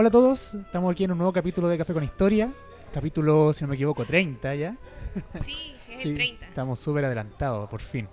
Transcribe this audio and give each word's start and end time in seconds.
Hola 0.00 0.10
a 0.10 0.12
todos, 0.12 0.54
estamos 0.54 0.92
aquí 0.92 1.02
en 1.02 1.10
un 1.10 1.18
nuevo 1.18 1.32
capítulo 1.32 1.66
de 1.66 1.76
Café 1.76 1.92
con 1.92 2.04
Historia. 2.04 2.54
Capítulo, 2.94 3.52
si 3.52 3.64
no 3.64 3.68
me 3.68 3.74
equivoco, 3.74 4.04
30 4.04 4.54
ya. 4.54 4.76
Sí, 5.42 5.74
es 5.90 6.02
Sí, 6.02 6.10
el 6.10 6.14
30. 6.14 6.46
Estamos 6.46 6.78
súper 6.78 7.04
adelantados, 7.04 7.68
por 7.68 7.80
fin. 7.80 8.06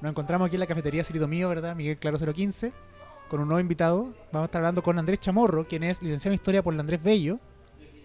Nos 0.00 0.10
encontramos 0.10 0.48
aquí 0.48 0.56
en 0.56 0.60
la 0.60 0.66
cafetería 0.66 1.04
Cirito 1.04 1.28
Mío, 1.28 1.48
¿verdad? 1.48 1.76
Miguel 1.76 1.98
Claro 1.98 2.18
015, 2.18 2.72
con 3.28 3.38
un 3.38 3.46
nuevo 3.46 3.60
invitado. 3.60 4.12
Vamos 4.32 4.42
a 4.42 4.44
estar 4.46 4.58
hablando 4.58 4.82
con 4.82 4.98
Andrés 4.98 5.20
Chamorro, 5.20 5.68
quien 5.68 5.84
es 5.84 6.02
licenciado 6.02 6.32
en 6.32 6.34
Historia 6.34 6.64
por 6.64 6.74
la 6.74 6.80
Andrés 6.80 7.00
Bello, 7.00 7.38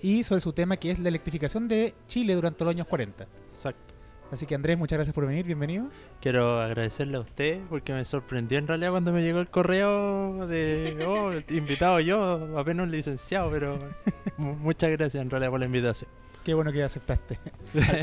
y 0.03 0.23
sobre 0.23 0.41
su 0.41 0.53
tema 0.53 0.77
que 0.77 0.91
es 0.91 0.99
la 0.99 1.09
electrificación 1.09 1.67
de 1.67 1.95
Chile 2.05 2.35
durante 2.35 2.63
los 2.63 2.75
años 2.75 2.85
40. 2.85 3.23
Exacto. 3.23 3.94
Así 4.31 4.45
que 4.45 4.55
Andrés, 4.55 4.77
muchas 4.77 4.97
gracias 4.97 5.13
por 5.13 5.25
venir, 5.27 5.45
bienvenido. 5.45 5.85
Quiero 6.19 6.59
agradecerle 6.59 7.17
a 7.17 7.19
usted 7.21 7.61
porque 7.69 7.93
me 7.93 8.03
sorprendió 8.03 8.57
en 8.57 8.67
realidad 8.67 8.91
cuando 8.91 9.13
me 9.13 9.21
llegó 9.21 9.39
el 9.39 9.47
correo 9.49 10.45
de 10.47 10.97
oh, 11.07 11.31
invitado 11.53 11.99
yo, 12.01 12.57
apenas 12.59 12.85
un 12.85 12.91
licenciado, 12.91 13.49
pero 13.51 13.77
mu- 14.37 14.55
muchas 14.55 14.89
gracias 14.91 15.21
en 15.21 15.29
realidad 15.29 15.51
por 15.51 15.59
la 15.59 15.67
invitación. 15.67 16.09
Qué 16.43 16.53
bueno 16.53 16.71
que 16.71 16.83
aceptaste. 16.83 17.39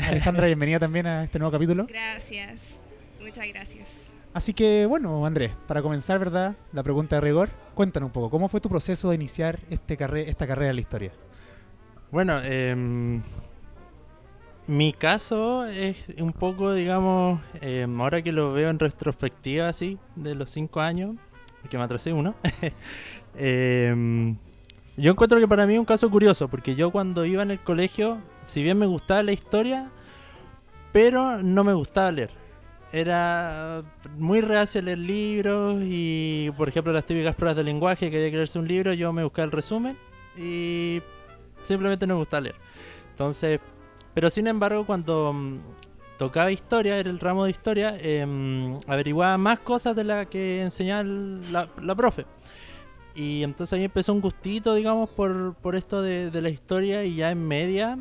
Alejandra, 0.09 0.47
bienvenida 0.47 0.79
también 0.79 1.05
a 1.07 1.23
este 1.23 1.39
nuevo 1.39 1.51
capítulo. 1.51 1.85
Gracias. 1.87 2.81
Muchas 3.21 3.47
gracias. 3.49 4.11
Así 4.33 4.53
que 4.53 4.85
bueno, 4.87 5.25
Andrés, 5.25 5.51
para 5.67 5.81
comenzar, 5.83 6.17
¿verdad? 6.19 6.55
La 6.71 6.81
pregunta 6.83 7.17
de 7.17 7.21
rigor, 7.21 7.49
cuéntanos 7.75 8.07
un 8.07 8.13
poco, 8.13 8.29
¿cómo 8.31 8.49
fue 8.49 8.59
tu 8.59 8.69
proceso 8.69 9.09
de 9.09 9.15
iniciar 9.15 9.59
este 9.69 9.95
carre- 9.97 10.27
esta 10.27 10.47
carrera 10.47 10.71
en 10.71 10.75
la 10.77 10.81
historia? 10.81 11.11
Bueno, 12.11 12.41
em, 12.43 13.21
mi 14.67 14.93
caso 14.93 15.65
es 15.65 15.97
un 16.19 16.31
poco, 16.31 16.73
digamos, 16.73 17.39
em, 17.61 17.99
ahora 17.99 18.21
que 18.21 18.31
lo 18.31 18.53
veo 18.53 18.69
en 18.69 18.79
retrospectiva 18.79 19.67
así, 19.67 19.97
de 20.15 20.35
los 20.35 20.51
cinco 20.51 20.81
años, 20.81 21.15
que 21.69 21.77
me 21.77 21.83
atrasé 21.83 22.13
uno, 22.13 22.35
em, 23.37 24.37
yo 24.95 25.11
encuentro 25.11 25.39
que 25.39 25.47
para 25.47 25.65
mí 25.65 25.73
es 25.73 25.79
un 25.79 25.85
caso 25.85 26.09
curioso, 26.09 26.47
porque 26.47 26.75
yo 26.75 26.91
cuando 26.91 27.25
iba 27.25 27.43
en 27.43 27.51
el 27.51 27.59
colegio, 27.59 28.19
si 28.45 28.63
bien 28.63 28.77
me 28.77 28.85
gustaba 28.85 29.23
la 29.23 29.31
historia, 29.31 29.89
pero 30.91 31.41
no 31.41 31.63
me 31.63 31.73
gustaba 31.73 32.11
leer. 32.11 32.29
Era 32.91 33.81
muy 34.17 34.41
reacio 34.41 34.79
a 34.79 34.83
leer 34.83 34.99
libros 34.99 35.81
y, 35.83 36.51
por 36.55 36.69
ejemplo, 36.69 36.93
las 36.93 37.05
típicas 37.05 37.35
pruebas 37.35 37.57
de 37.57 37.63
lenguaje 37.63 38.11
que 38.11 38.17
había 38.17 38.29
que 38.29 38.35
leerse 38.37 38.59
un 38.59 38.67
libro, 38.67 38.93
yo 38.93 39.11
me 39.11 39.23
buscaba 39.23 39.45
el 39.45 39.51
resumen 39.51 39.97
y 40.37 41.01
simplemente 41.63 42.05
no 42.05 42.13
me 42.13 42.19
gustaba 42.19 42.41
leer. 42.41 42.55
Entonces, 43.09 43.59
pero 44.13 44.29
sin 44.29 44.47
embargo, 44.47 44.85
cuando 44.85 45.33
mm, 45.33 45.59
tocaba 46.17 46.51
historia, 46.51 46.97
era 46.97 47.09
el 47.09 47.19
ramo 47.19 47.45
de 47.45 47.51
historia, 47.51 47.97
em, 47.99 48.79
averiguaba 48.87 49.37
más 49.37 49.59
cosas 49.59 49.95
de 49.95 50.03
las 50.03 50.27
que 50.27 50.61
enseñaba 50.61 51.03
la, 51.03 51.95
profe. 51.95 52.25
Y 53.15 53.43
entonces 53.43 53.73
ahí 53.77 53.83
empezó 53.83 54.13
un 54.13 54.21
gustito, 54.21 54.73
digamos, 54.73 55.09
por, 55.09 55.55
por 55.61 55.75
esto 55.75 56.01
de, 56.01 56.31
de 56.31 56.41
la 56.41 56.49
historia 56.49 57.03
y 57.03 57.15
ya 57.15 57.31
en 57.31 57.47
media, 57.47 57.97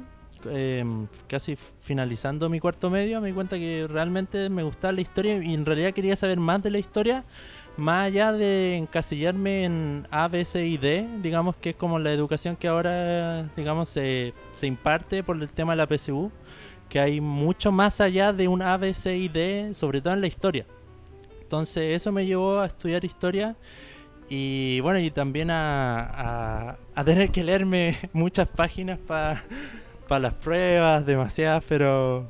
em, 0.50 1.06
casi 1.28 1.56
finalizando 1.80 2.48
mi 2.48 2.60
cuarto 2.60 2.90
medio, 2.90 3.20
me 3.20 3.28
di 3.28 3.34
cuenta 3.34 3.56
que 3.56 3.86
realmente 3.88 4.48
me 4.48 4.62
gustaba 4.62 4.92
la 4.92 5.00
historia 5.00 5.42
y 5.42 5.54
en 5.54 5.66
realidad 5.66 5.92
quería 5.92 6.16
saber 6.16 6.38
más 6.38 6.62
de 6.62 6.70
la 6.70 6.78
historia, 6.78 7.24
más 7.76 8.06
allá 8.06 8.32
de 8.32 8.76
encasillarme 8.76 9.64
en 9.64 10.06
A, 10.10 10.28
B, 10.28 10.44
C 10.44 10.66
y 10.66 10.76
D, 10.76 11.08
digamos 11.22 11.56
que 11.56 11.70
es 11.70 11.76
como 11.76 11.98
la 11.98 12.12
educación 12.12 12.56
que 12.56 12.68
ahora, 12.68 13.44
digamos, 13.56 13.88
se, 13.88 14.34
se 14.54 14.66
imparte 14.66 15.22
por 15.22 15.40
el 15.40 15.50
tema 15.52 15.72
de 15.72 15.76
la 15.78 15.86
PSU, 15.86 16.30
que 16.88 17.00
hay 17.00 17.20
mucho 17.20 17.72
más 17.72 18.00
allá 18.00 18.32
de 18.32 18.48
un 18.48 18.60
A, 18.62 18.76
B, 18.76 18.92
C 18.94 19.16
y 19.16 19.28
D, 19.28 19.70
sobre 19.74 20.00
todo 20.00 20.12
en 20.14 20.20
la 20.20 20.26
historia. 20.26 20.66
Entonces 21.40 21.96
eso 21.96 22.12
me 22.12 22.26
llevó 22.26 22.60
a 22.60 22.66
estudiar 22.66 23.04
historia 23.04 23.56
y 24.28 24.80
bueno, 24.80 24.98
y 24.98 25.10
también 25.10 25.50
a, 25.50 26.76
a- 26.94 27.04
tener 27.04 27.30
que 27.30 27.44
leerme 27.44 27.96
muchas 28.12 28.48
páginas 28.48 28.98
para 28.98 29.42
las 30.20 30.34
pruebas, 30.34 31.04
demasiadas, 31.06 31.64
pero 31.68 32.28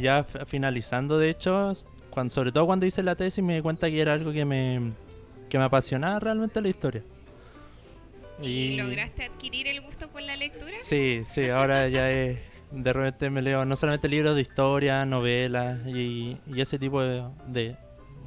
ya 0.00 0.24
finalizando 0.46 1.18
de 1.18 1.30
hecho, 1.30 1.72
cuando, 2.16 2.32
sobre 2.32 2.50
todo 2.50 2.64
cuando 2.64 2.86
hice 2.86 3.02
la 3.02 3.14
tesis 3.14 3.44
me 3.44 3.56
di 3.56 3.60
cuenta 3.60 3.90
que 3.90 4.00
era 4.00 4.14
algo 4.14 4.32
que 4.32 4.46
me, 4.46 4.92
que 5.50 5.58
me 5.58 5.64
apasionaba 5.64 6.18
realmente 6.18 6.62
la 6.62 6.68
historia. 6.68 7.02
¿Y 8.42 8.74
lograste 8.78 9.24
adquirir 9.24 9.68
el 9.68 9.82
gusto 9.82 10.08
por 10.08 10.22
la 10.22 10.34
lectura? 10.34 10.72
Sí, 10.82 11.24
sí, 11.26 11.50
ahora 11.50 11.88
ya 11.88 12.10
es, 12.22 12.38
de 12.70 12.92
repente 12.94 13.28
me 13.28 13.42
leo 13.42 13.66
no 13.66 13.76
solamente 13.76 14.08
libros 14.08 14.34
de 14.34 14.40
historia, 14.40 15.04
novelas 15.04 15.78
y, 15.86 16.38
y 16.46 16.60
ese 16.62 16.78
tipo 16.78 17.02
de, 17.02 17.22
de, 17.48 17.76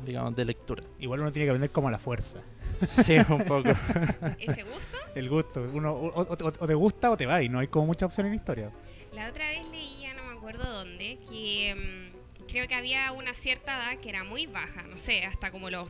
digamos, 0.05 0.35
de 0.35 0.45
lectura. 0.45 0.83
Igual 0.99 1.21
uno 1.21 1.31
tiene 1.31 1.47
que 1.47 1.49
aprender 1.49 1.71
como 1.71 1.87
a 1.87 1.91
la 1.91 1.99
fuerza. 1.99 2.41
Sí, 3.05 3.17
un 3.27 3.43
poco. 3.45 3.71
¿Ese 4.39 4.61
gusto? 4.65 4.97
El 5.15 5.29
gusto, 5.29 5.67
uno 5.73 5.93
o, 5.93 6.21
o- 6.21 6.27
o- 6.61 6.67
te 6.67 6.73
gusta 6.75 7.09
o 7.09 7.17
te 7.17 7.25
va 7.25 7.41
y 7.41 7.49
no 7.49 7.57
hay 7.57 7.67
como 7.67 7.87
mucha 7.87 8.05
opción 8.05 8.27
en 8.27 8.35
historia. 8.35 8.69
La 9.15 9.29
otra 9.29 9.49
vez 9.49 9.61
leía, 9.71 10.13
no 10.13 10.25
me 10.25 10.37
acuerdo 10.37 10.63
dónde, 10.71 11.17
que 11.27 11.75
mm, 12.13 12.18
creo 12.49 12.67
que 12.67 12.75
había 12.75 13.11
una 13.11 13.33
cierta 13.33 13.75
edad 13.77 13.99
que 14.01 14.09
era 14.09 14.23
muy 14.23 14.47
baja, 14.47 14.83
no 14.83 14.99
sé, 14.99 15.23
hasta 15.23 15.51
como 15.51 15.69
los 15.69 15.89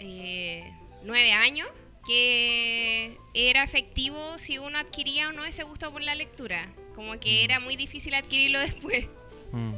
eh, 0.00 0.64
nueve 1.02 1.32
años, 1.32 1.68
que 2.06 3.16
era 3.34 3.62
efectivo 3.62 4.38
si 4.38 4.58
uno 4.58 4.78
adquiría 4.78 5.28
o 5.28 5.32
no 5.32 5.44
ese 5.44 5.62
gusto 5.62 5.92
por 5.92 6.02
la 6.02 6.14
lectura. 6.14 6.68
Como 6.94 7.18
que 7.20 7.44
era 7.44 7.60
muy 7.60 7.76
difícil 7.76 8.14
adquirirlo 8.14 8.58
después. 8.60 9.06
Mm. 9.52 9.72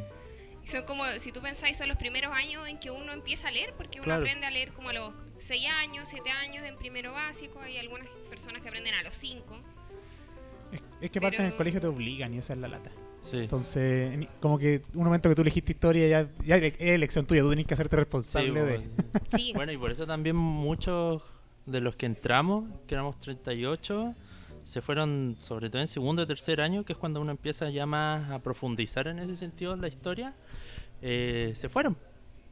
Son 0.67 0.83
como, 0.85 1.05
si 1.19 1.31
tú 1.31 1.43
pensáis, 1.43 1.77
son 1.77 1.89
los 1.89 1.99
primeros 1.99 2.33
años 2.35 2.67
en 2.67 2.79
que 2.79 2.91
uno 2.91 3.13
empieza 3.13 3.49
a 3.49 3.51
leer, 3.51 3.75
porque 3.75 3.99
uno 3.99 4.05
Claro. 4.05 4.23
aprende 4.23 4.47
a 4.47 4.51
leer 4.51 4.73
como 4.73 4.89
a 4.89 4.93
los 4.95 5.13
6 5.39 5.67
años, 5.69 6.09
7 6.09 6.31
años 6.31 6.65
en 6.65 6.79
primero 6.79 7.13
básico, 7.13 7.61
hay 7.61 7.77
algunas 7.77 8.09
personas 8.31 8.63
que 8.63 8.69
aprenden 8.69 8.95
a 8.95 9.03
los 9.03 9.15
5. 9.15 9.61
Es, 10.73 10.83
es 11.03 11.11
que 11.11 11.19
aparte 11.19 11.37
en 11.37 11.43
el 11.45 11.49
Pero- 11.51 11.57
colegio 11.59 11.81
te 11.83 11.87
obligan 11.87 12.33
y 12.35 12.39
esa 12.39 12.55
es 12.55 12.59
la 12.61 12.69
lata. 12.69 12.91
Sí. 13.31 13.39
Entonces, 13.39 14.13
en- 14.13 14.29
como 14.41 14.59
que 14.59 14.83
un 14.95 15.05
momento 15.05 15.29
que 15.29 15.35
tú 15.35 15.43
elegiste 15.43 15.73
historia 15.73 16.07
ya, 16.09 16.29
ya 16.45 16.57
es 16.57 16.75
elección 16.79 17.27
tuya, 17.27 17.41
tú 17.43 17.51
tenés 17.51 17.67
que 17.67 17.75
hacerte 17.75 17.97
Sí, 17.97 18.01
responsable 18.01 18.63
de... 18.63 18.79
pues, 18.81 19.23
Sí, 19.35 19.53
Bueno, 19.55 19.73
y 19.73 19.79
por 19.79 19.91
eso 19.91 20.07
también 20.07 20.37
muchos 20.37 21.23
de 21.67 21.81
los 21.81 21.97
que 21.97 22.05
entramos, 22.07 22.65
que 22.87 22.95
éramos 22.95 23.19
38, 23.21 24.15
se 24.65 24.81
fueron 24.83 25.37
sobre 25.39 25.71
todo 25.71 25.81
en 25.81 25.89
segundo 25.89 26.23
y 26.23 26.27
tercer 26.27 26.61
año, 26.61 26.85
que 26.85 26.93
es 26.93 26.99
cuando 26.99 27.21
uno 27.21 27.31
empieza 27.31 27.71
ya 27.71 27.87
más 27.87 28.31
a 28.31 28.41
profundizar 28.41 29.09
en 29.09 29.19
ese 29.19 29.37
sentido 29.37 29.75
la 29.77 29.89
historia, 29.89 30.35
eh, 31.03 31.53
se 31.57 31.69
fueron. 31.69 31.97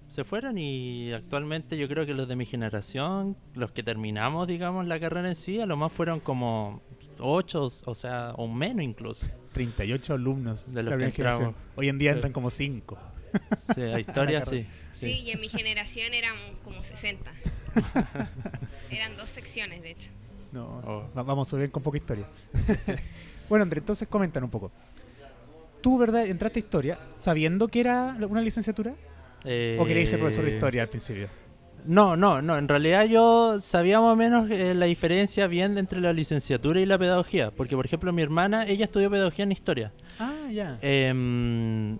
Se 0.09 0.25
fueron 0.25 0.59
y 0.59 1.12
actualmente 1.12 1.77
yo 1.78 1.89
creo 1.89 2.04
que 2.04 2.12
los 2.12 2.28
de 2.28 2.37
mi 2.37 2.44
generación, 2.44 3.34
los 3.54 3.72
que 3.72 3.83
terminamos, 3.83 4.47
digamos, 4.47 4.87
la 4.87 5.00
carrera 5.00 5.28
en 5.28 5.34
sí, 5.34 5.59
a 5.60 5.65
lo 5.66 5.77
más 5.77 5.91
fueron 5.93 6.21
como 6.21 6.83
8, 7.19 7.69
o 7.87 7.94
sea, 7.94 8.33
o 8.37 8.47
menos 8.49 8.84
incluso. 8.84 9.27
38 9.53 10.15
alumnos 10.15 10.65
De 10.73 10.83
los 10.83 10.93
la 10.93 10.99
que 11.07 11.13
generación. 11.13 11.49
entramos. 11.49 11.71
Hoy 11.77 11.89
en 11.89 11.99
día 11.99 12.11
Sí. 12.13 12.15
entran 12.17 12.33
como 12.33 12.51
5. 12.51 12.99
Sí, 13.75 13.81
la 13.81 14.01
historia 14.01 14.39
La 14.41 14.45
sí. 14.45 14.67
sí, 14.93 15.11
y 15.21 15.31
en 15.31 15.41
mi 15.41 15.49
generación 15.49 16.13
éramos 16.15 16.59
como 16.65 16.83
60. 16.83 17.31
Eran 18.91 19.17
dos 19.17 19.31
secciones, 19.31 19.83
de 19.83 19.91
hecho. 19.93 20.10
No, 20.53 20.66
Oh. 20.84 21.10
va- 21.16 21.22
vamos 21.22 21.49
a 21.49 21.51
subir 21.53 21.71
con 21.71 21.83
poca 21.83 21.97
historia. 21.97 22.27
bueno, 23.49 23.63
André, 23.63 23.78
entonces 23.81 24.07
comentan 24.09 24.45
un 24.45 24.51
poco. 24.51 24.71
Tú, 25.81 25.98
¿verdad? 25.98 26.27
Entraste 26.27 26.59
a 26.59 26.63
historia 26.63 26.98
sabiendo 27.15 27.69
que 27.69 27.81
era 27.81 28.16
una 28.28 28.41
licenciatura 28.41 28.93
o 28.93 29.84
querías 29.87 30.10
ser 30.10 30.19
profesor 30.21 30.45
de 30.45 30.51
Eh, 30.53 30.55
historia 30.55 30.83
al 30.83 30.89
principio. 30.89 31.28
No, 31.84 32.17
no, 32.17 32.43
no. 32.43 32.59
En 32.59 32.69
realidad 32.69 33.07
yo 33.07 33.61
sabía 33.61 34.01
más 34.01 34.13
o 34.13 34.17
menos 34.17 34.51
eh, 34.51 34.75
la 34.75 34.87
diferencia 34.87 35.47
bien 35.47 35.79
entre 35.79 36.01
la 36.01 36.13
licenciatura 36.13 36.81
y 36.81 36.87
la 36.87 36.99
pedagogía. 36.99 37.51
Porque, 37.51 37.77
por 37.77 37.87
ejemplo, 37.87 38.13
mi 38.13 38.23
hermana, 38.23 38.67
ella 38.67 38.84
estudió 38.84 39.11
pedagogía 39.11 39.45
en 39.45 39.53
historia. 39.53 39.93
Ah, 40.19 40.49
ya. 40.51 40.79
Em, 40.83 41.99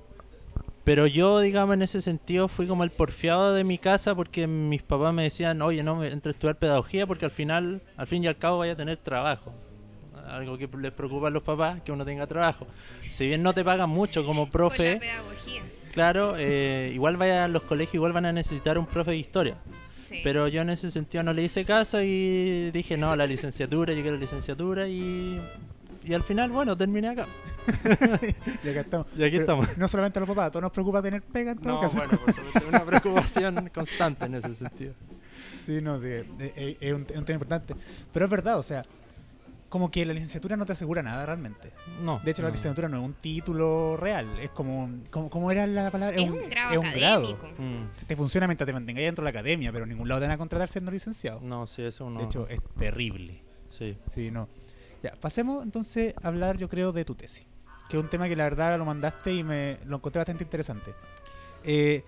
pero 0.84 1.06
yo, 1.06 1.40
digamos, 1.40 1.75
en 1.75 1.82
ese 1.82 2.02
sentido 2.02 2.49
fui 2.49 2.67
como 2.67 2.84
el 2.84 2.90
porfiado 2.90 3.55
de 3.55 3.64
mi 3.64 3.79
casa 3.79 4.14
porque 4.14 4.46
mis 4.46 4.82
papás 4.82 5.14
me 5.14 5.25
decían, 5.25 5.62
oye, 5.62 5.82
no, 5.82 5.96
me 5.96 6.08
entre 6.08 6.31
a 6.31 6.32
estudiar 6.32 6.56
pedagogía 6.56 7.06
porque 7.06 7.25
al 7.25 7.31
final, 7.31 7.82
al 7.96 8.06
fin 8.06 8.25
y 8.25 8.26
al 8.26 8.37
cabo 8.37 8.58
vaya 8.58 8.73
a 8.73 8.76
tener 8.76 8.99
trabajo. 8.99 9.52
Algo 10.29 10.56
que 10.56 10.69
les 10.81 10.93
preocupa 10.93 11.29
a 11.29 11.31
los 11.31 11.43
papás, 11.43 11.82
que 11.82 11.93
uno 11.93 12.05
tenga 12.05 12.26
trabajo. 12.26 12.67
Si 13.11 13.26
bien 13.26 13.43
no 13.43 13.52
te 13.52 13.64
pagan 13.64 13.90
mucho 13.90 14.25
como 14.25 14.43
Con 14.43 14.50
profe, 14.52 14.94
la 14.94 15.00
pedagogía. 15.00 15.62
Claro, 15.92 16.34
eh, 16.38 16.90
igual 16.94 17.16
vaya 17.16 17.44
a 17.44 17.48
los 17.48 17.62
colegios, 17.62 17.94
igual 17.94 18.12
van 18.12 18.26
a 18.26 18.32
necesitar 18.32 18.78
un 18.78 18.86
profe 18.86 19.12
de 19.12 19.16
historia. 19.18 19.56
Sí. 19.96 20.20
Pero 20.24 20.48
yo 20.48 20.62
en 20.62 20.70
ese 20.70 20.90
sentido 20.90 21.22
no 21.22 21.32
le 21.32 21.42
hice 21.42 21.64
caso 21.64 22.02
y 22.02 22.70
dije, 22.72 22.96
no, 22.96 23.14
la 23.16 23.26
licenciatura, 23.26 23.92
llegué 23.94 24.08
a 24.08 24.12
la 24.12 24.18
licenciatura 24.18 24.88
y, 24.88 25.40
y 26.04 26.12
al 26.12 26.22
final, 26.22 26.50
bueno, 26.50 26.76
terminé 26.76 27.08
acá. 27.10 27.26
Y 28.64 28.68
acá 28.70 28.80
estamos. 28.80 29.06
Y 29.16 29.22
aquí 29.22 29.30
Pero 29.38 29.40
estamos. 29.42 29.78
No 29.78 29.86
solamente 29.88 30.18
a 30.18 30.20
los 30.20 30.28
papás, 30.28 30.48
a 30.48 30.50
todos 30.50 30.62
nos 30.62 30.72
preocupa 30.72 31.00
tener 31.02 31.22
pega 31.22 31.52
en 31.52 31.58
todo 31.58 31.74
No, 31.74 31.80
caso. 31.80 31.96
bueno, 31.98 32.18
es 32.26 32.68
una 32.68 32.84
preocupación 32.84 33.70
constante 33.74 34.24
en 34.26 34.34
ese 34.34 34.54
sentido. 34.56 34.94
Sí, 35.64 35.80
no, 35.80 36.00
sí, 36.00 36.08
es 36.10 36.92
un, 36.92 37.06
es 37.08 37.16
un 37.16 37.24
tema 37.24 37.34
importante. 37.36 37.74
Pero 38.12 38.24
es 38.24 38.30
verdad, 38.30 38.58
o 38.58 38.62
sea, 38.64 38.84
como 39.72 39.90
que 39.90 40.04
la 40.04 40.12
licenciatura 40.12 40.54
no 40.54 40.66
te 40.66 40.72
asegura 40.74 41.02
nada 41.02 41.24
realmente. 41.24 41.72
No. 42.02 42.20
De 42.22 42.30
hecho, 42.32 42.42
la 42.42 42.48
licenciatura 42.50 42.90
no 42.90 42.98
es 42.98 43.04
un 43.06 43.14
título 43.14 43.96
real, 43.96 44.38
es 44.38 44.50
como 44.50 44.84
un, 44.84 45.06
como, 45.10 45.30
¿cómo 45.30 45.50
era 45.50 45.66
la 45.66 45.90
palabra? 45.90 46.14
es 46.14 46.28
un 46.28 46.50
grado 46.50 46.72
es 46.72 46.76
un 46.78 46.92
grado. 46.92 47.24
académico. 47.34 47.48
Mm, 47.62 48.06
Te 48.06 48.14
funciona 48.14 48.46
mientras 48.46 48.66
te 48.66 48.74
mantengas 48.74 49.02
dentro 49.02 49.24
de 49.24 49.32
la 49.32 49.38
academia, 49.40 49.72
pero 49.72 49.84
en 49.84 49.88
ningún 49.88 50.08
lado 50.08 50.20
te 50.20 50.26
van 50.26 50.34
a 50.34 50.36
contratar 50.36 50.69
siendo 50.69 50.90
licenciado. 50.90 51.40
No, 51.40 51.66
sí, 51.66 51.80
eso 51.84 52.10
no. 52.10 52.20
De 52.20 52.26
hecho, 52.26 52.46
es 52.48 52.60
terrible. 52.78 53.42
sí. 53.70 53.96
Sí, 54.08 54.30
no. 54.30 54.46
Ya, 55.02 55.12
pasemos 55.19 55.62
entonces 55.64 56.12
a 56.22 56.28
hablar, 56.28 56.58
yo 56.58 56.69
creo, 56.69 56.92
de 56.92 57.06
tu 57.06 57.14
tesis. 57.14 57.46
Que 57.88 57.96
es 57.96 58.02
un 58.02 58.10
tema 58.10 58.28
que 58.28 58.36
la 58.36 58.44
verdad 58.44 58.76
lo 58.76 58.84
mandaste 58.84 59.32
y 59.32 59.42
me 59.42 59.78
lo 59.86 59.96
encontré 59.96 60.19
bastante 60.20 60.44
interesante. 60.44 60.92
Eh, 61.64 62.04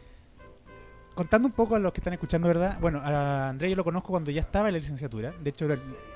contando 1.15 1.47
un 1.49 1.53
poco 1.53 1.77
a 1.77 1.79
los 1.79 1.93
que 1.93 2.01
están 2.01 2.13
escuchando, 2.13 2.49
¿verdad? 2.49 2.79
Bueno, 2.81 3.01
a 3.03 3.49
Andrés 3.49 3.71
yo 3.71 3.77
lo 3.77 3.85
conozco 3.85 4.09
cuando 4.09 4.31
ya 4.31 4.41
estaba 4.41 4.69
en 4.69 4.75
la 4.75 4.81
licenciatura. 4.81 5.33
De 5.43 5.51
hecho, 5.51 5.67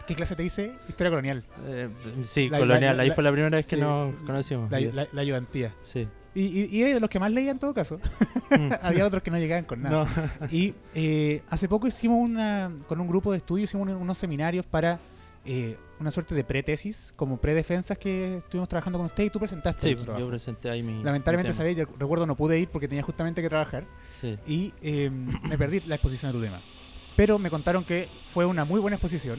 ¿qué 0.07 0.15
clase 0.15 0.35
te 0.37 0.45
hice? 0.45 0.73
Historia 0.89 1.11
colonial. 1.11 1.45
Eh, 1.67 1.89
sí, 2.25 2.49
La- 2.49 2.59
colonial. 2.59 2.97
la- 2.97 3.03
ahí 3.05 3.11
fue 3.11 3.23
la 3.25 3.31
primera 3.33 3.57
vez 3.57 3.67
que 3.67 3.77
sí, 3.77 3.83
nos 3.83 4.15
conocimos. 4.27 4.71
La, 4.71 5.21
ayudantía. 5.21 5.75
Sí. 5.83 6.09
Y, 6.35 6.43
y, 6.45 6.69
y 6.71 6.83
de 6.93 7.01
los 7.01 7.09
que 7.11 7.19
más 7.19 7.33
leía 7.33 7.51
en 7.51 7.59
todo 7.59 7.75
caso. 7.75 7.99
Mm. 8.51 8.71
Había 8.83 9.07
otros 9.07 9.23
que 9.23 9.31
no 9.31 9.39
llegaban 9.39 9.65
con 9.65 9.83
nada. 9.83 10.05
No. 10.41 10.47
Y 10.51 10.75
eh, 10.95 11.43
hace 11.49 11.69
poco 11.69 11.87
hicimos 11.87 12.19
una, 12.21 12.71
con 12.87 13.01
un 13.01 13.09
grupo 13.09 13.33
de 13.33 13.39
estudio, 13.39 13.65
hicimos 13.65 13.89
unos 13.89 14.19
seminarios 14.19 14.65
para 14.67 14.99
eh, 15.51 15.79
una 15.99 16.11
suerte 16.11 16.35
de 16.35 16.45
pre-tesis, 16.45 17.13
como 17.17 17.41
pre-defensas 17.41 17.97
que 17.97 18.37
estuvimos 18.37 18.69
trabajando 18.69 18.99
con 18.99 19.07
usted 19.07 19.25
y 19.25 19.31
tú 19.31 19.39
presentaste 19.39 19.89
Sí, 19.89 19.95
tu 19.97 20.05
yo 20.05 20.29
presenté 20.29 20.69
ahí 20.71 20.83
mi. 20.83 21.03
Lamentablemente, 21.03 21.51
mi 21.53 21.57
sabéis, 21.57 21.79
yo 21.79 21.87
recuerdo 21.99 22.27
no 22.27 22.37
pude 22.37 22.59
ir 22.59 22.69
porque 22.69 22.87
tenía 22.87 23.03
justamente 23.03 23.41
que 23.41 23.49
trabajar 23.49 23.87
Sí. 24.21 24.37
y 24.47 24.75
eh, 24.83 25.11
me 25.11 25.57
perdí 25.57 25.81
la 25.87 25.95
exposición 25.95 26.33
de 26.33 26.39
tu 26.39 26.45
tema. 26.45 26.61
Pero 27.17 27.39
me 27.39 27.49
contaron 27.51 27.83
que 27.83 28.09
fue 28.33 28.45
una 28.45 28.65
muy 28.67 28.79
buena 28.79 28.97
exposición 28.97 29.39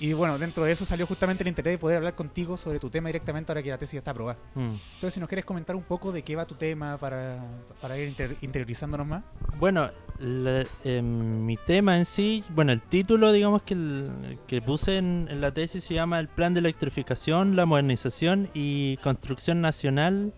y 0.00 0.12
bueno, 0.12 0.38
dentro 0.38 0.64
de 0.64 0.72
eso 0.72 0.84
salió 0.84 1.06
justamente 1.06 1.42
el 1.42 1.48
interés 1.48 1.74
de 1.74 1.78
poder 1.78 1.96
hablar 1.96 2.14
contigo 2.14 2.56
sobre 2.56 2.78
tu 2.78 2.88
tema 2.90 3.08
directamente 3.08 3.50
ahora 3.52 3.62
que 3.62 3.70
la 3.70 3.78
tesis 3.78 3.94
ya 3.94 3.98
está 3.98 4.12
aprobada. 4.12 4.38
Mm. 4.54 4.60
Entonces, 4.94 5.14
si 5.14 5.20
nos 5.20 5.28
quieres 5.28 5.44
comentar 5.44 5.74
un 5.74 5.82
poco 5.82 6.12
de 6.12 6.22
qué 6.22 6.36
va 6.36 6.46
tu 6.46 6.54
tema 6.54 6.96
para, 6.98 7.44
para 7.80 7.98
ir 7.98 8.08
inter- 8.08 8.36
interiorizándonos 8.40 9.06
más. 9.06 9.24
Bueno, 9.58 9.90
la- 10.18 10.64
em, 10.84 11.44
mi 11.44 11.56
tema 11.56 11.96
en 11.98 12.04
sí, 12.04 12.44
bueno, 12.50 12.72
el 12.72 12.80
título, 12.80 13.32
digamos 13.32 13.62
que, 13.62 13.74
el- 13.74 14.38
que 14.46 14.62
puse 14.62 14.98
en, 14.98 15.26
en 15.30 15.40
la 15.40 15.52
tesis 15.52 15.82
se 15.84 15.94
llama 15.94 16.18
El 16.20 16.28
Plan 16.28 16.54
de 16.54 16.60
Electrificación, 16.60 17.56
la 17.56 17.66
Modernización 17.66 18.48
y 18.54 18.96
Construcción 18.98 19.60
Nacional 19.60 20.32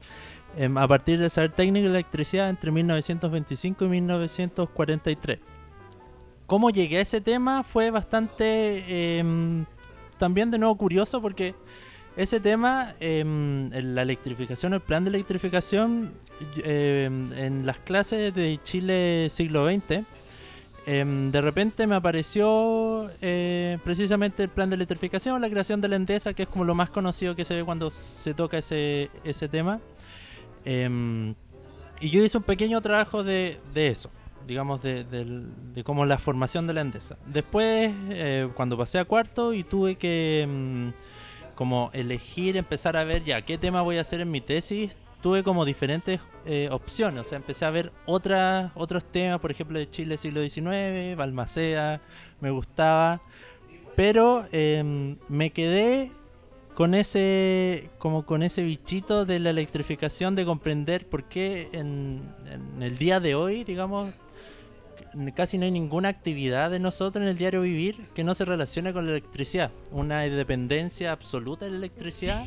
em, 0.56 0.76
a 0.78 0.88
partir 0.88 1.18
del 1.20 1.30
saber 1.30 1.52
técnico 1.52 1.84
de 1.84 1.90
electricidad 1.90 2.48
entre 2.48 2.70
1925 2.70 3.84
y 3.84 3.88
1943. 3.88 5.38
Cómo 6.50 6.70
llegué 6.70 6.98
a 6.98 7.02
ese 7.02 7.20
tema 7.20 7.62
fue 7.62 7.92
bastante 7.92 9.18
em, 9.20 9.64
también 10.18 10.50
de 10.50 10.58
nuevo 10.58 10.76
curioso 10.76 11.22
porque 11.22 11.54
ese 12.16 12.40
tema, 12.40 12.92
em, 12.98 13.70
la 13.70 14.02
electrificación, 14.02 14.74
el 14.74 14.80
plan 14.80 15.04
de 15.04 15.10
electrificación, 15.10 16.12
em, 16.64 17.32
en 17.34 17.64
las 17.66 17.78
clases 17.78 18.34
de 18.34 18.58
Chile 18.64 19.28
siglo 19.30 19.68
XX, 19.70 20.04
de 20.86 21.40
repente 21.40 21.86
me 21.86 21.94
apareció 21.94 23.08
eh, 23.22 23.78
precisamente 23.84 24.42
el 24.42 24.48
plan 24.48 24.70
de 24.70 24.74
electrificación, 24.74 25.40
la 25.40 25.48
creación 25.48 25.80
de 25.80 25.86
la 25.86 25.94
Endesa, 25.94 26.34
que 26.34 26.42
es 26.42 26.48
como 26.48 26.64
lo 26.64 26.74
más 26.74 26.90
conocido 26.90 27.36
que 27.36 27.44
se 27.44 27.54
ve 27.54 27.64
cuando 27.64 27.90
se 27.90 28.34
toca 28.34 28.58
ese, 28.58 29.08
ese 29.22 29.48
tema. 29.48 29.78
Em, 30.64 31.32
y 32.00 32.10
yo 32.10 32.24
hice 32.24 32.38
un 32.38 32.42
pequeño 32.42 32.80
trabajo 32.80 33.22
de, 33.22 33.60
de 33.72 33.86
eso, 33.86 34.10
digamos, 34.50 34.82
de, 34.82 35.04
del- 35.04 35.46
de 35.74 35.84
cómo 35.84 36.04
la 36.06 36.18
formación 36.18 36.66
de 36.66 36.74
la 36.74 36.80
Endesa. 36.80 37.16
Después, 37.24 37.92
eh, 38.10 38.48
cuando 38.56 38.76
pasé 38.76 38.98
a 38.98 39.04
cuarto 39.04 39.54
y 39.54 39.62
tuve 39.62 39.94
que 39.94 40.40
em, 40.42 40.92
como 41.54 41.88
elegir, 41.92 42.56
empezar 42.56 42.96
a 42.96 43.04
ver 43.04 43.22
ya 43.22 43.42
qué 43.42 43.58
tema 43.58 43.80
voy 43.82 43.98
a 43.98 44.00
hacer 44.00 44.20
en 44.20 44.28
mi 44.32 44.40
tesis, 44.40 44.96
tuve 45.22 45.44
como 45.44 45.64
diferentes 45.64 46.18
eh, 46.46 46.68
opciones. 46.72 47.20
O 47.20 47.28
sea, 47.28 47.36
empecé 47.36 47.64
a 47.64 47.70
ver 47.70 47.92
otras, 48.06 48.72
otros 48.74 49.04
temas, 49.04 49.38
por 49.38 49.52
ejemplo, 49.52 49.78
de 49.78 49.88
Chile 49.88 50.18
siglo 50.18 50.42
XIX, 50.42 51.16
Balmaceda, 51.16 52.00
me 52.40 52.50
gustaba. 52.50 53.20
Pero 53.94 54.46
em, 54.50 55.16
me 55.28 55.50
quedé 55.50 56.10
con 56.74 56.94
ese 56.94 57.88
como 57.98 58.24
con 58.26 58.42
ese 58.42 58.62
bichito 58.62 59.24
de 59.26 59.38
la 59.38 59.50
electrificación 59.50 60.34
de 60.34 60.44
comprender 60.44 61.06
por 61.06 61.24
qué 61.24 61.68
en, 61.72 62.22
el 62.80 62.96
día 62.96 63.20
de 63.20 63.34
hoy 63.34 63.64
digamos 63.64 64.14
casi 65.34 65.58
no 65.58 65.64
hay 65.64 65.70
ninguna 65.70 66.08
actividad 66.08 66.70
de 66.70 66.78
nosotros 66.78 67.22
en 67.22 67.28
el 67.28 67.36
diario 67.36 67.60
vivir 67.62 68.06
que 68.14 68.22
no 68.24 68.34
se 68.34 68.44
relacione 68.44 68.92
con 68.92 69.06
la 69.06 69.12
electricidad 69.12 69.70
una 69.90 70.20
dependencia 70.22 71.12
absoluta 71.12 71.64
de 71.64 71.70
la 71.72 71.76
electricidad 71.78 72.46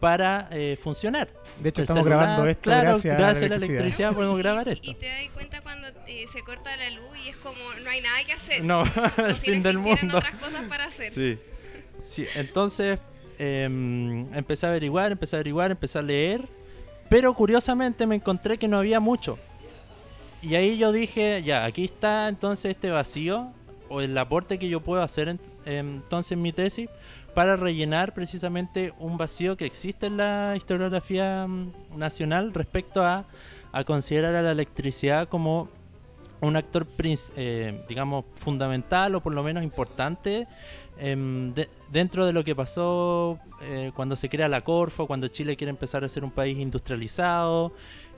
para 0.00 0.48
eh, 0.50 0.76
funcionar 0.82 1.28
De 1.60 1.68
hecho, 1.70 1.80
El 1.82 1.84
estamos 1.84 2.02
celular, 2.04 2.18
grabando 2.26 2.46
esto 2.50 2.62
claro, 2.62 2.90
gracias, 2.90 3.18
gracias 3.18 3.36
a 3.36 3.40
la 3.48 3.54
electricidad. 3.56 3.80
electricidad 3.80 4.12
podemos 4.14 4.38
grabar 4.38 4.68
Y- 4.68 4.72
esto 4.72 4.90
Y 4.90 4.94
te 4.94 5.06
das 5.06 5.28
cuenta 5.34 5.60
cuando 5.62 5.88
eh, 6.06 6.24
se 6.32 6.42
corta 6.42 6.76
la 6.76 6.90
luz 6.90 7.06
y 7.24 7.28
es 7.30 7.36
como 7.36 7.58
no 7.82 7.90
hay 7.90 8.00
nada 8.00 8.24
que 8.24 8.32
hacer. 8.32 8.64
no 8.64 8.84
Como 9.16 9.28
el 9.28 9.36
si 9.36 9.46
fin 9.50 9.56
no 9.58 9.62
del 9.62 9.78
mundo 9.78 10.18
otras 10.18 10.34
cosas 10.34 10.64
para 10.68 10.84
hacer. 10.86 11.10
Sí. 11.10 11.38
Sí, 12.02 12.26
entonces 12.36 12.98
em, 13.38 14.32
empecé 14.34 14.66
a 14.66 14.70
averiguar, 14.70 15.12
empecé 15.12 15.36
a 15.36 15.38
averiguar, 15.38 15.70
empecé 15.70 15.98
a 15.98 16.02
leer, 16.02 16.46
pero 17.08 17.32
curiosamente 17.34 18.06
me 18.06 18.16
encontré 18.16 18.58
que 18.58 18.68
no 18.68 18.78
había 18.78 19.00
mucho. 19.00 19.38
Y 20.44 20.54
ahí 20.56 20.76
yo 20.76 20.92
dije, 20.92 21.42
ya, 21.42 21.64
aquí 21.64 21.84
está 21.84 22.28
entonces 22.28 22.72
este 22.72 22.90
vacío 22.90 23.48
o 23.88 24.00
el 24.00 24.16
aporte 24.18 24.58
que 24.58 24.68
yo 24.68 24.80
puedo 24.80 25.02
hacer 25.02 25.28
en- 25.28 25.40
entonces 25.64 26.32
en 26.32 26.42
mi 26.42 26.52
tesis 26.52 26.88
para 27.34 27.56
rellenar 27.56 28.12
precisamente 28.14 28.92
un 28.98 29.16
vacío 29.16 29.56
que 29.56 29.64
existe 29.64 30.06
en 30.06 30.18
la 30.18 30.54
historiografía 30.56 31.46
mm, 31.46 31.96
nacional 31.96 32.52
respecto 32.52 33.02
a, 33.02 33.24
a 33.72 33.84
considerar 33.84 34.34
a 34.34 34.42
la 34.42 34.52
electricidad 34.52 35.28
como 35.28 35.68
un 36.40 36.56
actor, 36.56 36.86
eh, 37.36 37.80
digamos, 37.88 38.26
fundamental 38.34 39.14
o 39.14 39.20
por 39.22 39.32
lo 39.32 39.42
menos 39.42 39.64
importante 39.64 40.46
em, 40.98 41.54
de- 41.54 41.70
dentro 41.90 42.26
de 42.26 42.32
lo 42.34 42.44
que 42.44 42.54
pasó 42.54 43.38
eh, 43.62 43.92
cuando 43.96 44.14
se 44.14 44.28
crea 44.28 44.48
la 44.48 44.60
Corfo, 44.60 45.06
cuando 45.06 45.28
Chile 45.28 45.56
quiere 45.56 45.70
empezar 45.70 46.04
a 46.04 46.08
ser 46.10 46.22
un 46.22 46.30
país 46.30 46.58
industrializado 46.58 47.72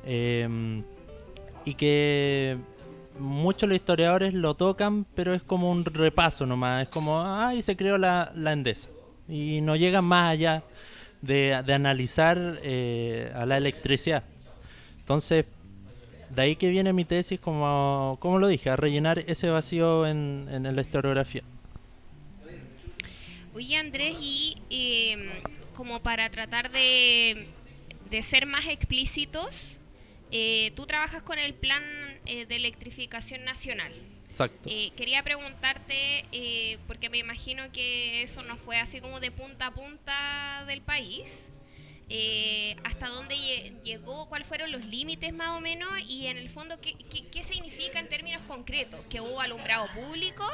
em, 0.05 0.83
y 1.67 1.75
que 1.75 2.57
muchos 3.19 3.69
los 3.69 3.77
historiadores 3.77 4.33
lo 4.33 4.55
tocan, 4.55 5.05
pero 5.15 5.35
es 5.35 5.43
como 5.43 5.71
un 5.71 5.85
repaso 5.85 6.47
nomás, 6.47 6.85
es 6.85 6.89
como, 6.89 7.23
ay, 7.23 7.61
se 7.61 7.77
creó 7.77 7.99
la, 7.99 8.33
la 8.35 8.53
Endesa 8.53 8.89
y 9.29 9.61
no 9.61 9.77
llegan 9.77 10.05
más 10.05 10.31
allá 10.31 10.63
de, 11.21 11.63
de 11.67 11.75
analizar 11.75 12.61
eh, 12.63 13.33
a 13.35 13.45
la 13.45 13.57
electricidad. 13.57 14.23
Entonces, 15.01 15.45
de 16.31 16.43
ahí 16.43 16.57
que 16.57 16.71
viene 16.71 16.93
mi 16.93 17.05
tesis, 17.05 17.41
como, 17.41 18.17
como 18.21 18.39
lo 18.39 18.49
dije, 18.49 18.71
a 18.71 18.77
rellenar 18.77 19.19
ese 19.27 19.49
vacío 19.49 20.07
en, 20.07 20.49
en 20.51 20.75
la 20.75 20.81
historiografía. 20.81 21.43
Oye 23.55 23.77
Andrés, 23.77 24.17
y 24.21 24.59
em, 24.71 25.31
como 25.75 26.01
para 26.01 26.29
tratar 26.31 26.71
de, 26.71 27.49
de 28.11 28.23
ser 28.23 28.47
más 28.47 28.67
explícitos, 28.67 29.79
eh, 30.31 30.73
tú 30.77 30.87
trabajas 30.87 31.23
con 31.23 31.39
el 31.39 31.55
plan 31.55 31.83
eh, 32.27 32.47
de 32.47 32.57
electrificación 32.57 33.45
nacional. 33.45 33.93
Exacto. 34.31 34.69
Eh, 34.71 34.91
quería 34.97 35.23
preguntarte, 35.23 36.25
eh, 36.33 36.79
porque 36.87 37.09
me 37.09 37.19
imagino 37.19 37.73
que 37.73 38.23
eso 38.23 38.43
no 38.43 38.57
fue 38.59 38.79
así 38.79 39.01
como 39.01 39.19
de 39.21 39.31
punta 39.31 39.67
a 39.69 39.75
punta 39.75 40.65
del 40.67 40.83
país. 40.83 41.49
eh, 42.09 42.77
hasta 42.85 43.09
dónde 43.09 43.35
lle- 43.35 43.83
llegó, 43.83 44.29
cuáles 44.29 44.47
fueron 44.47 44.71
los 44.71 44.85
límites 44.85 45.33
más 45.35 45.49
o 45.59 45.61
menos 45.61 45.91
y 46.09 46.29
en 46.29 46.37
el 46.39 46.49
fondo 46.49 46.81
qué, 46.81 46.95
qué, 47.11 47.27
qué 47.27 47.43
significa 47.43 47.99
en 47.99 48.09
términos 48.09 48.41
concretos, 48.43 49.01
que 49.11 49.21
hubo 49.21 49.41
alumbrado 49.41 49.89
público 49.93 50.49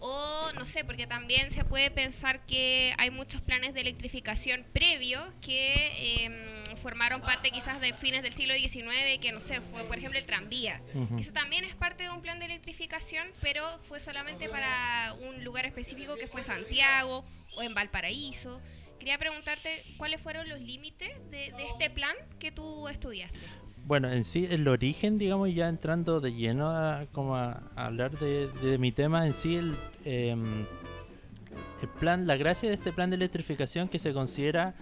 o 0.00 0.52
no 0.54 0.66
sé, 0.66 0.84
porque 0.84 1.06
también 1.06 1.50
se 1.50 1.64
puede 1.64 1.90
pensar 1.90 2.44
que 2.46 2.94
hay 2.98 3.10
muchos 3.10 3.40
planes 3.40 3.74
de 3.74 3.80
electrificación 3.80 4.64
previos 4.72 5.22
que 5.40 6.24
em, 6.24 6.76
formaron 6.76 7.20
parte 7.20 7.50
quizás 7.50 7.80
de 7.80 7.92
fines 7.92 8.22
del 8.22 8.34
siglo 8.34 8.54
XIX, 8.54 9.18
que 9.20 9.32
no 9.32 9.40
sé, 9.40 9.60
fue 9.60 9.84
por 9.84 9.98
ejemplo 9.98 10.18
el 10.18 10.26
tranvía. 10.26 10.82
Eso 11.18 11.32
también 11.32 11.64
es 11.64 11.74
parte 11.74 12.04
de 12.04 12.10
un 12.10 12.20
plan 12.20 12.38
de 12.38 12.46
electrificación, 12.46 13.26
pero 13.40 13.78
fue 13.80 14.00
solamente 14.00 14.48
para 14.48 15.14
un 15.20 15.42
lugar 15.44 15.66
específico 15.66 16.16
que 16.16 16.28
fue 16.28 16.42
Santiago 16.42 17.24
o 17.56 17.62
en 17.62 17.74
Valparaíso. 17.74 18.60
Quería 18.98 19.18
preguntarte 19.18 19.82
cuáles 19.96 20.20
fueron 20.20 20.48
los 20.48 20.60
límites 20.60 21.10
de, 21.30 21.52
de 21.52 21.66
este 21.66 21.90
plan 21.90 22.14
que 22.38 22.52
tú 22.52 22.88
estudiaste. 22.88 23.63
Bueno, 23.86 24.10
en 24.10 24.24
sí, 24.24 24.48
el 24.50 24.66
origen, 24.66 25.18
digamos, 25.18 25.54
ya 25.54 25.68
entrando 25.68 26.20
de 26.20 26.32
lleno 26.32 26.70
a, 26.70 27.04
como 27.12 27.36
a, 27.36 27.62
hablar 27.76 28.18
de, 28.18 28.48
de 28.48 28.78
mi 28.78 28.92
tema, 28.92 29.26
en 29.26 29.34
sí, 29.34 29.56
el, 29.56 29.76
el 31.82 31.88
plan, 32.00 32.26
la 32.26 32.36
gracia 32.36 32.68
de 32.68 32.74
este 32.74 32.92
plan 32.92 33.10
de 33.10 33.16
electrificación 33.16 33.88
que 33.88 33.98
se 33.98 34.14
considera, 34.14 34.74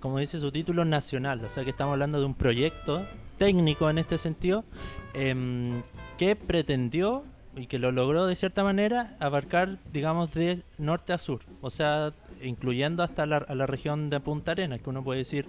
como 0.00 0.18
dice 0.18 0.40
su 0.40 0.50
título, 0.50 0.86
nacional. 0.86 1.44
O 1.44 1.50
sea 1.50 1.64
que 1.64 1.70
estamos 1.70 1.92
hablando 1.92 2.20
de 2.20 2.24
un 2.24 2.34
proyecto 2.34 3.06
técnico 3.36 3.90
en 3.90 3.98
este 3.98 4.16
sentido 4.16 4.64
em, 5.12 5.82
que 6.16 6.34
pretendió 6.34 7.24
y 7.54 7.66
que 7.66 7.78
lo 7.78 7.92
logró 7.92 8.26
de 8.26 8.34
cierta 8.34 8.64
manera 8.64 9.14
abarcar, 9.20 9.78
digamos, 9.92 10.32
de 10.32 10.62
norte 10.78 11.12
a 11.12 11.18
sur. 11.18 11.42
O 11.60 11.68
sea, 11.68 12.14
incluyendo 12.42 13.02
hasta 13.02 13.26
la, 13.26 13.36
a 13.36 13.54
la 13.54 13.66
región 13.66 14.08
de 14.08 14.20
Punta 14.20 14.52
Arenas, 14.52 14.80
que 14.80 14.88
uno 14.88 15.04
puede 15.04 15.18
decir 15.18 15.46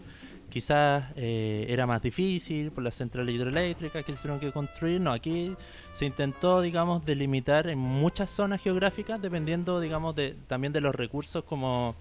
quizás 0.54 1.06
eh, 1.16 1.66
era 1.68 1.88
más 1.88 2.00
difícil 2.00 2.70
por 2.70 2.84
las 2.84 2.94
centrales 2.94 3.34
hidroeléctricas 3.34 4.06
que 4.06 4.14
se 4.14 4.20
tuvieron 4.20 4.40
que 4.40 4.52
construir. 4.52 5.02
No, 5.02 5.12
aquí 5.12 5.56
se 5.94 6.06
intentó, 6.06 6.62
digamos, 6.62 7.04
delimitar 7.04 7.68
en 7.68 7.80
muchas 7.80 8.30
zonas 8.30 8.62
geográficas, 8.62 9.20
dependiendo, 9.20 9.80
digamos, 9.80 10.16
de, 10.16 10.36
también 10.46 10.72
de 10.72 10.80
los 10.80 10.94
recursos 10.94 11.44
como 11.44 11.96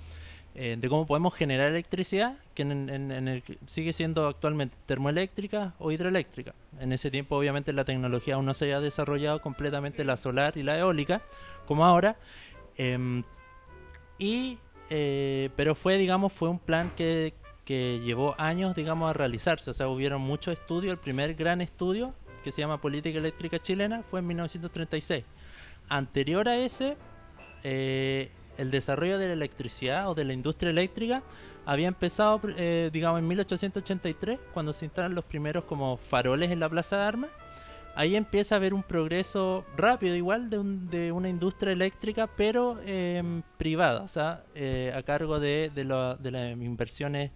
eh, 0.55 0.77
de 0.79 0.89
cómo 0.91 1.07
podemos 1.07 1.35
generar 1.35 1.69
electricidad, 1.69 2.37
que 2.55 3.43
sigue 3.69 3.95
siendo 3.95 4.29
actualmente 4.29 4.77
termoeléctrica 4.85 5.73
o 5.79 5.91
hidroeléctrica. 5.91 6.53
En 6.79 6.93
ese 6.93 7.11
tiempo, 7.11 7.39
obviamente, 7.39 7.73
la 7.73 7.87
tecnología 7.87 8.35
aún 8.35 8.45
no 8.45 8.53
se 8.53 8.67
había 8.67 8.83
desarrollado 8.83 9.41
completamente 9.41 10.05
la 10.05 10.19
solar 10.19 10.59
y 10.59 10.63
la 10.63 10.79
eólica, 10.79 11.23
como 11.65 11.87
ahora. 11.87 12.19
Em, 12.77 13.23
y 14.19 14.59
eh, 14.91 15.49
pero 15.57 15.75
fue 15.75 15.97
digamos 15.97 16.35
fue 16.35 16.51
un 16.51 16.59
plan 16.59 16.93
que, 16.95 17.33
que 17.73 18.01
llevó 18.05 18.35
años 18.39 18.75
digamos 18.77 19.09
a 19.09 19.15
realizarse. 19.15 19.71
O 19.71 19.75
sea 19.75 19.89
hubieron 19.89 20.21
muchos 20.21 20.53
estudios 20.53 20.93
el 20.93 20.99
primer 20.99 21.35
gran 21.35 21.63
estudio 21.63 22.15
que 22.45 22.53
se 22.53 22.61
llama 22.61 22.83
política 22.83 23.19
eléctrica 23.19 23.59
chilena 23.59 24.03
fue 24.03 24.21
en 24.21 24.27
1936 24.27 25.25
anterior 25.89 26.49
a 26.51 26.57
ese 26.57 26.99
eh, 27.65 28.31
el 28.59 28.71
desarrollo 28.71 29.17
de 29.17 29.29
la 29.29 29.33
electricidad 29.33 30.11
o 30.11 30.15
de 30.15 30.25
la 30.25 30.35
industria 30.35 30.69
eléctrica 30.69 31.23
había 31.65 31.89
empezado 31.89 32.43
eh, 32.59 32.91
digamos 32.93 33.21
en 33.21 33.29
1883 33.29 34.39
cuando 34.53 34.75
se 34.75 34.85
instalan 34.85 35.15
los 35.15 35.25
primeros 35.25 35.65
como 35.65 35.97
faroles 35.97 36.51
en 36.51 36.61
la 36.61 36.69
plaza 36.69 36.99
de 36.99 37.03
armas 37.05 37.31
ahí 37.95 38.17
empieza 38.17 38.55
a 38.55 38.59
haber 38.59 38.75
un 38.75 38.83
progreso 38.83 39.65
rápido 39.77 40.15
igual 40.17 40.49
de, 40.51 40.59
un- 40.59 40.89
de 40.89 41.13
una 41.13 41.29
industria 41.29 41.73
eléctrica, 41.73 42.27
pero 42.27 42.81
em, 42.87 43.43
privada, 43.59 44.03
o 44.03 44.09
sea, 44.09 44.45
eh, 44.55 44.93
a 44.97 45.03
cargo 45.03 45.39
de, 45.41 45.71
las 45.85 46.53
inversiones 46.57 47.31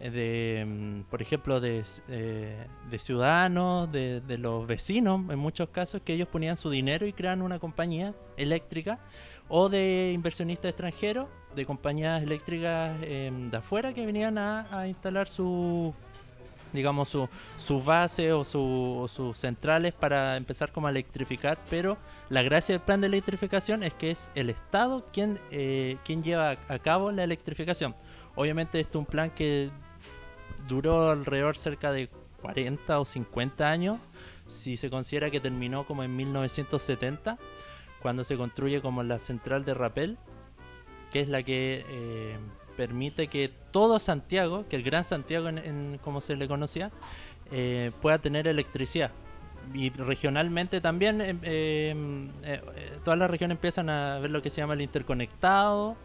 eh, 0.00 0.10
de, 0.10 0.60
em, 0.60 1.04
por 1.04 1.22
ejemplo, 1.22 1.60
de, 1.60 1.84
eh, 2.08 2.66
ciudadanos, 2.98 3.90
de, 3.92 4.20
los 4.38 4.66
vecinos, 4.66 5.20
en 5.30 5.38
muchos 5.38 5.68
casos, 5.70 6.02
que 6.02 6.12
ellos 6.14 6.28
ponían 6.28 6.56
su 6.56 6.70
dinero 6.70 7.06
y 7.06 7.12
creaban 7.12 7.42
una 7.42 7.58
compañía 7.58 8.14
eléctrica, 8.36 8.98
o 9.48 9.68
de 9.68 10.12
inversionistas 10.14 10.70
extranjeros, 10.70 11.28
de 11.54 11.66
compañías 11.66 12.22
eléctricas 12.22 12.96
em, 13.02 13.50
de 13.50 13.56
afuera 13.58 13.92
que 13.92 14.06
venían 14.06 14.38
a, 14.38 14.66
a 14.76 14.88
instalar 14.88 15.28
su 15.28 15.92
digamos, 16.72 17.08
su, 17.08 17.28
sus 17.56 17.84
bases 17.84 18.32
o, 18.32 18.44
su- 18.44 19.10
sus 19.12 19.36
centrales 19.38 19.92
para 19.92 20.36
empezar 20.36 20.72
como 20.72 20.86
a 20.86 20.90
electrificar, 20.90 21.58
pero 21.70 21.98
la 22.30 22.42
gracia 22.42 22.74
del 22.74 22.82
plan 22.82 23.00
de 23.00 23.08
electrificación 23.08 23.82
es 23.82 23.94
que 23.94 24.10
es 24.12 24.30
el 24.34 24.50
Estado 24.50 25.04
quien, 25.12 25.38
eh, 25.50 25.96
quien 26.04 26.22
lleva 26.22 26.56
a 26.68 26.78
cabo 26.78 27.10
la 27.12 27.24
electrificación. 27.24 27.94
Obviamente 28.34 28.80
esto 28.80 28.98
es 28.98 29.00
un 29.00 29.06
plan 29.06 29.30
que 29.30 29.70
duró 30.68 31.10
alrededor 31.10 31.56
cerca 31.56 31.92
de 31.92 32.08
40 32.40 32.98
o 33.00 33.04
50 33.04 33.70
años, 33.70 33.98
si 34.48 34.76
se 34.76 34.90
considera 34.90 35.30
que 35.30 35.40
terminó 35.40 35.86
como 35.86 36.02
en 36.02 36.14
1970, 36.16 37.38
cuando 38.00 38.24
se 38.24 38.36
construye 38.36 38.80
como 38.80 39.02
la 39.02 39.18
central 39.18 39.64
de 39.64 39.74
Rapel, 39.74 40.18
que 41.12 41.20
es 41.20 41.28
la 41.28 41.42
que 41.42 41.84
eh, 41.88 42.36
permite 42.82 43.28
que 43.28 43.48
todo 43.70 43.98
Santiago, 44.00 44.64
que 44.68 44.74
el 44.76 44.82
Gran 44.82 45.04
Santiago, 45.04 45.48
en, 45.48 45.98
como 46.02 46.20
se 46.20 46.34
le 46.34 46.48
conocía, 46.48 46.90
eh, 47.52 47.92
pueda 48.02 48.18
tener 48.18 48.48
electricidad. 48.48 49.10
Y 49.72 49.90
regionalmente 49.90 50.80
también, 50.80 51.20
em, 51.20 51.38
em, 51.44 52.28
eh, 52.42 52.60
eh, 52.76 52.98
todas 53.04 53.18
las 53.20 53.30
regiones 53.30 53.56
empiezan 53.56 53.88
a 53.88 54.18
ver 54.18 54.30
lo 54.30 54.40
que 54.42 54.50
se 54.50 54.56
llama 54.60 54.74
el 54.74 54.80
interconectado, 54.80 55.96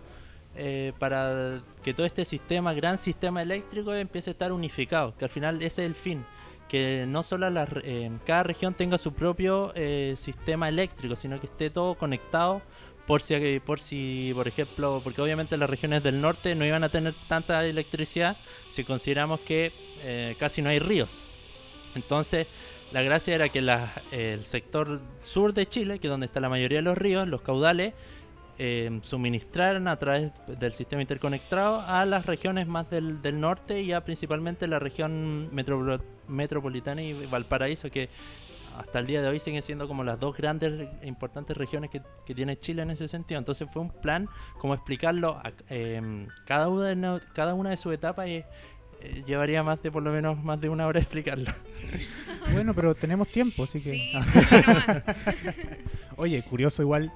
para 0.99 1.61
que 1.83 1.93
todo 1.93 2.05
este 2.07 2.25
sistema, 2.25 2.73
gran 2.73 2.97
sistema 2.97 3.41
eléctrico, 3.43 3.93
empiece 3.93 4.31
a 4.31 4.33
estar 4.33 4.51
unificado, 4.51 5.15
que 5.17 5.25
al 5.25 5.29
final 5.31 5.55
ese 5.57 5.83
es 5.83 5.89
el 5.89 5.95
fin. 5.95 6.25
Que 6.67 7.05
no 7.07 7.21
solo 7.23 7.47
re- 7.49 7.81
eh, 7.85 8.11
cada 8.25 8.43
región 8.43 8.73
tenga 8.73 8.97
su 8.97 9.13
propio 9.13 9.71
sistema 10.15 10.67
eléctrico, 10.67 11.15
sino 11.15 11.39
que 11.39 11.45
esté 11.47 11.69
todo 11.69 11.95
conectado 11.95 12.61
por 13.07 13.21
si, 13.21 13.59
por 13.65 13.79
si, 13.79 14.31
por 14.35 14.47
ejemplo, 14.47 15.01
porque 15.03 15.21
obviamente 15.21 15.57
las 15.57 15.69
regiones 15.69 16.03
del 16.03 16.21
norte 16.21 16.53
no 16.55 16.65
iban 16.65 16.83
a 16.83 16.89
tener 16.89 17.13
tanta 17.27 17.65
electricidad 17.65 18.37
si 18.69 18.83
consideramos 18.83 19.39
que 19.39 19.71
eh, 20.03 20.35
casi 20.37 20.61
no 20.61 20.69
hay 20.69 20.79
ríos. 20.79 21.23
Entonces, 21.95 22.47
la 22.91 23.01
gracia 23.01 23.33
era 23.33 23.49
que 23.49 23.61
la- 23.61 23.91
el 24.11 24.43
sector 24.45 25.01
sur 25.21 25.53
de 25.53 25.65
Chile, 25.65 25.99
que 25.99 26.07
es 26.07 26.11
donde 26.11 26.25
está 26.27 26.39
la 26.39 26.49
mayoría 26.49 26.77
de 26.79 26.83
los 26.83 26.97
ríos, 26.97 27.27
los 27.27 27.41
caudales, 27.41 27.93
eh, 28.59 28.99
suministraran 29.03 29.87
a 29.87 29.97
través 29.97 30.31
del 30.47 30.73
sistema 30.73 31.01
interconectado 31.01 31.81
a 31.81 32.05
las 32.05 32.25
regiones 32.25 32.67
más 32.67 32.89
del, 32.89 33.21
del 33.21 33.39
norte 33.39 33.81
y 33.81 33.93
a 33.93 34.01
principalmente 34.03 34.67
la 34.67 34.79
región 34.79 35.49
metropolitana 36.27 37.01
y 37.03 37.13
Valparaíso, 37.27 37.89
que 37.91 38.09
hasta 38.77 38.99
el 38.99 39.07
día 39.07 39.21
de 39.21 39.27
hoy 39.27 39.39
siguen 39.39 39.61
siendo 39.61 39.87
como 39.87 40.03
las 40.03 40.19
dos 40.19 40.35
grandes 40.35 40.87
e 41.01 41.07
importantes 41.07 41.57
regiones 41.57 41.89
que, 41.89 42.01
que 42.25 42.35
tiene 42.35 42.57
Chile 42.57 42.83
en 42.83 42.91
ese 42.91 43.07
sentido. 43.07 43.39
Entonces 43.39 43.67
fue 43.71 43.81
un 43.81 43.89
plan 43.89 44.27
como 44.59 44.73
explicarlo 44.73 45.39
a 45.43 45.51
em, 45.69 46.27
cada, 46.45 46.69
una 46.69 47.21
cada 47.33 47.53
una 47.53 47.71
de 47.71 47.77
sus 47.77 47.93
etapas 47.93 48.27
y 48.27 48.43
eh, 49.01 49.23
llevaría 49.25 49.63
más 49.63 49.81
de 49.81 49.91
por 49.91 50.03
lo 50.03 50.11
menos 50.11 50.41
más 50.43 50.59
de 50.59 50.69
una 50.69 50.87
hora 50.87 50.99
explicarlo. 50.99 51.51
Bueno, 52.53 52.73
pero 52.73 52.95
tenemos 52.95 53.27
tiempo, 53.27 53.63
así 53.63 53.81
que... 53.81 53.91
Sí. 53.91 54.13
Oye, 56.17 56.41
curioso 56.43 56.81
igual 56.81 57.11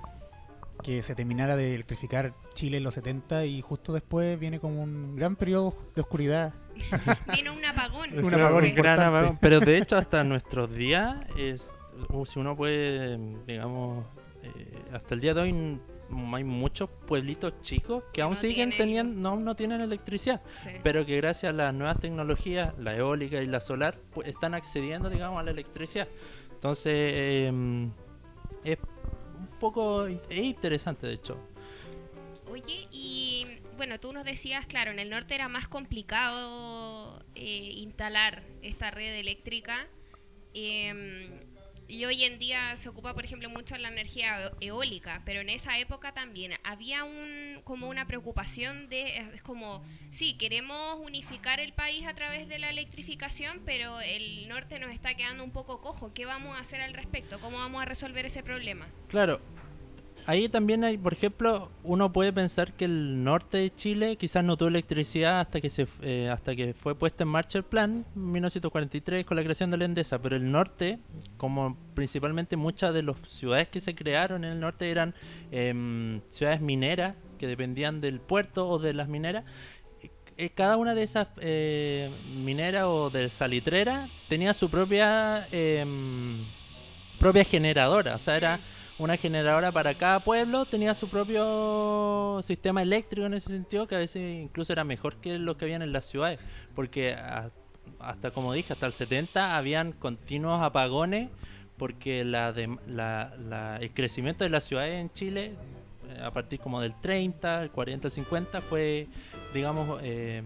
que 0.82 1.02
se 1.02 1.16
terminara 1.16 1.56
de 1.56 1.74
electrificar 1.76 2.32
Chile 2.54 2.78
en 2.78 2.84
los 2.84 2.94
70 2.96 3.46
y 3.46 3.62
justo 3.62 3.94
después 3.94 4.40
viene 4.40 4.60
como 4.60 4.82
un 4.82 5.16
gran 5.16 5.36
periodo 5.36 5.76
de 5.96 6.02
oscuridad. 6.02 6.54
Tiene 7.34 7.50
un 7.52 7.64
apagón. 7.66 8.10
Un 8.18 8.34
apagón 8.34 8.54
un 8.54 8.60
gran 8.60 8.66
importante. 8.70 9.04
apagón. 9.04 9.38
Pero 9.42 9.60
de 9.60 9.78
hecho 9.78 9.98
hasta 9.98 10.24
nuestros 10.24 10.74
días, 10.74 11.18
es, 11.38 11.70
si 12.26 12.40
uno 12.40 12.56
puede, 12.56 13.18
digamos, 13.48 14.06
eh, 14.44 14.82
hasta 14.94 15.14
el 15.16 15.22
día 15.22 15.34
de 15.34 15.42
hoy 15.42 15.80
hay 16.34 16.44
muchos 16.44 16.90
pueblitos 17.08 17.54
chicos 17.62 18.04
que 18.06 18.12
Que 18.14 18.22
aún 18.24 18.34
no 18.34 18.40
siguen 18.40 18.72
tienen- 18.72 18.78
teniendo, 18.78 19.22
no, 19.30 19.40
no 19.40 19.56
tienen 19.56 19.80
electricidad, 19.82 20.42
Sí. 20.62 20.70
pero 20.84 21.06
que 21.06 21.16
gracias 21.18 21.52
a 21.52 21.56
las 21.56 21.74
nuevas 21.74 22.00
tecnologías, 22.00 22.78
la 22.78 22.96
eólica 22.98 23.42
y 23.42 23.46
la 23.46 23.60
solar, 23.62 23.98
pues, 24.14 24.28
están 24.28 24.54
accediendo, 24.54 25.10
digamos, 25.10 25.40
a 25.40 25.44
la 25.44 25.52
electricidad. 25.52 26.08
Entonces, 26.54 26.94
eh, 26.96 27.88
es 28.66 28.78
poco 29.62 30.08
es 30.08 30.38
interesante, 30.38 31.08
de 31.08 31.14
hecho. 31.14 31.38
Oye, 32.48 32.88
y 32.92 33.46
bueno, 33.78 34.00
tú 34.00 34.12
nos 34.12 34.26
decías, 34.26 34.66
claro, 34.66 34.92
en 34.92 35.00
el 35.00 35.10
norte 35.10 35.36
era 35.36 35.48
más 35.48 35.68
complicado 35.68 37.24
eh, 37.36 37.72
instalar 37.78 38.44
esta 38.62 38.92
red 38.92 39.16
eléctrica. 39.18 39.88
em, 40.54 41.30
y 41.92 42.06
hoy 42.06 42.24
en 42.24 42.40
día 42.40 42.78
se 42.78 42.88
ocupa, 42.88 43.14
por 43.14 43.26
ejemplo, 43.26 43.50
mucho 43.50 43.78
la 43.78 43.90
energía 43.90 44.48
e- 44.62 44.68
eólica, 44.68 45.22
pero 45.26 45.42
en 45.42 45.50
esa 45.50 45.78
época 45.78 46.14
también 46.14 46.54
había 46.64 47.04
un 47.04 47.60
como 47.66 47.90
una 47.90 48.08
preocupación 48.08 48.88
de 48.88 49.18
es 49.18 49.42
como 49.42 49.84
sí 50.10 50.36
queremos 50.36 51.00
unificar 51.02 51.60
el 51.60 51.74
país 51.74 52.08
a 52.08 52.14
través 52.14 52.48
de 52.48 52.60
la 52.60 52.70
electrificación, 52.70 53.62
pero 53.66 54.00
el 54.00 54.48
norte 54.48 54.80
nos 54.80 54.94
está 54.94 55.16
quedando 55.16 55.44
un 55.44 55.52
poco 55.52 55.82
cojo. 55.82 56.14
¿Qué 56.14 56.26
vamos 56.26 56.58
a 56.58 56.62
hacer 56.62 56.80
al 56.80 56.94
respecto? 56.94 57.40
¿Cómo 57.42 57.58
vamos 57.58 57.82
a 57.82 57.86
resolver 57.86 58.26
ese 58.26 58.42
problema? 58.42 58.88
Claro, 59.10 59.42
ahí 60.26 60.50
también 60.50 60.84
hay, 60.84 60.98
por 60.98 61.14
ejemplo, 61.14 61.72
uno 61.84 62.12
puede 62.12 62.32
pensar 62.34 62.74
que 62.74 62.86
el 62.86 63.24
norte 63.24 63.58
de 63.58 63.74
Chile 63.74 64.16
quizás 64.18 64.44
no 64.44 64.58
tuvo 64.58 64.70
electricidad 64.70 65.40
hasta 65.40 65.62
que 65.62 65.70
se 65.70 65.88
eh, 66.02 66.30
hasta 66.32 66.56
que 66.56 66.74
fue 66.74 66.96
puesto 66.96 67.24
en 67.24 67.30
marcha 67.30 67.58
el 67.58 67.64
plan 67.64 68.06
en 68.16 68.32
1943 68.32 69.26
con 69.26 69.38
la 69.38 69.44
creación 69.44 69.72
de 69.72 69.78
la 69.78 69.86
Endesa, 69.86 70.22
pero 70.22 70.36
el 70.36 70.52
norte, 70.52 71.00
como 71.38 71.78
principalmente 71.94 72.56
muchas 72.58 72.94
de 72.94 73.04
las 73.04 73.16
ciudades 73.28 73.68
que 73.70 73.80
se 73.80 73.96
crearon 73.96 74.44
en 74.44 74.54
el 74.54 74.60
norte 74.60 74.90
eran 74.90 75.14
em, 75.52 76.22
ciudades 76.30 76.62
mineras 76.62 77.16
que 77.38 77.48
dependían 77.48 78.02
del 78.02 78.20
puerto 78.20 78.70
o 78.70 78.80
de 78.80 78.94
las 78.94 79.08
mineras. 79.08 79.46
eh, 80.38 80.50
Cada 80.50 80.78
una 80.78 80.96
de 80.96 81.04
esas 81.04 81.28
eh, 81.40 82.10
mineras 82.44 82.86
o 82.86 83.10
de 83.10 83.30
salitreras 83.30 84.10
tenía 84.30 84.54
su 84.54 84.70
propia 84.70 85.48
em, 85.52 86.38
propia 87.20 87.44
generadora, 87.44 88.16
o 88.16 88.20
sea, 88.20 88.36
era 88.36 88.60
una 89.02 89.18
generadora 89.18 89.72
para 89.72 89.96
cada 89.96 90.20
pueblo, 90.20 90.66
tenía 90.66 90.94
su 90.94 91.10
propio 91.10 92.40
sistema 92.44 92.84
eléctrico 92.84 93.26
en 93.26 93.34
ese 93.34 93.50
sentido, 93.50 93.88
que 93.88 93.96
a 93.96 94.00
veces 94.00 94.22
incluso 94.44 94.72
era 94.72 94.84
mejor 94.84 95.16
que 95.16 95.40
los 95.40 95.58
que 95.58 95.66
habían 95.66 95.82
en 95.82 95.92
las 95.92 96.06
ciudades, 96.06 96.40
porque 96.76 97.18
hasta 98.00 98.32
como 98.32 98.54
dije, 98.54 98.74
hasta 98.74 98.86
el 98.86 98.94
70 98.94 99.58
habían 99.58 99.92
continuos 99.92 100.62
apagones 100.64 101.30
porque 101.78 102.22
el 102.22 103.92
crecimiento 103.96 104.44
de 104.44 104.52
las 104.52 104.66
ciudades 104.66 105.02
en 105.02 105.12
Chile 105.14 105.56
eh, 106.10 106.22
a 106.22 106.32
partir 106.32 106.60
como 106.60 106.80
del 106.80 106.94
30, 107.02 107.64
el 107.64 107.72
40, 107.72 108.08
el 108.08 108.12
50 108.12 108.62
fue, 108.62 109.08
digamos, 109.52 110.00
eh, 110.04 110.44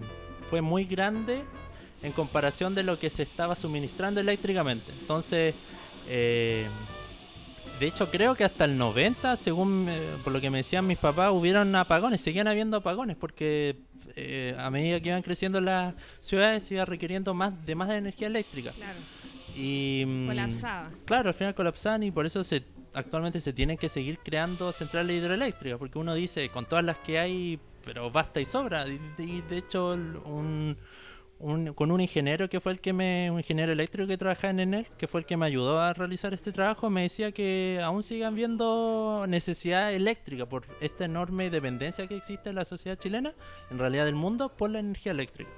fue 0.50 0.62
muy 0.62 0.86
grande 0.86 1.44
en 2.04 2.12
comparación 2.14 2.74
de 2.76 2.84
lo 2.84 3.00
que 3.00 3.10
se 3.10 3.24
estaba 3.24 3.56
suministrando 3.56 4.22
eléctricamente. 4.22 4.92
Entonces, 5.02 5.56
eh, 6.08 6.68
de 7.80 7.88
hecho 7.88 8.10
creo 8.10 8.36
que 8.36 8.44
hasta 8.44 8.66
el 8.66 8.78
90, 8.78 9.36
según 9.38 9.88
eh, 9.90 10.00
por 10.24 10.34
lo 10.34 10.42
que 10.42 10.50
me 10.50 10.60
decían 10.60 10.88
mis 10.88 10.98
papás, 10.98 11.32
hubieron 11.32 11.76
apagones, 11.76 12.22
seguían 12.22 12.48
habiendo 12.48 12.78
apagones 12.78 13.18
porque 13.18 13.78
eh, 14.16 14.56
a 14.58 14.70
medida 14.70 15.00
que 15.00 15.10
iban 15.10 15.22
creciendo 15.22 15.60
las 15.60 15.94
ciudades 16.22 16.64
se 16.64 16.76
iba 16.76 16.86
requiriendo 16.86 17.34
más 17.34 17.66
de 17.66 17.76
más 17.76 17.90
de 17.90 17.98
energía 17.98 18.28
eléctrica. 18.28 18.72
Claro, 18.72 19.00
Y 19.56 20.04
mm, 20.06 20.28
colapsaba. 20.28 20.90
Claro, 21.06 21.30
al 21.30 21.36
final 21.36 21.56
colapsan 21.56 22.04
y 22.04 22.12
por 22.12 22.26
eso 22.26 22.44
se 22.44 22.64
actualmente 22.94 23.42
se 23.42 23.54
tienen 23.54 23.78
que 23.78 23.90
seguir 23.90 24.20
creando 24.20 24.72
centrales 24.72 25.22
hidroeléctricas, 25.22 25.78
porque 25.78 26.00
uno 26.00 26.16
dice, 26.16 26.50
con 26.50 26.66
todas 26.66 26.86
las 26.86 26.98
que 27.00 27.20
hay, 27.20 27.60
pero 27.84 28.10
basta 28.10 28.40
y 28.40 28.46
sobra. 28.46 28.88
Y, 28.88 29.00
y 29.20 29.42
de 29.42 29.58
hecho, 29.58 29.90
un, 30.26 30.78
un- 31.40 31.74
con 31.74 31.92
un 31.92 32.00
ingeniero 32.02 32.50
que 32.50 32.60
fue 32.62 32.72
el 32.72 32.80
que 32.80 32.94
me, 32.94 33.30
un 33.30 33.40
ingeniero 33.40 33.72
eléctrico 33.72 34.08
que 34.08 34.18
trabaja 34.18 34.50
en 34.50 34.60
Enel, 34.62 34.88
que 34.98 35.08
fue 35.08 35.20
el 35.20 35.26
que 35.26 35.36
me 35.38 35.46
ayudó 35.46 35.80
a 35.82 35.94
realizar 35.94 36.34
este 36.34 36.52
trabajo, 36.52 36.90
me 36.90 37.02
decía 37.04 37.32
que 37.34 37.80
aún 37.84 38.04
sigan 38.04 38.36
viendo 38.36 39.26
necesidad 39.28 39.92
eléctrica 39.94 40.46
por 40.46 40.64
esta 40.80 41.06
enorme 41.06 41.50
dependencia 41.50 42.08
que 42.08 42.16
existe 42.16 42.50
en 42.50 42.56
la 42.56 42.66
sociedad 42.66 42.98
chilena, 42.98 43.34
en 43.70 43.78
realidad 43.80 44.06
del 44.06 44.16
mundo, 44.16 44.50
por 44.50 44.70
la 44.70 44.80
energía 44.80 45.12
eléctrica. 45.12 45.50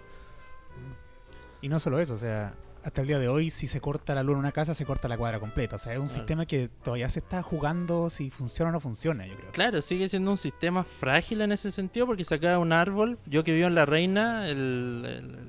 Y 1.62 1.70
no 1.70 1.80
solo 1.80 2.00
eso, 2.00 2.14
o 2.14 2.18
sea, 2.18 2.54
hasta 2.84 3.02
el 3.02 3.08
día 3.08 3.20
de 3.20 3.28
hoy, 3.28 3.50
si 3.50 3.66
se 3.68 3.82
corta 3.82 4.14
la 4.16 4.22
luz 4.24 4.34
en 4.34 4.40
una 4.40 4.52
casa, 4.52 4.74
se 4.76 4.86
corta 4.86 5.08
la 5.08 5.18
cuadra 5.18 5.40
completa. 5.40 5.76
O 5.76 5.80
sea, 5.80 5.92
es 5.94 6.00
un 6.00 6.06
Claro. 6.06 6.20
sistema 6.20 6.46
que 6.46 6.70
todavía 6.84 7.10
se 7.10 7.20
está 7.20 7.42
jugando 7.42 8.10
si 8.10 8.30
funciona 8.30 8.70
o 8.70 8.72
no 8.74 8.80
funciona, 8.80 9.26
yo 9.26 9.36
creo. 9.36 9.52
Claro, 9.52 9.82
sigue 9.82 10.08
siendo 10.08 10.32
un 10.32 10.38
sistema 10.38 10.84
frágil 10.84 11.42
en 11.42 11.52
ese 11.52 11.72
sentido 11.72 12.06
porque 12.06 12.24
se 12.24 12.40
cae 12.40 12.56
un 12.56 12.72
árbol. 12.72 13.18
Yo 13.26 13.44
que 13.44 13.54
vivo 13.54 13.68
en 13.68 13.76
La 13.76 13.86
Reina, 13.88 14.48
el- 14.48 15.04
el 15.06 15.47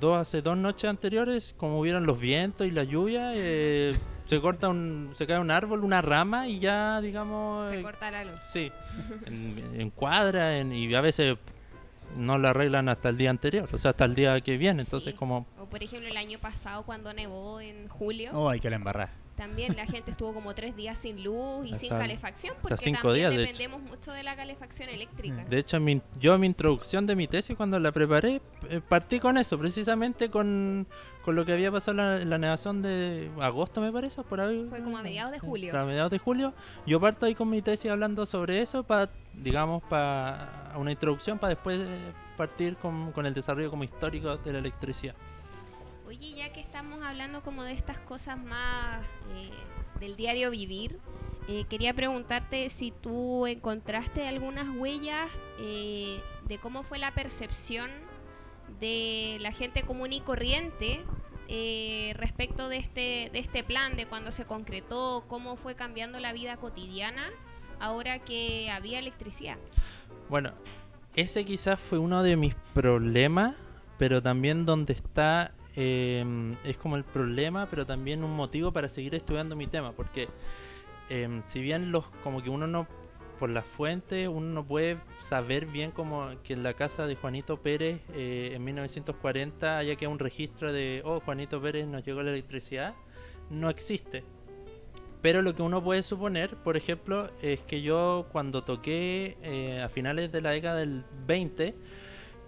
dos, 0.00 0.18
hace 0.18 0.42
dos 0.42 0.56
noches 0.56 0.88
anteriores, 0.88 1.54
como 1.56 1.78
hubieron 1.80 2.06
los 2.06 2.18
vientos 2.20 2.66
y 2.66 2.70
la 2.70 2.84
lluvia, 2.84 3.32
eh, 3.34 3.96
se 4.26 4.40
corta 4.40 4.68
un, 4.68 5.10
se 5.14 5.26
cae 5.26 5.38
un 5.38 5.50
árbol, 5.50 5.84
una 5.84 6.02
rama 6.02 6.48
y 6.48 6.58
ya, 6.60 7.00
digamos, 7.00 7.68
Se 7.68 7.80
eh, 7.80 7.82
corta 7.82 8.10
la 8.10 8.24
luz. 8.24 8.40
sí, 8.50 8.70
en, 9.26 9.72
en 9.80 9.90
cuadra 9.90 10.58
en- 10.58 10.72
y 10.72 10.94
a 10.94 11.00
veces 11.00 11.36
no 12.16 12.38
la 12.38 12.50
arreglan 12.50 12.88
hasta 12.88 13.08
el 13.08 13.16
día 13.16 13.30
anterior, 13.30 13.68
o 13.72 13.78
sea, 13.78 13.92
hasta 13.92 14.04
el 14.04 14.14
día 14.14 14.40
que 14.40 14.56
viene. 14.56 14.82
Entonces, 14.82 15.12
Sí. 15.12 15.16
como 15.18 15.46
O 15.58 15.66
por 15.66 15.82
ejemplo 15.82 16.08
el 16.08 16.16
año 16.16 16.38
pasado 16.40 16.82
cuando 16.84 17.12
nevó 17.14 17.60
en 17.60 17.88
julio, 17.88 18.30
Oh, 18.34 18.48
hay 18.48 18.58
que 18.60 18.68
la 18.70 18.76
embarrar. 18.76 19.10
También 19.40 19.74
la 19.74 19.86
gente 19.86 20.10
estuvo 20.10 20.34
como 20.34 20.54
tres 20.54 20.76
días 20.76 20.98
sin 20.98 21.24
luz 21.24 21.64
y 21.64 21.74
sin 21.74 21.92
Hasta- 21.92 21.98
calefacción 22.04 22.54
porque 22.60 22.76
cinco 22.76 23.00
también 23.08 23.30
días, 23.30 23.30
de 23.30 23.38
dependemos 23.38 23.80
mucho 23.82 24.12
de 24.12 24.22
la 24.22 24.36
calefacción 24.36 24.90
eléctrica. 24.90 25.44
De 25.48 25.58
hecho, 25.58 25.80
mi- 25.80 26.02
yo 26.18 26.36
mi 26.36 26.46
introducción 26.46 27.06
de 27.06 27.16
mi 27.16 27.26
tesis 27.26 27.56
cuando 27.56 27.78
la 27.80 27.90
preparé, 27.90 28.42
eh, 28.68 28.80
partí 28.86 29.18
con 29.18 29.38
eso, 29.38 29.58
precisamente 29.58 30.28
con, 30.28 30.86
con 31.24 31.34
lo 31.36 31.46
que 31.46 31.52
había 31.54 31.72
pasado 31.72 31.92
en 31.92 31.96
la, 31.96 32.24
la 32.24 32.38
nevación 32.38 32.82
de 32.82 33.30
agosto, 33.40 33.80
me 33.80 33.90
parece, 33.90 34.22
por 34.22 34.42
ahí. 34.42 34.66
Fue 34.68 34.82
como 34.82 34.98
a 34.98 35.02
mediados 35.02 35.32
de 35.32 35.40
Sí, 35.40 35.46
julio. 35.46 35.78
A 35.78 35.84
mediados 35.86 36.10
de 36.10 36.18
julio. 36.18 36.52
Yo 36.86 37.00
parto 37.00 37.24
ahí 37.24 37.34
con 37.34 37.48
mi 37.48 37.62
tesis 37.62 37.90
hablando 37.90 38.26
sobre 38.26 38.60
eso, 38.60 38.82
para, 38.84 39.10
digamos, 39.32 39.82
para 39.84 40.72
una 40.76 40.92
introducción, 40.92 41.38
para 41.38 41.54
después 41.54 41.80
eh, 41.80 41.86
partir 42.36 42.76
con, 42.76 43.12
con 43.12 43.24
el 43.24 43.32
desarrollo 43.32 43.70
como 43.70 43.84
histórico 43.84 44.36
de 44.36 44.52
la 44.52 44.58
electricidad. 44.58 45.14
Oye, 46.10 46.34
ya 46.34 46.52
que 46.52 46.58
estamos 46.58 47.04
hablando 47.04 47.40
como 47.40 47.62
de 47.62 47.70
estas 47.70 47.96
cosas 47.98 48.36
más 48.36 49.00
eh, 49.36 49.50
del 50.00 50.16
diario 50.16 50.50
vivir, 50.50 50.98
eh, 51.46 51.66
quería 51.70 51.94
preguntarte 51.94 52.68
si 52.68 52.90
tú 52.90 53.46
encontraste 53.46 54.26
algunas 54.26 54.68
huellas 54.70 55.30
eh, 55.60 56.20
de 56.48 56.58
cómo 56.58 56.82
fue 56.82 56.98
la 56.98 57.14
percepción 57.14 57.92
de 58.80 59.36
la 59.38 59.52
gente 59.52 59.84
común 59.84 60.12
y 60.12 60.20
corriente 60.20 61.04
respecto 62.14 62.68
de 62.68 62.78
este, 62.78 63.30
de 63.32 63.38
este 63.38 63.62
plan, 63.62 63.96
de 63.96 64.06
cuando 64.06 64.32
se 64.32 64.44
concretó, 64.44 65.22
cómo 65.28 65.54
fue 65.54 65.76
cambiando 65.76 66.18
la 66.18 66.32
vida 66.32 66.56
cotidiana 66.56 67.30
ahora 67.78 68.18
que 68.18 68.68
había 68.72 68.98
electricidad. 68.98 69.58
Bueno, 70.28 70.54
ese 71.14 71.44
quizás 71.44 71.78
fue 71.78 72.00
uno 72.00 72.24
de 72.24 72.34
mis 72.34 72.56
problemas, 72.74 73.54
pero 73.96 74.20
también 74.20 74.66
donde 74.66 74.92
está, 74.92 75.54
eh, 75.76 76.54
es 76.64 76.76
como 76.76 76.96
el 76.96 77.04
problema, 77.04 77.68
pero 77.70 77.86
también 77.86 78.24
un 78.24 78.34
motivo 78.34 78.72
para 78.72 78.88
seguir 78.88 79.14
estudiando 79.14 79.56
mi 79.56 79.66
tema, 79.66 79.92
porque 79.92 80.28
eh, 81.08 81.42
si 81.46 81.60
bien 81.60 81.92
los, 81.92 82.06
como 82.22 82.42
que 82.42 82.50
uno 82.50 82.66
no, 82.66 82.86
por 83.40 83.50
la 83.50 83.62
fuente, 83.62 84.28
uno 84.28 84.46
no 84.52 84.64
puede 84.64 84.98
saber 85.18 85.64
bien 85.64 85.90
como 85.92 86.28
que 86.44 86.52
en 86.52 86.62
la 86.62 86.74
casa 86.74 87.06
de 87.06 87.16
Juanito 87.16 87.56
Pérez 87.56 88.00
eh, 88.14 88.52
en 88.54 88.62
1940 88.62 89.78
haya 89.78 89.96
quedado 89.96 90.12
un 90.12 90.18
registro 90.18 90.72
de, 90.72 91.02
oh, 91.04 91.20
Juanito 91.20 91.60
Pérez 91.60 91.86
nos 91.86 92.04
llegó 92.04 92.22
la 92.22 92.30
electricidad, 92.30 92.94
no 93.48 93.70
existe. 93.70 94.24
Pero 95.22 95.42
lo 95.42 95.54
que 95.54 95.62
uno 95.62 95.82
puede 95.82 96.02
suponer, 96.02 96.54
por 96.56 96.76
ejemplo, 96.76 97.30
es 97.42 97.60
que 97.60 97.82
yo 97.82 98.26
cuando 98.30 98.62
toqué 98.62 99.36
eh, 99.42 99.82
a 99.82 99.88
finales 99.88 100.30
de 100.30 100.40
la 100.42 100.50
década 100.50 100.76
del 100.76 101.04
20, 101.26 101.74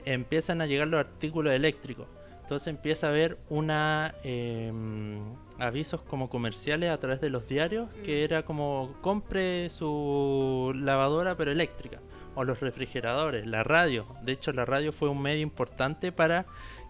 empiezan 0.05 0.61
a 0.61 0.67
llegar 0.67 0.89
los 0.89 1.01
artículos 1.01 1.53
eléctricos. 1.53 2.07
Entonces 2.53 2.69
empieza 2.69 3.07
a 3.07 3.11
haber 3.11 3.39
una 3.49 4.15
em, 4.25 5.23
avisos 5.59 6.03
como 6.03 6.29
comerciales 6.29 6.91
a 6.91 6.99
través 7.01 7.23
de 7.23 7.31
los 7.31 7.49
diarios 7.49 7.89
que 8.05 8.21
Mm. 8.21 8.25
era 8.25 8.43
como 8.45 8.95
compre 9.01 9.71
su 9.71 10.71
lavadora 10.77 11.35
pero 11.35 11.51
eléctrica 11.51 12.01
o 12.35 12.45
los 12.45 12.61
refrigeradores, 12.61 13.47
la 13.47 13.65
radio. 13.65 14.05
De 14.23 14.33
hecho 14.33 14.53
la 14.53 14.67
radio 14.67 14.93
fue 14.93 15.09
un 15.09 15.23
medio 15.23 15.41
importante 15.41 16.13
para 16.13 16.45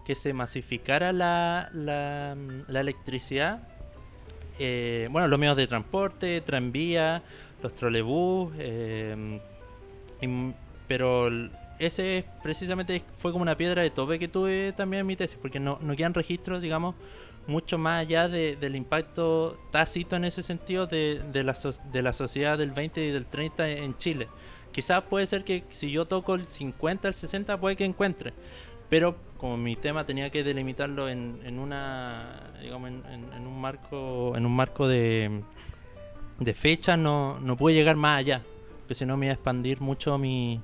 que 0.05 0.15
se 0.15 0.33
masificara 0.33 1.13
la, 1.13 1.69
la, 1.73 2.35
la 2.67 2.79
electricidad 2.81 3.65
eh, 4.59 5.07
bueno, 5.11 5.29
los 5.29 5.39
medios 5.39 5.55
de 5.55 5.65
transporte, 5.65 6.41
tranvía, 6.41 7.23
los 7.63 7.73
trolebús, 7.73 8.53
eh, 8.59 9.39
y- 10.21 10.53
pero 10.89 11.29
ese 11.79 12.19
es 12.19 12.25
precisamente 12.41 13.03
fue 13.17 13.31
como 13.31 13.41
una 13.41 13.55
piedra 13.57 13.81
de 13.81 13.89
tope 13.89 14.19
que 14.19 14.27
tuve 14.27 14.73
también 14.73 15.01
en 15.01 15.07
mi 15.07 15.15
tesis, 15.15 15.37
porque 15.41 15.59
no, 15.59 15.79
no 15.81 15.95
quedan 15.95 16.13
registros, 16.13 16.61
digamos, 16.61 16.95
mucho 17.47 17.77
más 17.77 18.01
allá 18.01 18.27
de- 18.29 18.55
del 18.55 18.75
impacto 18.75 19.57
tácito 19.71 20.15
en 20.15 20.23
ese 20.25 20.43
sentido 20.43 20.87
de, 20.87 21.21
de 21.33 21.43
la, 21.43 21.55
so- 21.55 21.73
de 21.91 22.01
la 22.01 22.13
sociedad 22.13 22.57
del 22.57 22.71
20 22.71 23.05
y 23.05 23.11
del 23.11 23.25
30 23.25 23.69
en 23.69 23.97
Chile. 23.97 24.27
Quizás 24.71 25.03
puede 25.03 25.25
ser 25.25 25.43
que 25.43 25.63
si 25.71 25.91
yo 25.91 26.05
toco 26.05 26.35
el 26.35 26.47
50, 26.47 27.07
el 27.09 27.13
60, 27.13 27.59
puede 27.59 27.75
que 27.75 27.85
encuentre. 27.85 28.33
Pero 28.89 29.15
como 29.37 29.57
mi 29.57 29.75
tema 29.75 30.05
tenía 30.05 30.29
que 30.29 30.43
delimitarlo 30.43 31.09
en, 31.09 31.39
en 31.43 31.59
una 31.59 32.51
digamos 32.61 32.89
en, 32.89 33.03
en- 33.11 33.33
en 33.33 33.47
un 33.47 33.59
marco 33.59 34.33
en 34.37 34.45
un 34.45 34.55
marco 34.55 34.87
de, 34.87 35.41
de 36.39 36.53
fecha 36.53 36.95
no, 36.97 37.39
no 37.39 37.57
pude 37.57 37.73
llegar 37.73 37.95
más 37.95 38.19
allá 38.19 38.41
porque 38.79 38.95
si 38.95 39.05
no 39.05 39.17
me 39.17 39.25
iba 39.27 39.31
a 39.31 39.35
expandir 39.35 39.81
mucho 39.81 40.17
mi 40.17 40.61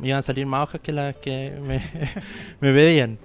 me 0.00 0.08
iban 0.08 0.18
a 0.18 0.22
salir 0.22 0.46
más 0.46 0.62
hojas 0.68 0.80
que 0.80 0.92
las 0.92 1.16
que 1.16 1.52
me, 1.62 1.78
me 2.60 2.72
pedían 2.72 3.18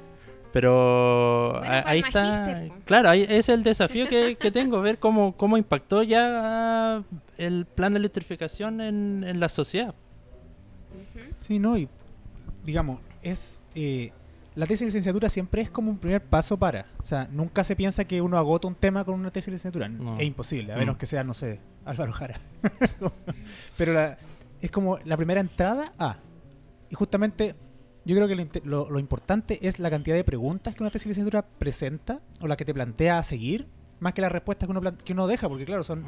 pero 0.53 1.53
Bueno, 1.59 1.65
a- 1.73 1.81
fue 1.81 1.91
ahí 1.91 1.99
está 1.99 2.63
claro 2.85 3.09
ahí 3.09 3.25
es 3.27 3.49
el 3.49 3.61
desafío 3.63 4.07
que, 4.07 4.35
que 4.38 4.51
tengo 4.51 4.79
ver 4.81 4.99
cómo, 4.99 5.35
cómo 5.35 5.57
impactó 5.57 6.01
ya 6.03 7.03
el 7.38 7.65
plan 7.65 7.91
de 7.93 7.99
electrificación 7.99 8.79
en, 8.79 9.25
en 9.27 9.39
la 9.41 9.49
sociedad. 9.49 9.93
Sí, 11.41 11.59
no, 11.59 11.77
y 11.77 11.89
digamos, 12.63 13.01
es. 13.21 13.63
eh, 13.75 14.11
la 14.55 14.65
tesis 14.65 14.79
de 14.79 14.85
licenciatura 14.85 15.27
siempre 15.27 15.61
es 15.61 15.69
como 15.69 15.91
un 15.91 15.97
primer 15.97 16.23
paso 16.23 16.57
para. 16.57 16.85
O 16.99 17.03
sea, 17.03 17.27
nunca 17.29 17.65
se 17.65 17.75
piensa 17.75 18.05
que 18.05 18.21
uno 18.21 18.38
agota 18.38 18.69
un 18.69 18.75
tema 18.75 19.03
con 19.03 19.15
una 19.19 19.29
tesis 19.31 19.47
de 19.47 19.51
licenciatura. 19.51 19.89
No. 19.89 20.17
Es 20.17 20.23
imposible, 20.25 20.71
a 20.71 20.77
Mm. 20.77 20.79
menos 20.79 20.95
que 20.97 21.05
sea, 21.05 21.25
no 21.25 21.33
sé, 21.33 21.59
Álvaro 21.83 22.13
Jara. 22.13 22.39
Pero 23.77 23.91
la- 23.93 24.17
es 24.61 24.71
como 24.71 24.97
la 25.03 25.17
primera 25.17 25.41
entrada 25.41 25.91
a. 25.99 26.15
Y 26.95 26.97
justamente, 26.97 27.55
yo 28.05 28.15
creo 28.15 28.25
que 28.29 28.36
lo, 28.38 28.45
lo- 28.63 28.89
lo 28.89 28.99
importante 28.99 29.60
es 29.67 29.79
la 29.79 29.89
cantidad 29.89 30.15
de 30.15 30.23
preguntas 30.23 30.73
que 30.75 30.81
una 30.81 30.89
tesis 30.91 31.08
de 31.08 31.10
licenciatura 31.10 31.45
presenta 31.60 32.21
o 32.39 32.47
la 32.47 32.55
que 32.55 32.63
te 32.63 32.73
plantea 32.73 33.17
a 33.17 33.23
seguir, 33.23 33.67
más 33.99 34.13
que 34.13 34.21
las 34.21 34.31
respuestas 34.31 34.67
que 34.67 34.71
uno, 34.77 34.97
que 35.03 35.12
uno 35.12 35.27
deja, 35.27 35.49
porque 35.49 35.65
claro, 35.65 35.84
son. 35.84 36.05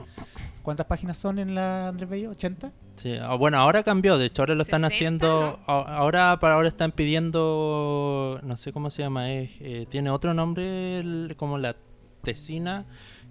¿Cuántas 0.64 0.86
páginas 0.86 1.18
son 1.18 1.40
en 1.40 1.56
la 1.56 1.90
Andrés 1.90 2.10
Bello? 2.10 2.32
¿80? 2.32 2.72
Sí, 2.96 3.18
ah, 3.22 3.36
bueno, 3.36 3.58
ahora 3.58 3.84
cambió, 3.84 4.18
de 4.18 4.28
hecho 4.28 4.42
ahora 4.44 4.56
lo 4.56 4.62
están 4.64 4.82
60, 4.82 4.88
haciendo, 4.96 5.60
ahora 5.68 6.40
para 6.40 6.54
ahora 6.56 6.68
están 6.70 6.94
pidiendo, 6.94 8.40
no 8.44 8.56
sé 8.58 8.72
cómo 8.72 8.90
se 8.90 9.02
llama, 9.04 9.32
es, 9.34 9.52
eh, 9.60 9.88
tiene 9.90 10.10
otro 10.10 10.34
nombre 10.34 11.00
el- 11.00 11.36
como 11.38 11.58
la 11.58 11.76
tesina, 12.24 12.86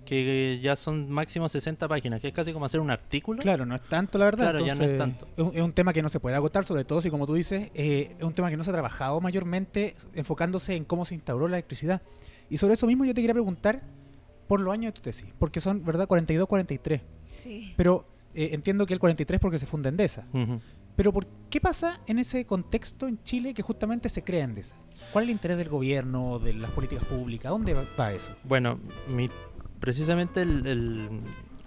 que 0.07 0.59
ya 0.63 0.77
son 0.77 1.11
máximo 1.11 1.49
60 1.49 1.87
páginas, 1.87 2.21
que 2.21 2.29
es 2.29 2.35
casi 2.35 2.53
como 2.53 2.65
hacer 2.65 2.81
un 2.81 2.91
artículo. 2.91 3.43
Claro, 3.43 3.67
no 3.67 3.75
es 3.75 3.83
tanto 3.83 4.19
la 4.19 4.25
verdad. 4.25 4.51
Claro, 4.51 4.65
ya 4.65 4.75
no 4.75 4.85
es 4.85 4.97
tanto. 4.97 5.29
Es, 5.37 5.45
un, 5.45 5.55
es 5.55 5.61
un 5.61 5.73
tema 5.73 5.93
que 5.93 6.03
no 6.03 6.09
se 6.09 6.21
puede 6.21 6.37
agotar, 6.37 6.65
sobre 6.65 6.85
todo 6.85 7.03
si, 7.03 7.11
como 7.11 7.27
tú 7.27 7.35
dices, 7.35 7.71
eh, 7.75 8.15
es 8.19 8.25
un 8.25 8.33
tema 8.33 8.49
que 8.49 8.57
no 8.57 8.65
se 8.65 8.71
ha 8.71 8.73
trabajado 8.73 9.21
mayormente 9.21 9.93
enfocándose 10.15 10.75
en 10.75 10.85
cómo 10.85 11.05
se 11.05 11.15
instauró 11.15 11.49
la 11.49 11.57
electricidad. 11.57 12.01
Y 12.49 12.57
sobre 12.57 12.75
eso 12.75 12.87
mismo 12.87 13.05
yo 13.05 13.13
te 13.13 13.21
quería 13.21 13.35
preguntar 13.35 13.83
por 14.47 14.61
los 14.61 14.73
años 14.73 14.87
de 14.87 14.93
tu 14.93 15.03
tesis, 15.03 15.27
porque 15.39 15.61
son, 15.61 15.85
¿verdad?, 15.85 16.07
42, 16.07 16.49
43. 16.49 17.03
Sí. 17.27 17.75
Pero 17.77 18.07
eh, 18.35 18.51
entiendo 18.53 18.87
que 18.87 18.95
el 18.95 19.01
43 19.01 19.41
porque 19.41 19.59
se 19.59 19.67
funda 19.67 19.89
Endesa. 19.89 20.27
Ujú. 20.33 20.61
Pero 20.95 21.13
¿por 21.13 21.27
qué 21.51 21.61
pasa 21.61 22.01
en 22.07 22.19
ese 22.19 22.47
contexto 22.47 23.07
en 23.07 23.23
Chile 23.23 23.53
que 23.53 23.63
justamente 23.63 24.09
se 24.09 24.23
crea 24.23 24.45
Endesa? 24.45 24.77
¿Cuál 25.13 25.25
es 25.25 25.29
el 25.29 25.33
interés 25.33 25.59
del 25.59 25.69
gobierno, 25.69 26.39
de 26.39 26.55
las 26.55 26.71
políticas 26.71 27.05
públicas? 27.05 27.51
¿Dónde 27.51 27.75
va, 27.75 27.85
va 27.99 28.13
eso? 28.13 28.35
Bueno, 28.45 28.81
mi, 29.09 29.29
precisamente 29.81 30.43
el- 30.43 31.11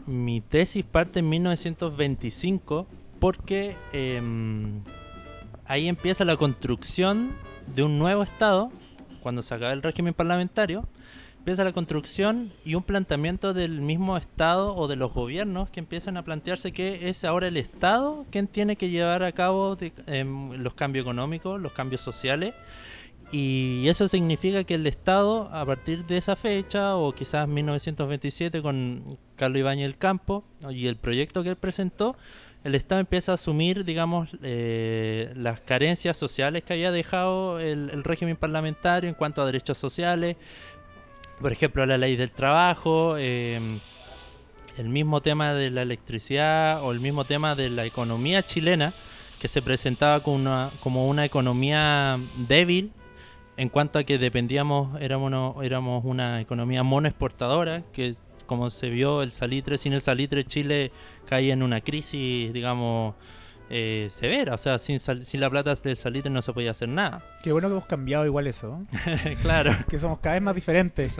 mi 0.05 0.41
tesis 0.41 0.83
parte 0.83 1.19
en 1.19 1.29
1925 1.29 2.87
porque 3.19 3.75
em, 3.93 4.81
ahí 5.65 5.87
empieza 5.87 6.25
la 6.25 6.37
construcción 6.37 7.31
de 7.75 7.83
un 7.83 7.99
nuevo 7.99 8.23
Estado, 8.23 8.71
cuando 9.21 9.43
se 9.43 9.53
acaba 9.53 9.73
el 9.73 9.83
régimen 9.83 10.13
parlamentario, 10.13 10.87
empieza 11.37 11.63
la 11.63 11.73
construcción 11.73 12.51
y 12.65 12.75
un 12.75 12.83
planteamiento 12.83 13.53
del 13.53 13.81
mismo 13.81 14.17
Estado 14.17 14.75
o 14.75 14.87
de 14.87 14.95
los 14.95 15.13
gobiernos 15.13 15.69
que 15.69 15.79
empiezan 15.79 16.17
a 16.17 16.23
plantearse 16.23 16.71
que 16.71 17.09
es 17.09 17.23
ahora 17.23 17.47
el 17.47 17.57
Estado 17.57 18.25
quien 18.31 18.47
tiene 18.47 18.75
que 18.77 18.89
llevar 18.89 19.23
a 19.23 19.31
cabo 19.31 19.77
em, 20.07 20.53
los 20.53 20.73
cambios 20.73 21.03
económicos, 21.03 21.59
los 21.61 21.73
cambios 21.73 22.01
sociales. 22.01 22.53
Y 23.31 23.87
eso 23.87 24.07
significa 24.07 24.63
que 24.63 24.75
el 24.75 24.87
Estado, 24.87 25.49
a 25.51 25.63
partir 25.65 26.05
de 26.05 26.17
esa 26.17 26.35
fecha, 26.35 26.95
o 26.95 27.13
quizás 27.13 27.47
1927 27.47 28.61
con 28.61 29.03
Carlos 29.35 29.59
Ibáñez 29.59 29.85
del 29.85 29.97
Campo 29.97 30.43
y 30.71 30.87
el 30.87 30.95
proyecto 30.95 31.43
que 31.43 31.49
él 31.49 31.55
presentó, 31.55 32.15
el 32.63 32.73
Estado 32.73 32.99
empieza 32.99 33.31
a 33.31 33.35
asumir, 33.35 33.85
digamos, 33.85 34.29
eh, 34.41 35.31
las 35.35 35.61
carencias 35.61 36.17
sociales 36.17 36.63
que 36.63 36.73
había 36.73 36.91
dejado 36.91 37.59
el, 37.59 38.03
régimen 38.03 38.35
parlamentario 38.35 39.07
en 39.07 39.15
cuanto 39.15 39.41
a 39.41 39.45
derechos 39.45 39.77
sociales, 39.77 40.35
por 41.39 41.51
ejemplo, 41.51 41.85
la 41.85 41.97
ley 41.97 42.15
del 42.15 42.31
trabajo, 42.31 43.15
eh, 43.17 43.59
el 44.77 44.89
mismo 44.89 45.21
tema 45.21 45.53
de 45.53 45.69
la 45.69 45.83
electricidad 45.83 46.83
o 46.83 46.91
el 46.91 46.99
mismo 46.99 47.25
tema 47.25 47.55
de 47.55 47.69
la 47.69 47.85
economía 47.85 48.43
chilena, 48.43 48.91
que 49.39 49.47
se 49.47 49.61
presentaba 49.61 50.21
como 50.21 50.35
una, 50.35 50.71
como 50.81 51.07
una 51.07 51.23
economía 51.23 52.19
débil 52.35 52.91
en 53.59 53.69
cuanto 53.69 53.99
a 53.99 54.03
que 54.03 54.17
dependíamos, 54.17 54.99
éramos, 55.01 55.27
una- 55.27 55.65
éramos 55.65 56.03
una 56.05 56.41
economía 56.41 56.81
monoexportadora, 56.83 57.83
que 57.93 58.15
como 58.45 58.69
se 58.71 58.89
vio 58.89 59.21
el 59.21 59.31
salitre, 59.31 59.77
sin 59.77 59.93
el 59.93 60.01
salitre 60.01 60.43
Chile 60.45 60.91
caía 61.25 61.53
en 61.53 61.61
una 61.61 61.81
crisis, 61.81 62.51
digamos, 62.51 63.13
eh, 63.69 64.07
severa. 64.09 64.55
O 64.55 64.57
sea, 64.57 64.79
sin, 64.79 64.99
sal- 64.99 65.25
sin 65.25 65.39
la 65.41 65.49
plata 65.49 65.75
del 65.75 65.95
salitre 65.95 66.31
no 66.31 66.41
se 66.41 66.51
podía 66.53 66.71
hacer 66.71 66.89
nada. 66.89 67.23
Qué 67.43 67.51
bueno 67.51 67.67
que 67.67 67.73
hemos 67.73 67.85
cambiado 67.85 68.25
igual 68.25 68.47
eso, 68.47 68.81
claro. 69.43 69.71
que 69.87 69.97
somos 69.99 70.17
cada 70.19 70.33
vez 70.35 70.41
más 70.41 70.55
diferentes. 70.55 71.13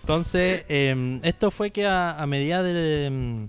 Entonces, 0.00 0.64
eh, 0.68 1.20
esto 1.22 1.50
fue 1.50 1.70
que 1.70 1.86
a, 1.86 2.10
a 2.12 2.26
medida 2.26 2.62
de, 2.62 3.06
em, 3.06 3.48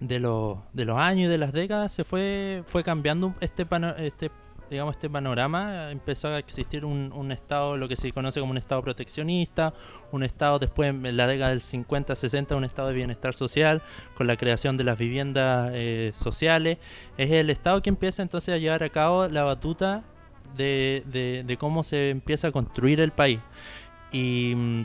de, 0.00 0.18
los, 0.18 0.58
de 0.72 0.84
los 0.86 0.96
años 0.98 1.26
y 1.28 1.30
de 1.30 1.38
las 1.38 1.52
décadas 1.52 1.92
se 1.92 2.04
fue, 2.04 2.62
fue 2.68 2.82
cambiando 2.82 3.34
este, 3.40 3.66
pano- 3.66 3.94
este, 3.98 4.30
digamos, 4.70 4.94
este 4.94 5.10
panorama. 5.10 5.90
Empezó 5.90 6.28
a 6.28 6.38
existir 6.38 6.84
un, 6.84 7.32
estado, 7.32 7.76
lo 7.76 7.88
que 7.88 7.96
se 7.96 8.12
conoce 8.12 8.40
como 8.40 8.52
un 8.52 8.58
estado 8.58 8.80
proteccionista, 8.82 9.74
un 10.12 10.22
estado 10.22 10.58
después 10.58 10.90
en 10.94 11.16
la 11.16 11.26
década 11.26 11.50
del 11.50 11.60
50, 11.60 12.14
60, 12.14 12.54
un 12.56 12.64
estado 12.64 12.88
de 12.88 12.94
bienestar 12.94 13.34
social, 13.34 13.82
con 14.14 14.26
la 14.26 14.36
creación 14.36 14.76
de 14.76 14.84
las 14.84 14.96
viviendas 14.96 15.70
eh, 15.74 16.12
sociales. 16.14 16.78
Es 17.18 17.30
el 17.32 17.50
estado 17.50 17.82
que 17.82 17.90
empieza 17.90 18.22
entonces 18.22 18.54
a 18.54 18.58
llevar 18.58 18.82
a 18.84 18.88
cabo 18.88 19.28
la 19.28 19.42
batuta 19.42 20.04
de, 20.56 21.02
de- 21.46 21.56
cómo 21.58 21.82
se 21.82 22.10
empieza 22.10 22.48
a 22.48 22.52
construir 22.52 23.00
el 23.00 23.10
país. 23.10 23.40
Y, 24.12 24.84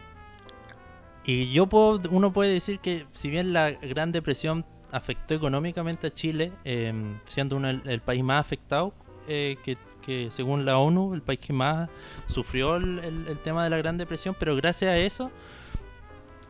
y 1.26 1.52
yo 1.52 1.67
puedo, 1.67 2.02
uno 2.10 2.34
puede 2.34 2.54
decir 2.54 2.80
que 2.80 3.06
si 3.13 3.30
bien 3.30 3.54
la 3.54 3.71
Gran 3.71 4.12
Depresión 4.12 4.65
afectó 4.91 5.34
económicamente 5.34 6.08
a 6.08 6.13
Chile, 6.13 6.52
eh, 6.63 6.93
siendo 7.26 7.56
uno 7.58 7.69
el 7.69 8.02
país 8.02 8.24
más 8.24 8.41
afectado, 8.41 8.93
eh, 9.27 9.57
que, 9.63 9.77
que 10.01 10.29
según 10.31 10.65
la 10.65 10.77
ONU, 10.77 11.13
el 11.13 11.21
país 11.21 11.39
que 11.39 11.53
más 11.53 11.89
sufrió 12.27 12.75
el, 12.75 13.39
tema 13.43 13.63
de 13.63 13.69
la 13.69 13.77
Gran 13.77 13.97
Depresión, 13.97 14.35
pero 14.38 14.55
gracias 14.55 14.91
a 14.91 14.97
eso 14.97 15.31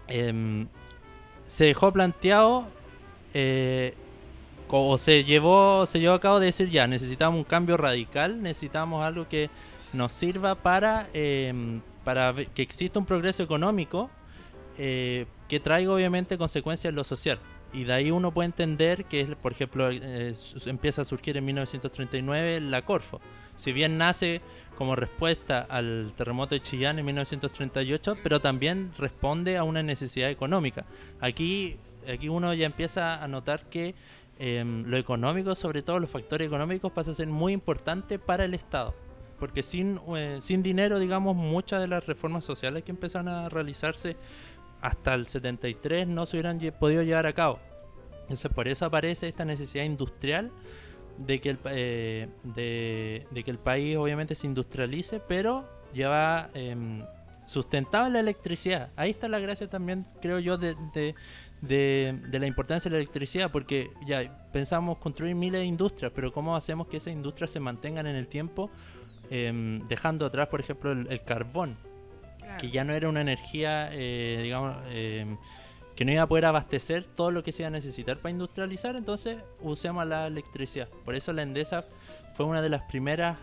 em, 0.08 0.68
se 1.48 1.66
dejó 1.66 1.92
planteado 1.92 2.68
eh, 3.34 3.94
o 4.68 4.98
se 4.98 5.24
llevó, 5.24 5.86
se 5.86 6.00
llevó 6.00 6.16
a 6.16 6.20
cabo 6.20 6.40
de 6.40 6.48
decir 6.48 6.70
ya, 6.70 6.88
necesitamos 6.88 7.38
un 7.38 7.44
cambio 7.44 7.78
radical, 7.78 8.42
necesitamos 8.42 9.04
algo 9.06 9.28
que 9.30 9.50
nos 9.94 10.12
sirva 10.12 10.56
para, 10.56 11.08
em, 11.14 11.82
para 12.04 12.34
que 12.34 12.62
exista 12.62 13.00
un 13.00 13.06
progreso 13.06 13.44
económico 13.44 14.10
eh, 14.78 15.26
que 15.48 15.60
traiga 15.60 15.92
obviamente 15.92 16.38
consecuencias 16.38 16.90
en 16.90 16.96
lo 16.96 17.04
social. 17.04 17.40
Y 17.76 17.84
de 17.84 17.94
ahí 17.94 18.10
uno 18.10 18.32
puede 18.32 18.46
entender 18.46 19.04
que, 19.04 19.26
por 19.42 19.52
ejemplo, 19.52 19.92
eh, 19.92 20.34
empieza 20.66 21.02
a 21.02 21.06
surgir 21.06 21.36
en 21.36 21.44
1939 21.44 22.62
la 22.62 22.84
Corfo. 22.84 23.20
Si 23.58 23.74
bien 23.74 23.98
nace 23.98 24.42
como 24.78 24.96
respuesta 24.96 25.66
al 25.70 26.14
terremoto 26.16 26.56
de 26.56 26.62
Chillán 26.62 27.00
en 27.00 27.06
1938, 27.06 28.16
pero 28.24 28.40
también 28.40 28.94
responde 28.98 29.58
a 29.58 29.64
una 29.64 29.84
necesidad 29.84 30.30
económica. 30.30 30.86
Aquí, 31.20 31.76
aquí 32.08 32.30
uno 32.30 32.54
ya 32.54 32.66
empieza 32.66 33.22
a 33.22 33.28
notar 33.28 33.66
que 33.70 33.94
em, 34.40 34.86
lo 34.86 34.96
económico, 34.96 35.54
sobre 35.54 35.82
todo 35.82 36.00
los 36.00 36.10
factores 36.10 36.48
económicos, 36.48 36.94
pasa 36.94 37.12
a 37.12 37.14
ser 37.14 37.28
muy 37.28 37.52
importante 37.52 38.20
para 38.20 38.46
el 38.46 38.54
Estado. 38.54 38.94
Porque 39.38 39.64
sin, 39.64 40.00
eh, 40.16 40.38
sin 40.40 40.64
dinero, 40.64 40.98
digamos, 40.98 41.36
muchas 41.36 41.82
de 41.82 41.88
las 41.88 42.06
reformas 42.06 42.46
sociales 42.46 42.84
que 42.86 42.92
empezaron 42.92 43.28
a 43.28 43.50
realizarse 43.50 44.16
hasta 44.86 45.16
el 45.16 45.26
73 45.26 46.08
no 46.08 46.28
se 46.28 46.38
hubieran 46.38 46.60
podido 46.80 47.02
llevar 47.02 47.26
a 47.26 47.34
cabo. 47.34 47.60
Entonces 48.22 48.52
por 48.52 48.68
eso 48.68 48.86
aparece 48.86 49.28
esta 49.28 49.44
necesidad 49.44 49.84
industrial 49.84 50.52
de 51.18 51.42
que 51.42 51.50
el, 51.50 51.60
eh, 51.66 52.28
de, 52.44 53.44
que 53.44 53.52
el 53.52 53.58
país 53.58 53.98
obviamente 53.98 54.36
se 54.36 54.46
industrialice, 54.46 55.20
pero 55.20 55.68
lleva 55.92 56.50
em, 56.54 57.04
sustentable 57.48 58.14
la 58.14 58.20
electricidad. 58.20 58.92
Ahí 58.96 59.10
está 59.10 59.28
la 59.28 59.40
gracia 59.40 59.68
también, 59.68 60.06
creo 60.22 60.38
yo, 60.38 60.58
de, 60.60 60.76
de, 61.62 62.40
la 62.40 62.46
importancia 62.46 62.90
de 62.90 62.98
la 62.98 63.02
electricidad, 63.02 63.52
porque 63.52 63.90
ya 64.06 64.48
pensamos 64.52 65.00
construir 65.00 65.34
miles 65.34 65.62
de 65.62 65.66
industrias, 65.66 66.12
pero 66.14 66.32
¿cómo 66.32 66.56
hacemos 66.56 66.88
que 66.88 66.98
esas 66.98 67.14
industrias 67.14 67.50
se 67.50 67.60
mantengan 67.60 68.06
en 68.06 68.16
el 68.16 68.28
tiempo? 68.28 68.70
em, 69.32 69.80
dejando 69.88 70.28
atrás, 70.28 70.50
por 70.50 70.60
ejemplo, 70.60 70.92
el 70.92 71.24
carbón 71.24 71.80
Que 72.60 72.70
ya 72.70 72.84
no 72.84 72.94
era 72.94 73.10
una 73.10 73.22
energía, 73.22 73.90
eh, 73.92 74.40
digamos, 74.44 74.78
eh, 74.88 75.36
que 75.96 76.06
no 76.06 76.12
iba 76.12 76.24
a 76.24 76.28
poder 76.28 76.46
abastecer 76.46 77.04
todo 77.04 77.32
lo 77.32 77.44
que 77.44 77.52
se 77.52 77.64
iba 77.64 77.68
a 77.68 77.72
necesitar 77.72 78.18
para 78.18 78.32
industrializar, 78.32 78.96
entonces 78.96 79.38
usemos 79.62 80.06
la 80.06 80.28
electricidad. 80.28 80.90
Por 81.06 81.16
eso 81.16 81.32
la 81.34 81.42
Endesa 81.42 81.86
fue 82.36 82.46
una 82.46 82.62
de 82.62 82.70
las 82.70 82.82
primeras, 82.84 83.38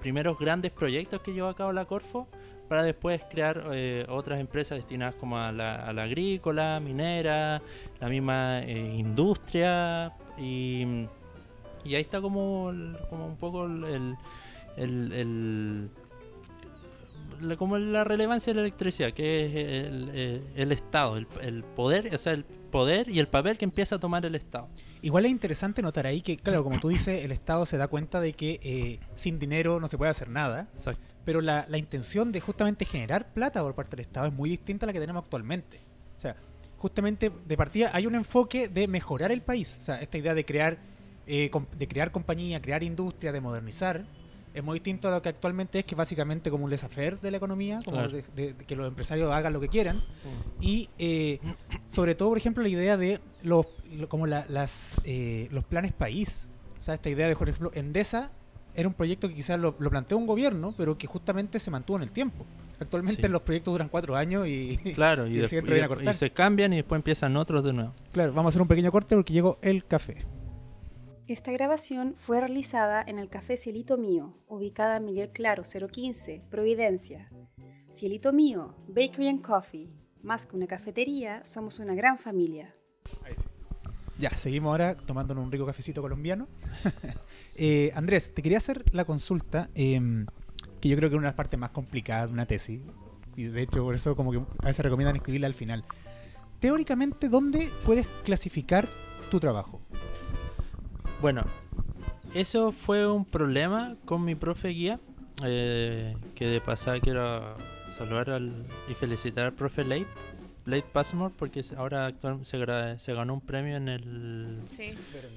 primeros 0.00 0.38
grandes 0.38 0.70
proyectos 0.70 1.22
que 1.22 1.32
llevó 1.32 1.48
a 1.48 1.56
cabo 1.56 1.72
la 1.72 1.86
Corfo, 1.86 2.28
para 2.68 2.82
después 2.82 3.22
crear 3.30 3.68
eh, 3.72 4.06
otras 4.08 4.40
empresas 4.40 4.78
destinadas 4.78 5.14
como 5.16 5.38
a 5.38 5.52
la, 5.52 5.86
agrícola, 5.90 6.80
minera, 6.80 7.60
la 8.00 8.08
misma 8.08 8.60
eh, 8.60 8.96
industria, 8.96 10.12
y, 10.38 11.06
ahí 11.84 11.96
está 11.96 12.20
como, 12.20 12.66
un 12.66 13.36
poco 13.38 13.66
el 14.76 15.90
la- 17.40 17.56
como 17.56 17.78
la 17.78 18.04
relevancia 18.04 18.52
de 18.52 18.56
la 18.60 18.66
electricidad, 18.66 19.12
que 19.12 19.44
es 19.46 19.54
el, 19.86 20.42
el 20.56 20.72
Estado, 20.72 21.16
el, 21.16 21.26
el 21.42 21.62
poder, 21.64 22.14
o 22.14 22.18
sea, 22.18 22.32
el 22.32 22.44
poder 22.44 23.08
y 23.08 23.18
el 23.20 23.28
papel 23.28 23.56
que 23.56 23.64
empieza 23.64 23.96
a 23.96 23.98
tomar 23.98 24.24
el 24.26 24.34
Estado. 24.34 24.68
Igual 25.02 25.26
es 25.26 25.30
interesante 25.30 25.80
notar 25.82 26.06
ahí 26.06 26.22
que, 26.22 26.36
claro, 26.36 26.64
como 26.64 26.80
tú 26.80 26.88
dices, 26.88 27.24
el 27.24 27.30
Estado 27.30 27.66
se 27.66 27.76
da 27.76 27.88
cuenta 27.88 28.20
de 28.20 28.32
que 28.32 28.58
eh, 28.62 28.98
sin 29.14 29.38
dinero 29.38 29.78
no 29.80 29.86
se 29.88 29.96
puede 29.98 30.10
hacer 30.10 30.28
nada, 30.28 30.68
Exacto. 30.74 31.00
pero 31.24 31.40
la, 31.40 31.66
la 31.68 31.78
intención 31.78 32.32
de 32.32 32.40
justamente 32.40 32.84
generar 32.84 33.32
plata 33.32 33.62
por 33.62 33.74
parte 33.74 33.96
del 33.96 34.00
Estado 34.06 34.26
es 34.26 34.32
muy 34.32 34.50
distinta 34.50 34.86
a 34.86 34.88
la 34.88 34.92
que 34.92 35.00
tenemos 35.00 35.22
actualmente. 35.22 35.80
O 36.16 36.20
sea, 36.20 36.36
justamente 36.78 37.30
de 37.46 37.56
partida 37.56 37.90
hay 37.92 38.06
un 38.06 38.14
enfoque 38.14 38.68
de 38.68 38.88
mejorar 38.88 39.30
el 39.30 39.42
país. 39.42 39.78
O 39.80 39.84
sea, 39.84 40.00
esta 40.00 40.18
idea 40.18 40.34
de 40.34 40.44
crear, 40.44 40.78
eh, 41.26 41.50
de 41.78 41.88
crear 41.88 42.10
compañía, 42.10 42.60
crear 42.60 42.82
industria, 42.82 43.30
de 43.30 43.40
modernizar, 43.40 44.04
es 44.54 44.62
muy 44.64 44.74
distinto 44.76 45.08
a 45.08 45.10
lo 45.10 45.20
que 45.22 45.28
actualmente 45.28 45.80
es, 45.80 45.84
que 45.84 45.94
es 45.94 45.98
básicamente 45.98 46.50
como 46.50 46.64
un 46.64 46.70
laissez-faire 46.70 47.20
de 47.20 47.30
la 47.32 47.36
economía, 47.38 47.80
como 47.84 47.96
Claro. 47.98 48.12
de, 48.12 48.24
de- 48.36 48.52
de 48.54 48.64
que 48.64 48.76
los 48.76 48.86
empresarios 48.86 49.30
hagan 49.32 49.52
lo 49.52 49.60
que 49.60 49.68
quieran. 49.68 50.00
Y 50.60 50.88
eh, 50.98 51.40
sobre 51.88 52.14
todo, 52.14 52.28
por 52.30 52.38
ejemplo, 52.38 52.62
la 52.62 52.68
idea 52.68 52.96
de 52.96 53.20
los, 53.42 53.66
lo- 53.92 54.08
como 54.08 54.26
la- 54.26 54.46
las, 54.48 55.00
eh, 55.04 55.48
los 55.50 55.64
planes 55.64 55.92
país. 55.92 56.50
O 56.78 56.82
sea, 56.82 56.94
esta 56.94 57.10
idea 57.10 57.26
de, 57.28 57.34
por 57.36 57.48
ejemplo, 57.48 57.70
Endesa 57.74 58.30
era 58.76 58.88
un 58.88 58.94
proyecto 58.94 59.28
que 59.28 59.34
quizás 59.34 59.58
lo, 59.58 59.74
lo 59.78 59.90
planteó 59.90 60.16
un 60.18 60.26
gobierno, 60.26 60.72
pero 60.76 60.96
que 60.98 61.06
justamente 61.06 61.58
se 61.58 61.70
mantuvo 61.70 61.96
en 61.96 62.02
el 62.04 62.12
tiempo. 62.12 62.44
Actualmente 62.80 63.22
Sí. 63.22 63.28
los 63.28 63.42
proyectos 63.42 63.72
duran 63.72 63.88
cuatro 63.88 64.16
años 64.16 64.46
y, 64.48 64.76
Claro, 64.94 65.26
y, 65.26 65.32
y 65.32 65.36
el 65.36 65.42
después- 65.42 65.62
y 65.62 65.66
viene 65.66 65.80
a 65.80 65.82
después- 65.82 66.00
y 66.00 66.04
cortar. 66.04 66.16
se 66.16 66.30
cambian 66.30 66.72
y 66.72 66.76
después 66.76 66.98
empiezan 66.98 67.36
otros 67.36 67.64
de 67.64 67.72
nuevo. 67.72 67.92
Claro, 68.12 68.32
vamos 68.32 68.46
a 68.46 68.50
hacer 68.50 68.62
un 68.62 68.68
pequeño 68.68 68.90
corte 68.92 69.14
porque 69.16 69.32
llegó 69.32 69.58
el 69.62 69.84
café. 69.86 70.24
Esta 71.26 71.52
grabación 71.52 72.12
fue 72.14 72.38
realizada 72.38 73.02
en 73.06 73.18
el 73.18 73.30
Café 73.30 73.56
Cielito 73.56 73.96
Mío, 73.96 74.36
ubicada 74.46 74.98
en 74.98 75.06
Miguel 75.06 75.30
Claro 75.30 75.62
015, 75.62 76.42
Providencia. 76.50 77.30
Cielito 77.90 78.34
Mío, 78.34 78.74
Bakery 78.88 79.28
and 79.28 79.40
Coffee. 79.40 79.96
Más 80.22 80.44
que 80.44 80.54
una 80.54 80.66
cafetería, 80.66 81.42
somos 81.42 81.78
una 81.78 81.94
gran 81.94 82.18
familia. 82.18 82.74
Ya, 84.18 84.36
seguimos 84.36 84.72
ahora 84.72 84.98
tomándonos 84.98 85.44
un 85.44 85.50
rico 85.50 85.64
cafecito 85.64 86.02
colombiano. 86.02 86.46
Eh, 87.56 87.92
Andrés, 87.94 88.34
te 88.34 88.42
quería 88.42 88.58
hacer 88.58 88.84
la 88.92 89.04
consulta, 89.04 89.70
em, 89.76 90.26
que 90.80 90.88
yo 90.88 90.96
creo 90.96 91.08
que 91.08 91.14
es 91.14 91.18
una 91.18 91.28
de 91.28 91.30
las 91.30 91.36
partes 91.36 91.58
más 91.58 91.70
complicadas 91.70 92.26
de 92.26 92.32
una 92.32 92.46
tesis. 92.46 92.80
Y 93.36 93.44
de 93.44 93.62
hecho, 93.62 93.80
por 93.82 93.94
eso 93.94 94.16
como 94.16 94.32
que 94.32 94.38
a 94.38 94.66
veces 94.66 94.84
recomiendan 94.84 95.14
escribirla 95.14 95.46
al 95.46 95.54
final. 95.54 95.84
Teóricamente, 96.58 97.28
¿dónde 97.28 97.70
puedes 97.84 98.08
clasificar 98.24 98.88
tu 99.30 99.38
trabajo? 99.38 99.80
Bueno, 101.24 101.46
eso 102.34 102.70
fue 102.70 103.06
un 103.10 103.24
problema 103.24 103.96
con 104.04 104.22
mi 104.26 104.34
profe 104.34 104.68
guía, 104.68 105.00
eh, 105.42 106.14
que 106.34 106.44
de 106.46 106.60
pasada 106.60 107.00
quiero 107.00 107.56
saludar 107.96 108.28
al- 108.28 108.52
y 108.90 108.92
felicitar 108.92 109.46
al 109.46 109.54
profe 109.54 109.84
Leite, 109.86 110.10
Leite 110.66 110.86
Passmore, 110.92 111.32
porque 111.38 111.64
ahora 111.78 112.04
actual- 112.08 112.44
se, 112.44 112.58
gra- 112.58 112.98
se 112.98 113.14
ganó 113.14 113.32
un 113.32 113.40
premio 113.40 113.74
en 113.78 113.88
el, 113.88 114.58
Sí. 114.66 114.92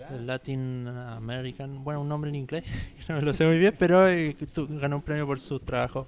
el 0.10 0.28
Latin 0.28 0.90
American, 0.90 1.82
bueno, 1.86 2.02
un 2.02 2.10
nombre 2.10 2.32
en 2.32 2.36
inglés, 2.36 2.66
no 3.08 3.16
me 3.16 3.22
lo 3.22 3.34
sé 3.34 3.46
muy 3.46 3.58
bien, 3.58 3.74
pero 3.80 4.06
eh, 4.10 4.36
tu- 4.54 4.68
ganó 4.68 4.98
un 4.98 5.04
premio 5.04 5.26
por 5.26 5.40
su 5.40 5.58
trabajo. 5.62 6.06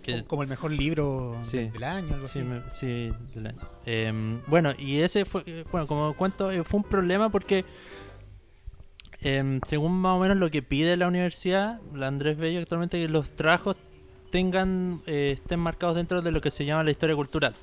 Que- 0.00 0.22
Como, 0.24 0.42
el 0.44 0.48
mejor 0.48 0.70
libro 0.70 1.36
Sí. 1.42 1.70
del 1.70 1.82
año, 1.82 2.14
algo 2.14 2.28
Sí, 2.28 2.38
así. 2.38 2.48
me- 2.48 2.70
sí, 2.70 3.12
del 3.34 3.48
año. 3.48 3.58
Em, 3.84 4.40
bueno, 4.46 4.70
y 4.78 4.98
ese 5.00 5.24
fue, 5.24 5.42
eh, 5.46 5.64
bueno, 5.72 5.88
como 5.88 6.14
cuento, 6.14 6.52
eh, 6.52 6.62
fue 6.62 6.78
un 6.78 6.84
problema 6.84 7.30
porque 7.30 7.64
em, 9.26 9.60
según 9.66 9.92
más 9.92 10.16
o 10.16 10.20
menos 10.20 10.36
lo 10.36 10.52
que 10.52 10.62
pide 10.62 10.96
la 10.96 11.08
universidad, 11.08 11.80
la 11.92 12.06
Andrés 12.06 12.36
Bello 12.36 12.60
actualmente, 12.60 12.96
que 13.00 13.08
los 13.08 13.34
trabajos 13.34 13.76
tengan, 14.30 15.02
eh, 15.06 15.32
estén 15.36 15.58
marcados 15.58 15.96
dentro 15.96 16.22
de 16.22 16.30
lo 16.30 16.40
que 16.40 16.52
se 16.52 16.64
llama 16.64 16.84
la 16.84 16.92
historia 16.92 17.16
cultural. 17.16 17.54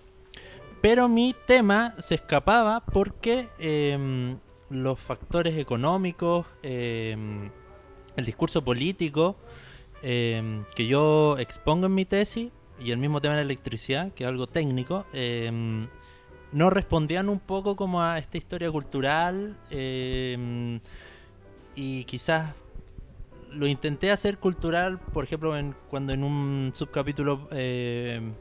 Pero 0.82 1.08
mi 1.08 1.34
tema 1.48 1.96
se 2.00 2.16
escapaba 2.16 2.82
porque 2.82 3.48
em, 3.60 4.38
los 4.70 5.00
factores 5.00 5.58
económicos, 5.58 6.46
em, 6.64 7.50
el 8.18 8.26
discurso 8.26 8.62
político 8.64 9.38
que 10.02 10.86
yo 10.86 11.38
expongo 11.40 11.86
en 11.86 11.96
mi 11.96 12.04
tesis 12.04 12.52
y 12.78 12.92
el 12.92 12.98
mismo 12.98 13.22
tema 13.22 13.36
de 13.36 13.40
la 13.40 13.46
electricidad, 13.46 14.12
que 14.12 14.26
es 14.26 14.28
algo 14.28 14.48
técnico, 14.48 15.06
no 16.52 16.70
respondían 16.70 17.30
un 17.30 17.40
poco 17.40 17.78
como 17.78 18.04
a 18.04 18.20
esta 18.20 18.38
historia 18.38 18.70
cultural 18.70 19.56
y 21.76 22.04
quizás 22.06 22.54
lo 23.52 23.68
intenté 23.68 24.12
hacer 24.12 24.38
cultural, 24.40 25.00
por 25.00 25.24
ejemplo, 25.24 25.56
en- 25.58 25.76
cuando 25.90 26.14
en 26.14 26.24
un 26.24 26.72
subcapítulo 26.74 27.48
em, 27.52 28.34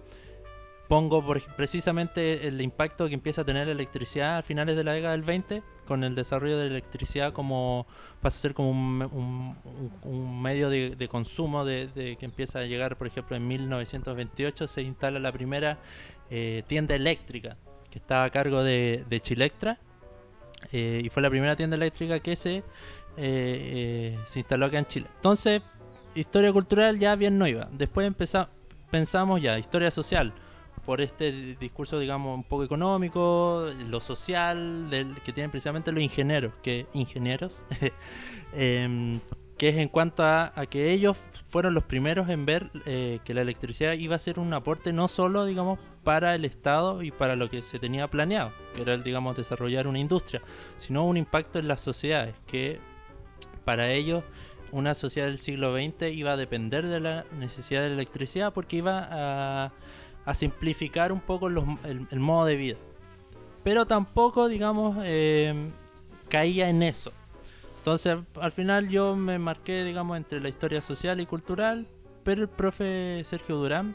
pongo 0.89 1.25
precisamente 1.57 2.47
el 2.47 2.61
impacto 2.61 3.09
que 3.09 3.15
empieza 3.15 3.43
a 3.43 3.45
tener 3.45 3.67
la 3.67 3.73
electricidad 3.73 4.39
a 4.39 4.43
finales 4.43 4.77
de 4.77 4.85
la 4.85 4.93
década 4.93 5.13
del 5.13 5.23
20 5.23 5.63
con 5.87 6.05
el 6.05 6.15
desarrollo 6.15 6.59
de 6.59 6.65
la 6.65 6.71
electricidad 6.71 7.33
como 7.33 7.87
pasa 8.21 8.37
a 8.37 8.41
ser 8.41 8.53
como 8.55 8.71
un, 8.71 9.57
un- 10.03 10.43
medio 10.43 10.69
de, 10.69 11.09
consumo 11.09 11.65
de 11.65 12.17
que 12.19 12.25
empieza 12.27 12.59
a 12.61 12.65
llegar 12.65 12.97
por 12.97 13.07
ejemplo 13.07 13.37
en 13.37 13.47
1928 13.49 14.67
se 14.67 14.83
instala 14.83 15.19
la 15.19 15.33
primera 15.33 15.79
eh, 16.31 16.63
tienda 16.67 16.95
eléctrica 16.95 17.57
que 17.91 17.99
estaba 17.99 18.25
a 18.25 18.31
cargo 18.31 18.63
de, 18.63 19.05
de 19.09 19.21
Chilectra 19.21 19.79
eh, 20.73 21.01
y 21.05 21.09
fue 21.09 21.23
la 21.23 21.31
primera 21.31 21.57
tienda 21.57 21.77
eléctrica 21.77 22.21
que 22.21 22.37
se 22.37 22.63
eh, 23.17 24.15
eh, 24.17 24.19
se 24.27 24.41
instaló 24.41 24.67
acá 24.67 24.79
en 24.79 24.87
Chile. 24.87 25.07
Entonces 25.17 25.63
historia 26.15 26.53
cultural 26.53 26.99
ya 26.99 27.15
bien 27.17 27.39
no 27.39 27.47
iba 27.47 27.69
después 27.73 28.07
empezamos 28.07 28.49
pensamos 28.91 29.41
ya 29.41 29.59
historia 29.59 29.91
social 29.91 30.35
por 30.85 31.01
este 31.01 31.31
di- 31.33 31.55
discurso, 31.55 31.99
digamos, 31.99 32.37
un 32.37 32.43
poco 32.43 32.65
económico, 32.65 33.71
lo 33.89 34.01
social, 34.01 34.91
del, 34.91 35.15
que 35.23 35.33
tienen 35.33 35.51
precisamente 35.53 35.93
los 35.93 36.03
ingenieros, 36.03 36.53
que 36.61 36.87
ingenieros, 36.93 37.63
em, 38.53 39.21
que 39.57 39.69
es 39.69 39.77
en 39.77 39.89
cuanto 39.89 40.25
a, 40.25 40.53
que 40.69 40.91
ellos 40.91 41.19
fueron 41.47 41.75
los 41.75 41.85
primeros 41.85 42.29
en 42.29 42.45
ver 42.47 42.71
eh, 42.85 43.21
que 43.25 43.33
la 43.33 43.43
electricidad 43.43 43.93
iba 43.93 44.17
a 44.17 44.19
ser 44.19 44.39
un 44.41 44.53
aporte 44.55 44.93
no 44.93 45.07
solo, 45.07 45.45
digamos, 45.45 45.79
para 46.03 46.35
el 46.35 46.45
Estado 46.45 47.03
y 47.03 47.13
para 47.13 47.37
lo 47.37 47.49
que 47.49 47.63
se 47.63 47.79
tenía 47.79 48.09
planeado, 48.09 48.53
que 48.75 48.83
era, 48.83 48.97
digamos, 48.99 49.37
desarrollar 49.37 49.87
una 49.87 50.01
industria, 50.01 50.43
sino 50.79 51.05
un 51.07 51.17
impacto 51.17 51.61
en 51.61 51.69
las 51.69 51.81
sociedades, 51.81 52.35
que 52.47 52.81
para 53.65 53.91
ellos 53.91 54.25
una 54.71 54.95
sociedad 54.95 55.27
del 55.29 55.39
siglo 55.39 55.75
XX 55.75 56.13
iba 56.13 56.33
a 56.33 56.37
depender 56.37 56.87
de 56.87 57.01
la 57.01 57.25
necesidad 57.39 57.83
de 57.83 57.89
la 57.89 57.95
electricidad 57.95 58.53
porque 58.53 58.77
iba 58.77 59.09
a, 60.27 60.35
simplificar 60.35 61.13
un 61.13 61.21
poco 61.21 61.49
los- 61.49 61.65
el, 61.85 62.07
el 62.11 62.21
modo 62.21 62.47
de 62.47 62.57
vida. 62.57 62.77
Pero 63.65 63.87
tampoco, 63.87 64.49
digamos, 64.49 64.97
eh, 65.03 65.55
caía 66.29 66.69
en 66.69 66.83
eso. 66.83 67.13
Entonces, 67.79 68.17
al 68.41 68.53
final 68.53 68.89
yo 68.89 69.17
me 69.17 69.39
marqué, 69.39 69.85
digamos, 69.85 70.17
entre 70.17 70.41
la 70.41 70.49
historia 70.49 70.81
social 70.81 71.21
y 71.21 71.27
cultural, 71.27 71.87
pero 72.25 72.43
el 72.43 72.49
profe 72.49 73.23
Sergio 73.25 73.57
Durán 73.57 73.95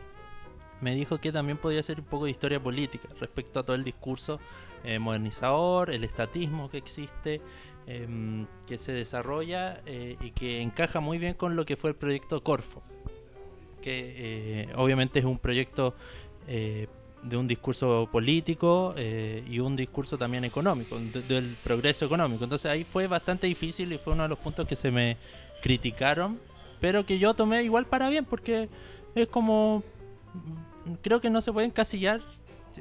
me 0.81 0.93
dijo 0.93 1.17
que 1.19 1.31
también 1.31 1.57
podía 1.57 1.81
ser 1.81 1.99
un 1.99 2.05
poco 2.05 2.25
de 2.25 2.31
historia 2.31 2.59
política 2.61 3.07
respecto 3.19 3.59
a 3.59 3.63
todo 3.63 3.75
el 3.75 3.83
discurso 3.83 4.39
eh, 4.83 4.99
modernizador, 4.99 5.89
el 5.89 6.03
estatismo 6.03 6.69
que 6.69 6.77
existe, 6.77 7.41
em, 7.87 8.45
que 8.67 8.77
se 8.77 8.91
desarrolla 8.91 9.81
eh, 9.85 10.17
y 10.21 10.31
que 10.31 10.61
encaja 10.61 10.99
muy 10.99 11.17
bien 11.17 11.33
con 11.33 11.55
lo 11.55 11.65
que 11.65 11.75
fue 11.77 11.89
el 11.91 11.95
proyecto 11.95 12.43
Corfo, 12.43 12.81
que 13.81 14.13
eh, 14.63 14.69
obviamente 14.75 15.19
es 15.19 15.25
un 15.25 15.37
proyecto 15.39 15.95
eh, 16.47 16.87
de 17.23 17.35
un 17.37 17.47
discurso 17.47 18.07
político 18.11 18.93
y 18.97 19.59
un 19.59 19.75
discurso 19.75 20.17
también 20.17 20.45
económico, 20.45 20.97
de- 20.99 21.21
del 21.23 21.55
progreso 21.63 22.05
económico. 22.05 22.43
Entonces 22.43 22.69
ahí 22.71 22.83
fue 22.83 23.07
bastante 23.07 23.47
difícil 23.47 23.91
y 23.91 23.97
fue 23.97 24.13
uno 24.13 24.23
de 24.23 24.29
los 24.29 24.37
puntos 24.37 24.67
que 24.67 24.75
se 24.75 24.91
me 24.91 25.17
criticaron, 25.61 26.39
pero 26.79 27.05
que 27.05 27.17
yo 27.19 27.33
tomé 27.33 27.63
igual 27.63 27.85
para 27.85 28.07
bien 28.09 28.23
porque 28.23 28.69
es 29.15 29.27
como 29.27 29.83
creo 31.01 31.19
que 31.19 31.29
no 31.31 31.41
se 31.41 31.51
puede 31.51 31.65
encasillar 31.67 32.21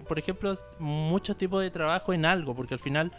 por 0.06 0.18
ejemplo 0.18 0.52
muchos 0.78 1.38
tipos 1.38 1.62
de 1.62 1.70
trabajo 1.70 2.12
en 2.12 2.26
algo 2.26 2.54
porque 2.54 2.74
al 2.74 2.80
final 2.80 3.10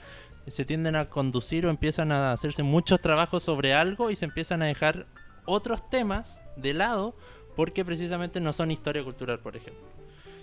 se 0.47 0.65
tienden 0.65 0.95
a 0.95 1.09
conducir 1.09 1.65
o 1.65 1.69
empiezan 1.69 2.11
a 2.11 2.31
hacerse 2.31 2.63
muchos 2.63 3.01
trabajos 3.01 3.43
sobre 3.43 3.73
algo 3.73 4.11
y 4.11 4.15
se 4.15 4.25
empiezan 4.25 4.61
a 4.61 4.65
dejar 4.65 5.07
otros 5.45 5.89
temas 5.89 6.41
de 6.55 6.73
lado 6.73 7.15
porque 7.55 7.83
precisamente 7.83 8.39
no 8.39 8.53
son 8.53 8.71
historia 8.71 9.03
cultural 9.03 9.39
por 9.39 9.55
ejemplo. 9.55 9.83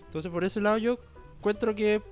Entonces 0.06 0.30
por 0.30 0.44
ese 0.44 0.60
lado 0.60 0.78
yo 0.78 0.98
encuentro 1.38 1.74
que 1.74 2.02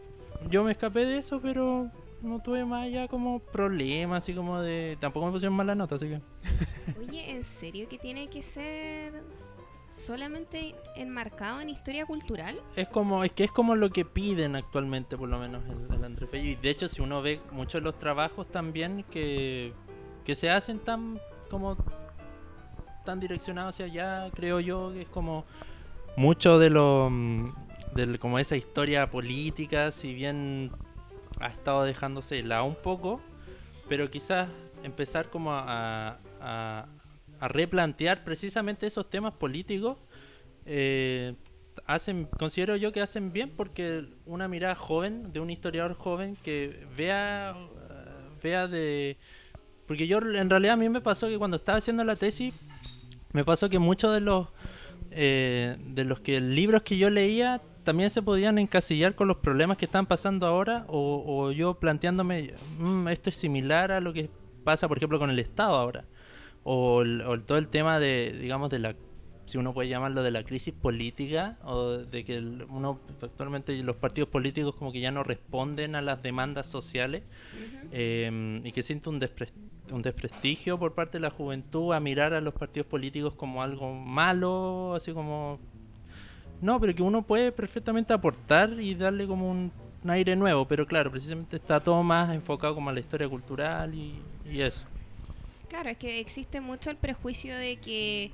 yo 0.48 0.64
me 0.64 0.72
escapé 0.72 1.04
de 1.04 1.18
eso 1.18 1.40
pero 1.40 1.90
no 2.22 2.40
tuve 2.40 2.64
más 2.64 2.84
allá 2.84 3.08
como 3.08 3.40
problemas 3.40 4.22
así 4.22 4.34
como 4.34 4.60
de 4.60 4.96
tampoco 5.00 5.26
me 5.26 5.32
pusieron 5.32 5.54
mala 5.54 5.74
nota 5.74 5.96
así 5.96 6.08
que. 6.08 6.20
Oye, 7.00 7.30
¿en 7.30 7.44
serio 7.44 7.88
que 7.88 7.98
tiene 7.98 8.28
que 8.28 8.42
ser 8.42 9.12
solamente 9.92 10.74
enmarcado 10.96 11.60
en 11.60 11.68
historia 11.68 12.06
cultural? 12.06 12.58
Es 12.76 12.88
como, 12.88 13.24
es 13.24 13.32
que 13.32 13.44
es 13.44 13.50
como 13.50 13.76
lo 13.76 13.90
que 13.90 14.04
piden 14.04 14.56
actualmente, 14.56 15.16
por 15.16 15.28
lo 15.28 15.38
menos 15.38 15.62
el, 15.68 16.02
el 16.04 16.14
Bello. 16.26 16.50
Y 16.50 16.54
de 16.56 16.70
hecho, 16.70 16.88
si 16.88 17.02
uno 17.02 17.20
ve 17.22 17.40
muchos 17.50 17.80
de 17.80 17.84
los 17.84 17.98
trabajos 17.98 18.50
también 18.50 19.04
que, 19.10 19.72
que 20.24 20.34
se 20.34 20.50
hacen 20.50 20.78
tan 20.78 21.20
como 21.50 21.76
tan 23.04 23.20
direccionados 23.20 23.74
hacia 23.74 23.86
allá, 23.86 24.30
creo 24.32 24.60
yo, 24.60 24.92
que 24.92 25.02
es 25.02 25.08
como 25.08 25.44
mucho 26.16 26.58
de 26.58 26.70
lo 26.70 27.08
mm, 27.10 27.52
del, 27.94 28.18
como 28.18 28.38
esa 28.38 28.56
historia 28.56 29.10
política, 29.10 29.90
si 29.90 30.14
bien 30.14 30.70
ha 31.40 31.48
estado 31.48 31.82
dejándose 31.82 32.36
de 32.36 32.44
lado 32.44 32.64
un 32.64 32.76
poco, 32.76 33.20
pero 33.88 34.10
quizás 34.10 34.48
empezar 34.82 35.28
como 35.30 35.52
a, 35.52 36.18
a- 36.40 36.86
a 37.42 37.48
replantear 37.48 38.22
precisamente 38.22 38.86
esos 38.86 39.10
temas 39.10 39.32
políticos 39.34 39.98
eh, 40.64 41.34
hacen 41.86 42.28
considero 42.38 42.76
yo 42.76 42.92
que 42.92 43.00
hacen 43.00 43.32
bien 43.32 43.50
porque 43.50 44.04
una 44.26 44.46
mirada 44.46 44.76
joven 44.76 45.32
de 45.32 45.40
un 45.40 45.50
historiador 45.50 45.94
joven 45.94 46.36
que 46.44 46.86
vea 46.96 47.52
eh, 47.56 48.38
vea 48.44 48.68
de 48.68 49.16
porque 49.88 50.06
yo 50.06 50.18
en 50.18 50.50
realidad 50.50 50.74
a 50.74 50.76
mí 50.76 50.88
me 50.88 51.00
pasó 51.00 51.26
que 51.26 51.36
cuando 51.36 51.56
estaba 51.56 51.78
haciendo 51.78 52.04
la 52.04 52.14
tesis 52.14 52.54
me 53.32 53.44
pasó 53.44 53.68
que 53.68 53.80
muchos 53.80 54.14
de 54.14 54.20
los 54.20 54.46
eh, 55.10 55.76
de 55.84 56.04
los 56.04 56.20
que 56.20 56.40
libros 56.40 56.82
que 56.82 56.96
yo 56.96 57.10
leía 57.10 57.60
también 57.82 58.10
se 58.10 58.22
podían 58.22 58.56
encasillar 58.58 59.16
con 59.16 59.26
los 59.26 59.38
problemas 59.38 59.78
que 59.78 59.86
están 59.86 60.06
pasando 60.06 60.46
ahora 60.46 60.84
o, 60.86 61.50
yo 61.50 61.74
planteándome 61.74 62.54
"Mm, 62.78 63.08
esto 63.08 63.30
es 63.30 63.36
similar 63.36 63.90
a 63.90 63.98
lo 64.00 64.12
que 64.12 64.30
pasa 64.62 64.86
por 64.86 64.96
ejemplo 64.98 65.18
con 65.18 65.28
el 65.28 65.40
Estado 65.40 65.74
ahora 65.74 66.04
o, 66.64 67.02
el- 67.02 67.20
o 67.22 67.34
el- 67.34 67.42
todo 67.44 67.58
el 67.58 67.68
tema 67.68 67.98
de 67.98 68.36
digamos 68.40 68.70
de 68.70 68.78
la 68.78 68.94
si 69.44 69.58
uno 69.58 69.74
puede 69.74 69.88
llamarlo 69.88 70.22
de 70.22 70.30
la 70.30 70.44
crisis 70.44 70.72
política 70.72 71.58
o 71.64 71.90
de 71.98 72.24
que 72.24 72.36
el- 72.36 72.64
uno 72.70 73.00
actualmente 73.20 73.76
los 73.82 73.96
partidos 73.96 74.28
políticos 74.30 74.74
como 74.76 74.92
que 74.92 75.00
ya 75.00 75.10
no 75.10 75.24
responden 75.24 75.94
a 75.96 76.00
las 76.02 76.22
demandas 76.22 76.66
sociales 76.68 77.24
eh, 77.90 78.60
y 78.64 78.72
que 78.72 78.82
siente 78.82 79.08
un, 79.10 79.20
despres- 79.20 79.52
un 79.90 80.00
desprestigio 80.00 80.78
por 80.78 80.94
parte 80.94 81.18
de 81.18 81.22
la 81.22 81.30
juventud 81.30 81.92
a 81.92 82.00
mirar 82.00 82.32
a 82.34 82.40
los 82.40 82.54
partidos 82.54 82.86
políticos 82.86 83.34
como 83.34 83.62
algo 83.62 83.92
malo, 83.92 84.94
así 84.94 85.12
como... 85.12 85.58
No, 86.60 86.78
pero 86.80 86.94
que 86.94 87.02
uno 87.02 87.22
puede 87.22 87.50
perfectamente 87.50 88.12
aportar 88.14 88.70
y 88.80 88.94
darle 88.94 89.26
como 89.26 89.50
un, 89.50 89.72
un 90.04 90.10
aire 90.10 90.36
nuevo, 90.36 90.66
pero 90.66 90.86
claro, 90.86 91.10
precisamente 91.10 91.56
está 91.56 91.80
todo 91.80 92.02
más 92.04 92.32
enfocado 92.32 92.74
como 92.76 92.88
a 92.90 92.92
la 92.92 93.00
historia 93.00 93.28
cultural 93.28 93.92
y, 93.94 94.14
y 94.48 94.60
eso. 94.60 94.84
Claro, 95.72 95.88
es 95.88 95.96
que 95.96 96.20
existe 96.20 96.60
mucho 96.60 96.90
el 96.90 96.98
prejuicio 96.98 97.56
de 97.56 97.76
que 97.76 98.30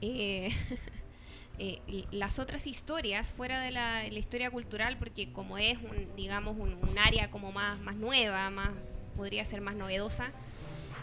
eh, 0.00 0.48
eh, 1.58 2.06
las 2.12 2.38
otras 2.38 2.66
historias 2.66 3.30
fuera 3.30 3.60
de 3.60 3.70
la, 3.70 4.04
la 4.04 4.18
historia 4.18 4.50
cultural, 4.50 4.96
porque 4.96 5.30
como 5.34 5.58
es 5.58 5.76
un, 5.76 6.16
digamos, 6.16 6.56
un, 6.56 6.72
un 6.72 6.98
área 6.98 7.30
como 7.30 7.52
más, 7.52 7.78
más 7.80 7.96
nueva, 7.96 8.48
más 8.48 8.70
podría 9.18 9.44
ser 9.44 9.60
más 9.60 9.74
novedosa, 9.76 10.32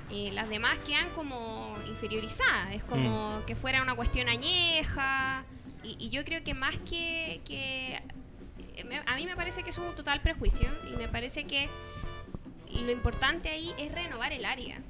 eh, 0.09 0.31
las 0.33 0.49
demás 0.49 0.79
quedan 0.79 1.11
como 1.11 1.77
inferiorizadas. 1.87 2.73
Es 2.73 2.83
como 2.83 3.43
que 3.45 3.55
fuera 3.55 3.83
una 3.83 3.93
cuestión 3.93 4.29
añeja. 4.29 5.45
Y, 5.83 5.97
y 5.99 6.09
yo 6.09 6.25
creo 6.25 6.43
que 6.43 6.55
más 6.55 6.75
que, 6.79 7.41
que 7.45 8.01
a 9.05 9.15
mí 9.17 9.25
me 9.27 9.35
parece 9.35 9.61
que 9.61 9.69
es 9.69 9.77
un 9.77 9.93
total 9.93 10.19
prejuicio 10.23 10.67
y 10.91 10.95
me 10.95 11.07
parece 11.09 11.43
que 11.43 11.69
lo 12.71 12.91
importante 12.91 13.49
ahí 13.49 13.71
es 13.77 13.91
renovar 13.91 14.33
el 14.33 14.45
área, 14.45 14.81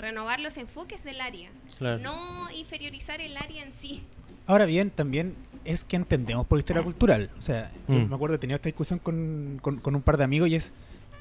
renovar 0.00 0.40
los 0.40 0.56
enfoques 0.56 1.04
del 1.04 1.20
área, 1.20 1.50
Claro. 1.78 2.02
no 2.02 2.50
inferiorizar 2.52 3.20
el 3.20 3.36
área 3.36 3.62
en 3.64 3.72
sí. 3.72 4.02
Ahora 4.46 4.64
bien, 4.66 4.90
también 4.90 5.34
es 5.64 5.84
que 5.84 5.96
entendemos 5.96 6.46
por 6.46 6.58
historia 6.58 6.82
cultural. 6.82 7.30
O 7.38 7.42
sea, 7.42 7.70
yo 7.88 7.94
Mm. 7.96 8.08
me 8.08 8.14
acuerdo 8.14 8.32
de 8.32 8.38
tener 8.38 8.54
esta 8.56 8.68
discusión 8.68 8.98
con, 8.98 9.58
con- 9.62 9.78
con 9.78 9.94
un 9.94 10.02
par 10.02 10.16
de 10.16 10.24
amigos 10.24 10.48
y 10.48 10.56
es, 10.56 10.72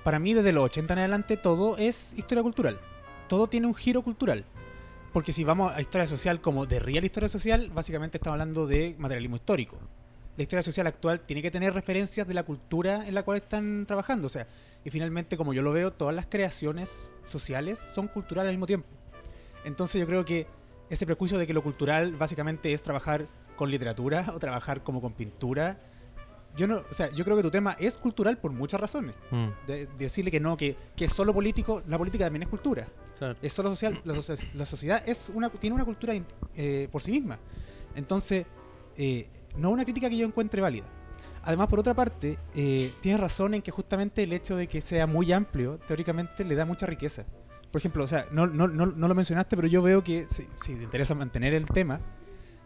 para 0.03 0.17
mí 0.19 0.33
desde 0.33 0.53
los 0.53 0.63
80 0.63 0.93
en 0.93 0.99
adelante 0.99 1.37
todo 1.37 1.77
es 1.77 2.13
historia 2.17 2.41
cultural. 2.41 2.79
Todo 3.27 3.47
tiene 3.47 3.67
un 3.67 3.75
giro 3.75 4.01
cultural. 4.01 4.45
Porque 5.13 5.33
si 5.33 5.43
vamos 5.43 5.73
a 5.73 5.81
historia 5.81 6.05
social 6.07 6.39
como 6.39 6.65
de 6.67 6.79
real 6.79 7.03
historia 7.03 7.27
social, 7.27 7.69
básicamente 7.73 8.17
estamos 8.17 8.33
hablando 8.35 8.65
de 8.67 8.95
materialismo 8.99 9.35
histórico. 9.35 9.77
La 10.39 10.43
historia 10.43 10.63
social 10.63 10.87
actual 10.87 11.19
tiene 11.19 11.41
que 11.41 11.51
tener 11.51 11.73
referencias 11.73 12.25
de 12.25 12.33
la 12.33 12.43
cultura 12.43 13.05
en 13.05 13.13
la 13.13 13.23
cual 13.23 13.39
están 13.39 13.85
trabajando. 13.85 14.27
O 14.27 14.29
sea, 14.29 14.47
y 14.85 14.89
finalmente, 14.89 15.35
como 15.35 15.53
yo 15.53 15.61
lo 15.61 15.73
veo, 15.73 15.91
todas 15.91 16.15
las 16.15 16.27
creaciones 16.27 17.11
sociales 17.25 17.77
son 17.93 18.07
culturales 18.07 18.47
al 18.47 18.55
mismo 18.55 18.65
tiempo. 18.65 18.87
Entonces 19.65 19.99
yo 19.99 20.07
creo 20.07 20.23
que 20.23 20.47
ese 20.89 21.05
prejuicio 21.05 21.37
de 21.37 21.45
que 21.45 21.53
lo 21.53 21.61
cultural 21.61 22.15
básicamente 22.15 22.71
es 22.71 22.81
trabajar 22.81 23.27
con 23.57 23.69
literatura 23.69 24.27
o 24.33 24.39
trabajar 24.39 24.81
como 24.81 25.01
con 25.01 25.11
pintura. 25.11 25.77
Yo 26.55 26.67
no, 26.67 26.83
o 26.89 26.93
sea, 26.93 27.11
yo 27.11 27.25
creo 27.25 27.35
que 27.35 27.43
tu 27.43 27.51
tema 27.51 27.75
es 27.77 27.97
cultural 27.97 28.37
por 28.37 28.53
muchas 28.53 28.79
razones. 28.79 29.15
Mm, 29.31 29.47
De, 29.67 29.85
de 29.87 29.97
decirle 29.97 30.31
que 30.31 30.39
no, 30.39 30.55
que, 30.55 30.77
que 30.95 31.03
es 31.03 31.11
solo 31.11 31.33
político, 31.33 31.83
la 31.85 31.97
política 31.97 32.23
también 32.23 32.43
es 32.43 32.47
cultura. 32.47 32.87
claro. 33.17 33.35
Es 33.41 33.51
solo 33.51 33.67
social, 33.71 33.99
la, 34.05 34.13
la 34.53 34.65
sociedad 34.65 35.03
es 35.05 35.29
una, 35.33 35.49
tiene 35.49 35.73
una 35.75 35.83
cultura 35.83 36.13
eh, 36.55 36.87
por 36.89 37.01
sí 37.01 37.11
misma. 37.11 37.37
Entonces, 37.93 38.45
eh, 38.95 39.27
no 39.57 39.69
una 39.71 39.83
crítica 39.83 40.09
que 40.09 40.17
yo 40.17 40.25
encuentre 40.25 40.61
válida. 40.61 40.85
Además, 41.43 41.67
por 41.67 41.79
otra 41.79 41.93
parte, 41.93 42.37
eh, 42.55 42.93
tienes 43.01 43.19
razón 43.21 43.53
en 43.53 43.61
que 43.61 43.71
justamente 43.71 44.23
el 44.23 44.33
hecho 44.33 44.55
de 44.55 44.67
que 44.67 44.81
sea 44.81 45.07
muy 45.07 45.31
amplio, 45.31 45.79
teóricamente, 45.87 46.43
le 46.43 46.55
da 46.55 46.65
mucha 46.65 46.85
riqueza. 46.85 47.25
Por 47.71 47.79
ejemplo, 47.79 48.03
o 48.03 48.07
sea, 48.07 48.25
no, 48.31 48.45
no, 48.47 48.67
no, 48.67 48.87
no 48.87 49.07
lo 49.07 49.15
mencionaste, 49.15 49.55
pero 49.55 49.67
yo 49.67 49.81
veo 49.81 50.03
que 50.03 50.25
si, 50.25 50.43
si 50.57 50.75
te 50.75 50.83
interesa 50.83 51.15
mantener 51.15 51.53
el 51.53 51.65
tema, 51.65 52.01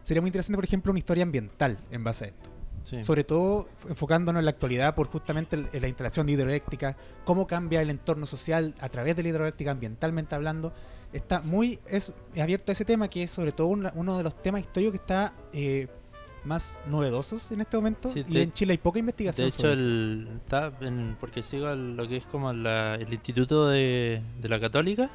sería 0.02 0.22
muy 0.22 0.30
interesante, 0.30 0.56
por 0.58 0.66
ejemplo, 0.66 0.92
una 0.92 1.00
historia 1.00 1.24
ambiental 1.24 1.78
en 1.92 2.04
base 2.04 2.26
a 2.26 2.28
esto. 2.30 2.50
Sí. 2.84 3.02
Sobre 3.04 3.24
todo 3.24 3.68
enfocándonos 3.88 4.40
en 4.42 4.46
la 4.46 4.52
actualidad 4.52 4.94
por 4.96 5.08
justamente 5.08 5.56
el- 5.56 5.70
en 5.72 5.82
la 5.82 5.88
instalación 5.88 6.26
de 6.28 6.34
hidroeléctrica, 6.34 6.98
cómo 7.24 7.48
cambia 7.48 7.82
el 7.82 7.90
entorno 7.90 8.26
social 8.26 8.76
a 8.80 8.90
través 8.90 9.16
de 9.16 9.24
la 9.24 9.30
hidroeléctrica 9.30 9.72
ambientalmente 9.72 10.36
hablando. 10.36 10.74
Está 11.14 11.40
muy 11.42 11.80
es, 11.88 12.14
abierto 12.42 12.72
a 12.72 12.74
ese 12.74 12.84
tema 12.84 13.08
que 13.08 13.24
es 13.24 13.32
sobre 13.32 13.54
todo 13.54 13.68
una- 13.68 13.94
uno 13.96 14.18
de 14.18 14.24
los 14.24 14.42
temas 14.42 14.62
históricos 14.62 14.94
que 14.94 14.98
está 14.98 15.34
eh, 15.54 15.88
más 16.46 16.84
novedosos 16.88 17.52
en 17.52 17.62
este 17.62 17.78
momento. 17.78 18.10
Sí, 18.12 18.24
y 18.28 18.34
de- 18.34 18.42
en 18.44 18.54
Chile 18.54 18.72
hay 18.74 18.78
poca 18.78 19.00
investigación. 19.00 19.46
De 19.46 19.50
hecho, 19.50 19.62
sobre 19.62 19.74
eso. 19.74 19.84
el, 19.84 20.28
está 20.44 20.72
en- 20.82 21.16
porque 21.20 21.44
sigo 21.44 21.70
el- 21.70 21.96
lo 21.96 22.08
que 22.08 22.18
es 22.18 22.26
como 22.26 22.52
la- 22.54 22.96
el 22.96 23.12
Instituto 23.14 23.68
de, 23.70 24.22
de 24.42 24.50
la 24.50 24.60
Católica. 24.60 25.10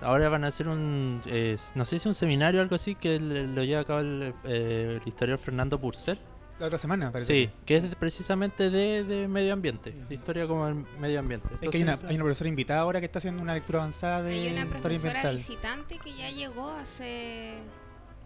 Ahora 0.00 0.28
van 0.28 0.44
a 0.44 0.48
hacer 0.48 0.68
un, 0.68 1.22
eh, 1.26 1.56
no 1.74 1.84
sé 1.84 1.98
si 1.98 2.08
un 2.08 2.14
seminario 2.14 2.60
o 2.60 2.62
algo 2.62 2.74
así, 2.74 2.94
que 2.94 3.18
lo 3.20 3.62
lleva 3.64 3.82
a 3.82 3.84
cabo 3.84 4.00
el, 4.00 4.34
eh, 4.44 4.98
el 5.00 5.08
historiador 5.08 5.38
Fernando 5.42 5.80
Purcell. 5.80 6.18
La 6.60 6.66
otra 6.66 6.78
semana, 6.78 7.10
parece. 7.10 7.32
Sí, 7.46 7.50
que 7.66 7.78
es 7.78 7.94
precisamente 7.96 8.70
de, 8.70 9.02
de 9.02 9.26
medio 9.26 9.52
ambiente, 9.52 9.92
de 10.08 10.14
historia 10.14 10.46
como 10.46 10.68
el 10.68 10.74
medio 11.00 11.18
ambiente. 11.18 11.48
Es 11.60 11.68
que 11.68 11.78
hay 11.78 11.82
una, 11.82 11.94
hay 12.06 12.14
una 12.14 12.24
profesora 12.24 12.48
invitada 12.48 12.80
ahora 12.80 13.00
que 13.00 13.06
está 13.06 13.18
haciendo 13.18 13.42
una 13.42 13.54
lectura 13.54 13.80
avanzada 13.80 14.22
de 14.22 14.34
Hay 14.34 14.52
una 14.52 14.60
historia 14.62 14.80
profesora 14.80 15.10
ambiental. 15.20 15.36
visitante 15.36 15.98
que 15.98 16.14
ya 16.16 16.30
llegó 16.30 16.70
hace, 16.70 17.54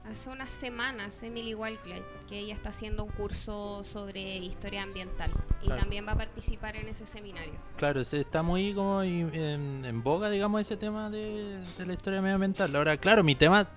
hace 0.05 0.31
unas 0.31 0.53
semanas, 0.53 1.23
Emily 1.23 1.55
Walclay, 1.55 2.03
que 2.29 2.39
ella 2.39 2.55
está 2.55 2.71
haciendo 2.71 3.05
un 3.05 3.11
curso 3.11 3.83
sobre 3.85 4.21
historia 4.39 4.83
ambiental 4.83 5.31
y 5.63 5.67
Claro. 5.67 5.81
también 5.81 6.07
va 6.07 6.13
a 6.13 6.17
participar 6.17 6.77
en 6.77 6.89
ese 6.89 7.05
seminario. 7.07 7.53
Claro, 7.77 8.03
se 8.05 8.21
está 8.21 8.43
muy 8.43 8.75
como 8.75 9.03
en, 9.03 9.85
en 9.85 10.03
boga, 10.03 10.31
digamos, 10.31 10.61
ese 10.63 10.77
tema 10.77 11.11
de, 11.11 11.59
de 11.77 11.87
la 11.87 11.93
historia 11.93 12.21
medioambiental. 12.23 12.75
Ahora, 12.75 12.97
claro, 12.97 13.23
mi 13.23 13.35
tema, 13.35 13.69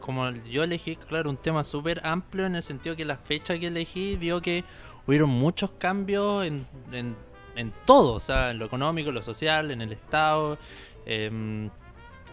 como 0.00 0.30
yo 0.30 0.64
elegí, 0.64 0.96
claro, 0.96 1.30
un 1.30 1.36
tema 1.36 1.62
súper 1.64 2.00
amplio 2.04 2.46
en 2.46 2.56
el 2.56 2.62
sentido 2.62 2.96
que 2.96 3.04
la 3.04 3.16
fecha 3.16 3.58
que 3.58 3.68
elegí 3.68 4.16
vio 4.16 4.40
que 4.42 4.64
hubieron 5.06 5.30
muchos 5.30 5.70
cambios 5.72 6.44
en, 6.44 6.66
en, 6.92 7.14
en 7.56 7.72
todo, 7.86 8.14
o 8.14 8.20
sea, 8.20 8.50
en 8.50 8.58
lo 8.58 8.66
económico, 8.66 9.08
en 9.10 9.14
lo 9.14 9.22
social, 9.22 9.70
en 9.70 9.80
el 9.80 9.92
Estado, 9.92 10.58
em, 11.06 11.70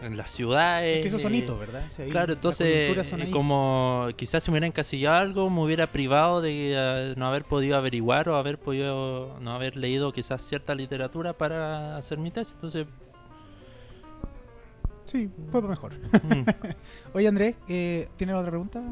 en 0.02 0.16
las 0.16 0.30
ciudades. 0.30 0.96
Es 0.96 1.02
que 1.02 1.08
esos 1.08 1.22
son 1.22 1.34
eh, 1.34 1.38
hitos, 1.38 1.58
¿verdad? 1.58 1.84
O 1.86 1.90
sea, 1.90 2.04
ahí 2.04 2.10
Claro, 2.10 2.34
entonces, 2.34 3.06
son 3.08 3.30
como 3.30 4.08
quizás 4.16 4.42
si 4.42 4.50
me 4.50 4.54
hubiera 4.54 4.66
encasillado 4.66 5.16
algo, 5.16 5.50
me 5.50 5.62
hubiera 5.62 5.86
privado 5.86 6.40
de 6.42 6.72
eh, 6.74 7.14
no 7.16 7.26
haber 7.26 7.44
podido 7.44 7.76
averiguar 7.76 8.28
o 8.28 8.36
haber 8.36 8.58
podido 8.58 9.38
no 9.40 9.52
haber 9.52 9.76
leído 9.76 10.12
quizás 10.12 10.42
cierta 10.42 10.74
literatura 10.74 11.32
para 11.32 11.96
hacer 11.96 12.18
mi 12.18 12.30
tesis. 12.30 12.52
Entonces, 12.54 12.86
Sí, 15.06 15.30
fue 15.52 15.62
mejor. 15.62 15.92
mm, 15.94 16.44
Oye, 17.14 17.28
Andrés, 17.28 17.54
eh, 17.68 18.08
¿tienes 18.16 18.34
otra 18.34 18.50
pregunta? 18.50 18.82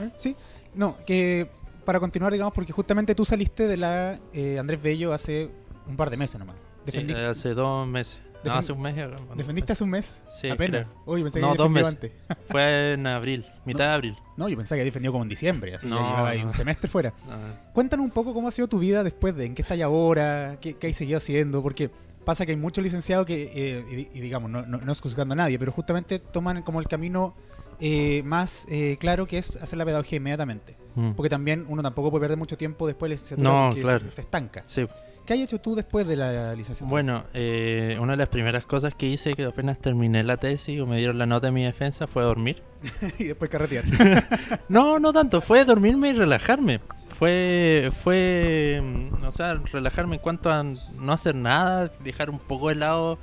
¿Eh? 0.00 0.10
Sí. 0.16 0.34
No, 0.74 0.96
que 1.06 1.50
para 1.84 2.00
continuar, 2.00 2.32
digamos, 2.32 2.54
porque 2.54 2.72
justamente 2.72 3.14
tú 3.14 3.24
saliste 3.24 3.66
de 3.66 3.76
la 3.76 4.18
eh, 4.32 4.58
Andrés 4.58 4.80
Bello 4.80 5.12
hace 5.12 5.50
un 5.86 5.96
par 5.96 6.08
de 6.10 6.16
meses 6.16 6.38
nomás. 6.38 6.56
sí, 6.86 6.92
Defendi- 6.92 7.14
eh, 7.16 7.26
hace 7.26 7.52
dos 7.54 7.86
meses. 7.86 8.18
No, 8.44 8.52
hace 8.54 8.72
un 8.72 8.80
mes. 8.80 8.94
bueno, 8.94 9.16
¿Defendiste 9.34 9.72
hace 9.72 9.84
un 9.84 9.90
mes? 9.90 10.22
Sí, 10.40 10.48
Apenas. 10.48 10.88
creo. 10.88 11.02
Oye, 11.06 11.22
pensé 11.24 11.40
No, 11.40 11.54
que 11.54 11.62
había 11.62 11.68
defendido 11.82 11.90
meses. 12.06 12.14
antes. 12.28 12.38
Fue 12.48 12.92
en 12.92 13.06
abril, 13.06 13.46
mitad 13.64 13.84
de 13.88 13.94
abril. 13.94 14.16
No, 14.36 14.48
yo 14.48 14.56
pensaba 14.56 14.76
que 14.76 14.80
había 14.82 14.84
defendido 14.90 15.12
como 15.12 15.24
en 15.24 15.28
diciembre, 15.28 15.74
así 15.74 15.86
No, 15.86 15.96
ya 15.96 16.02
llevaba 16.06 16.28
ahí 16.30 16.38
no. 16.40 16.44
un 16.46 16.50
semestre 16.52 16.88
fuera. 16.88 17.12
Ah, 17.28 17.70
Cuéntanos 17.72 18.04
un 18.04 18.12
poco 18.12 18.32
cómo 18.34 18.48
ha 18.48 18.50
sido 18.50 18.68
tu 18.68 18.78
vida 18.78 19.02
después 19.02 19.34
de, 19.36 19.46
en 19.46 19.54
qué 19.54 19.62
estás 19.62 19.80
ahora, 19.80 20.58
qué, 20.60 20.74
qué 20.74 20.86
hay 20.88 20.94
seguido 20.94 21.16
haciendo, 21.18 21.62
porque 21.62 21.90
pasa 22.24 22.44
que 22.46 22.52
hay 22.52 22.56
muchos 22.58 22.84
licenciados 22.84 23.26
que, 23.26 23.50
eh, 23.54 24.08
y, 24.12 24.18
y 24.18 24.20
digamos, 24.20 24.50
no, 24.50 24.62
no, 24.62 24.78
no 24.78 24.92
es 24.92 25.00
juzgando 25.00 25.32
a 25.32 25.36
nadie, 25.36 25.58
pero 25.58 25.72
justamente 25.72 26.18
toman 26.18 26.62
como 26.62 26.80
el 26.80 26.86
camino 26.86 27.34
eh, 27.80 28.22
más 28.24 28.66
eh, 28.68 28.96
claro 29.00 29.26
que 29.26 29.38
es 29.38 29.56
hacer 29.56 29.78
la 29.78 29.84
pedagogía 29.84 30.16
inmediatamente. 30.18 30.76
Mm. 30.98 31.14
Porque 31.14 31.30
también 31.30 31.64
uno 31.68 31.82
tampoco 31.82 32.10
puede 32.10 32.22
perder 32.22 32.38
mucho 32.38 32.56
tiempo 32.56 32.86
después 32.86 33.08
de 33.08 33.10
la 33.10 33.14
licenciatura 33.14 33.50
No, 33.50 33.66
porque 33.68 33.82
claro. 33.82 34.00
se, 34.00 34.10
se 34.10 34.20
estanca. 34.22 34.62
Sí, 34.66 34.86
¿Qué 35.28 35.34
hay 35.34 35.42
hecho 35.42 35.60
tú 35.60 35.74
después 35.74 36.06
de 36.06 36.16
la 36.16 36.54
licenciatura? 36.54 36.88
Bueno, 36.90 37.24
eh, 37.34 37.98
una 38.00 38.14
de 38.14 38.16
las 38.16 38.30
primeras 38.30 38.64
cosas 38.64 38.94
que 38.94 39.04
hice 39.04 39.34
que 39.34 39.44
apenas 39.44 39.78
terminé 39.78 40.24
la 40.24 40.38
tesis 40.38 40.80
o 40.80 40.86
me 40.86 40.96
dieron 40.96 41.18
la 41.18 41.26
nota 41.26 41.48
de 41.48 41.52
mi 41.52 41.64
defensa 41.64 42.06
fue 42.06 42.22
dormir. 42.22 42.62
y 43.18 43.24
después 43.24 43.50
carretear. 43.50 43.84
No, 44.70 44.98
no 44.98 45.12
tanto, 45.12 45.42
fue 45.42 45.66
dormirme 45.66 46.08
y 46.08 46.12
relajarme. 46.14 46.80
Fue, 47.18 47.90
fue, 48.02 48.80
mm, 48.82 49.22
o 49.22 49.30
sea, 49.30 49.52
relajarme 49.70 50.16
en 50.16 50.22
cuanto 50.22 50.50
a 50.50 50.62
no 50.62 51.12
hacer 51.12 51.34
nada, 51.34 51.92
dejar 52.02 52.30
un 52.30 52.38
poco 52.38 52.70
de 52.70 52.76
lado 52.76 53.18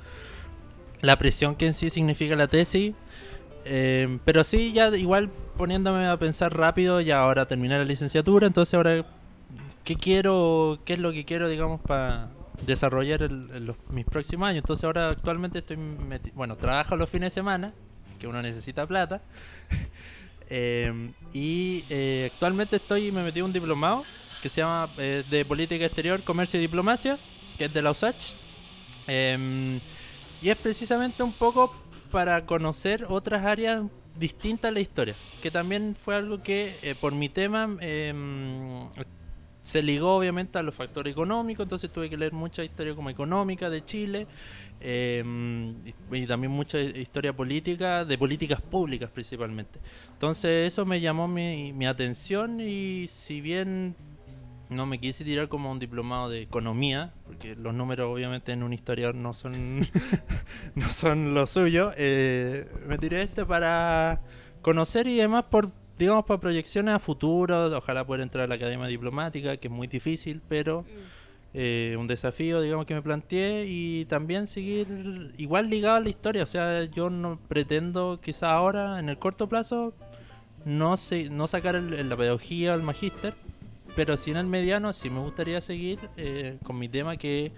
la 1.00 1.18
presión 1.18 1.56
que 1.56 1.66
en 1.66 1.74
sí 1.74 1.90
significa 1.90 2.36
la 2.36 2.46
tesis. 2.46 2.94
Eh, 3.68 4.18
pero 4.24 4.44
sí, 4.44 4.72
ya 4.72 4.88
igual 4.96 5.28
poniéndome 5.56 6.06
a 6.06 6.16
pensar 6.18 6.56
rápido, 6.56 7.00
ya 7.00 7.18
ahora 7.20 7.46
terminé 7.48 7.76
la 7.76 7.84
licenciatura, 7.84 8.46
entonces 8.46 8.74
ahora, 8.74 9.04
¿qué 9.84 9.96
quiero, 9.96 10.78
qué 10.84 10.92
es 10.94 10.98
lo 11.00 11.12
que 11.12 11.24
quiero, 11.24 11.48
digamos, 11.48 11.80
para 11.80 12.28
desarrollar 12.64 13.22
el- 13.22 13.66
los- 13.66 13.76
mis 13.90 14.04
próximos 14.06 14.48
años? 14.48 14.58
Entonces 14.62 14.84
ahora 14.84 15.08
actualmente 15.10 15.58
estoy, 15.58 15.76
meti- 15.78 16.32
bueno, 16.34 16.56
trabajo 16.56 16.94
los 16.96 17.10
fines 17.10 17.32
de 17.32 17.40
semana, 17.40 17.72
que 18.20 18.26
uno 18.26 18.40
necesita 18.42 18.86
plata. 18.86 19.20
Eh, 20.48 21.10
y 21.34 21.82
eh, 21.90 22.30
actualmente 22.32 22.76
estoy 22.76 23.10
me 23.10 23.24
metí 23.24 23.42
un 23.42 23.52
diplomado 23.52 24.04
que 24.40 24.48
se 24.48 24.60
llama 24.60 24.88
eh, 24.96 25.24
de 25.28 25.44
política 25.44 25.84
exterior, 25.84 26.22
comercio 26.22 26.60
y 26.60 26.62
diplomacia, 26.62 27.18
que 27.58 27.64
es 27.64 27.74
de 27.74 27.82
la 27.82 27.90
USACH. 27.90 28.32
Em, 29.08 29.80
y 30.40 30.48
es 30.48 30.56
precisamente 30.56 31.24
un 31.24 31.32
poco 31.32 31.74
para 32.16 32.46
conocer 32.46 33.04
otras 33.10 33.44
áreas 33.44 33.82
distintas 34.18 34.70
a 34.70 34.72
la 34.72 34.80
historia, 34.80 35.14
que 35.42 35.50
también 35.50 35.94
fue 35.94 36.16
algo 36.16 36.42
que 36.42 36.74
eh, 36.82 36.94
por 36.98 37.14
mi 37.14 37.28
tema 37.28 37.76
em, 37.80 38.88
se 39.62 39.82
ligó 39.82 40.16
obviamente 40.16 40.56
a 40.58 40.62
los 40.62 40.74
factores 40.74 41.12
económicos, 41.12 41.64
entonces 41.64 41.92
tuve 41.92 42.08
que 42.08 42.16
leer 42.16 42.32
mucha 42.32 42.64
historia 42.64 42.94
como 42.94 43.10
económica 43.10 43.68
de 43.68 43.84
Chile 43.84 44.26
em, 44.80 45.74
y, 46.10 46.26
también 46.26 46.52
mucha 46.52 46.80
historia 46.80 47.34
política, 47.34 48.06
de 48.06 48.16
políticas 48.16 48.62
públicas 48.62 49.10
principalmente. 49.10 49.78
Entonces 50.14 50.72
eso 50.72 50.86
me 50.86 51.02
llamó 51.02 51.28
mi, 51.28 51.74
mi 51.74 51.84
atención 51.84 52.60
y 52.62 53.08
si 53.08 53.42
bien 53.42 53.94
no 54.68 54.84
me 54.86 54.98
quise 54.98 55.24
tirar 55.24 55.48
como 55.48 55.70
un 55.70 55.78
diplomado 55.78 56.28
de 56.28 56.42
economía, 56.42 57.12
porque 57.24 57.54
los 57.56 57.72
números 57.74 58.08
obviamente 58.12 58.52
en 58.52 58.62
un 58.62 58.72
historiador 58.72 59.14
no 59.14 59.32
son, 59.32 59.80
no 60.74 60.90
son 60.90 61.34
lo 61.34 61.46
suyo. 61.46 61.92
eh, 61.96 62.68
me 62.86 62.98
tiré 62.98 63.22
este 63.22 63.44
para 63.46 64.20
conocer 64.62 65.06
y 65.06 65.16
demás 65.16 65.44
por, 65.44 65.70
digamos, 65.98 66.24
para 66.24 66.40
proyecciones 66.40 66.94
a 66.94 66.98
futuro. 66.98 67.66
Ojalá 67.76 68.04
poder 68.06 68.22
entrar 68.22 68.44
a 68.44 68.48
la 68.48 68.56
academia 68.56 68.86
diplomática, 68.86 69.56
que 69.56 69.68
es 69.68 69.72
muy 69.72 69.86
difícil, 69.86 70.42
pero 70.48 70.84
eh, 71.54 71.94
un 71.98 72.06
desafío, 72.08 72.60
digamos, 72.60 72.86
que 72.86 72.94
me 72.94 73.02
planteé 73.02 73.66
y 73.68 74.04
también 74.06 74.46
seguir 74.48 75.32
igual 75.38 75.70
ligado 75.70 75.96
a 75.96 76.00
la 76.00 76.08
historia. 76.08 76.42
O 76.42 76.46
sea, 76.46 76.84
yo 76.84 77.08
no 77.08 77.38
pretendo, 77.48 78.20
quizá 78.20 78.50
ahora, 78.52 78.98
en 78.98 79.08
el 79.08 79.18
corto 79.18 79.48
plazo, 79.48 79.94
no, 80.64 80.96
se, 80.96 81.30
no 81.30 81.46
sacar 81.46 81.76
el- 81.76 81.94
el- 81.94 82.08
la 82.08 82.16
pedagogía 82.16 82.72
o 82.72 82.74
el 82.76 82.82
magíster, 82.82 83.34
pero 83.96 84.16
sí 84.16 84.30
en 84.30 84.36
el 84.36 84.46
mediano 84.46 84.92
sí 84.92 85.08
me 85.10 85.20
gustaría 85.20 85.60
seguir 85.60 85.98
eh, 86.16 86.58
con 86.62 86.78
mi 86.78 86.88
tema 86.88 87.16
que 87.16 87.50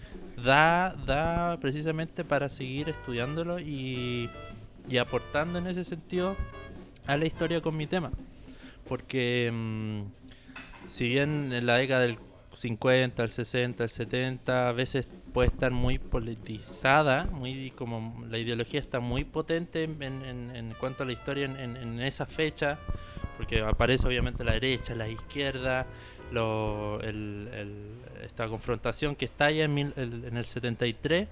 da, 0.43 0.95
da 1.05 1.59
precisamente 1.61 2.25
para 2.25 2.49
seguir 2.49 2.89
estudiándolo 2.89 3.59
y, 3.59 4.31
y 4.89 4.97
aportando 4.99 5.59
en 5.59 5.67
ese 5.67 5.85
sentido 5.85 6.37
a 7.07 7.17
la 7.17 7.27
historia 7.27 7.61
con 7.61 7.77
mi 7.77 7.87
tema. 7.89 8.11
Porque 8.89 9.51
mm, 9.53 10.03
si 10.89 11.09
bien 11.09 11.53
en 11.53 11.67
la 11.67 11.77
década 11.77 12.03
del 12.03 12.19
50, 12.57 13.23
el 13.23 13.31
60, 13.31 13.85
el 13.85 13.91
70, 13.91 14.69
a 14.69 14.73
veces 14.73 15.07
puede 15.33 15.49
estar 15.49 15.71
muy 15.73 15.99
politizada, 15.99 17.25
muy 17.25 17.71
como 17.73 18.25
la 18.29 18.39
ideología 18.39 18.81
está 18.81 19.01
muy 19.01 19.25
potente 19.25 19.85
en, 19.85 20.03
en- 20.03 20.75
cuanto 20.81 21.03
a 21.03 21.07
la 21.07 21.13
historia 21.13 21.45
en- 21.47 21.77
en 21.77 22.01
esa 22.01 22.27
fecha, 22.27 22.79
porque 23.37 23.61
aparece 23.61 24.07
obviamente 24.07 24.43
la 24.45 24.53
derecha, 24.53 24.95
la 24.95 25.09
izquierda, 25.09 25.87
lo- 26.33 27.01
el- 27.01 27.49
el- 27.53 28.25
esta 28.25 28.49
confrontación 28.49 29.15
que 29.17 29.25
está 29.25 29.51
ya 29.51 29.65
en, 29.65 29.75
mil- 29.75 29.93
el- 29.97 30.25
en 30.25 30.37
el 30.37 30.45
73. 30.45 31.29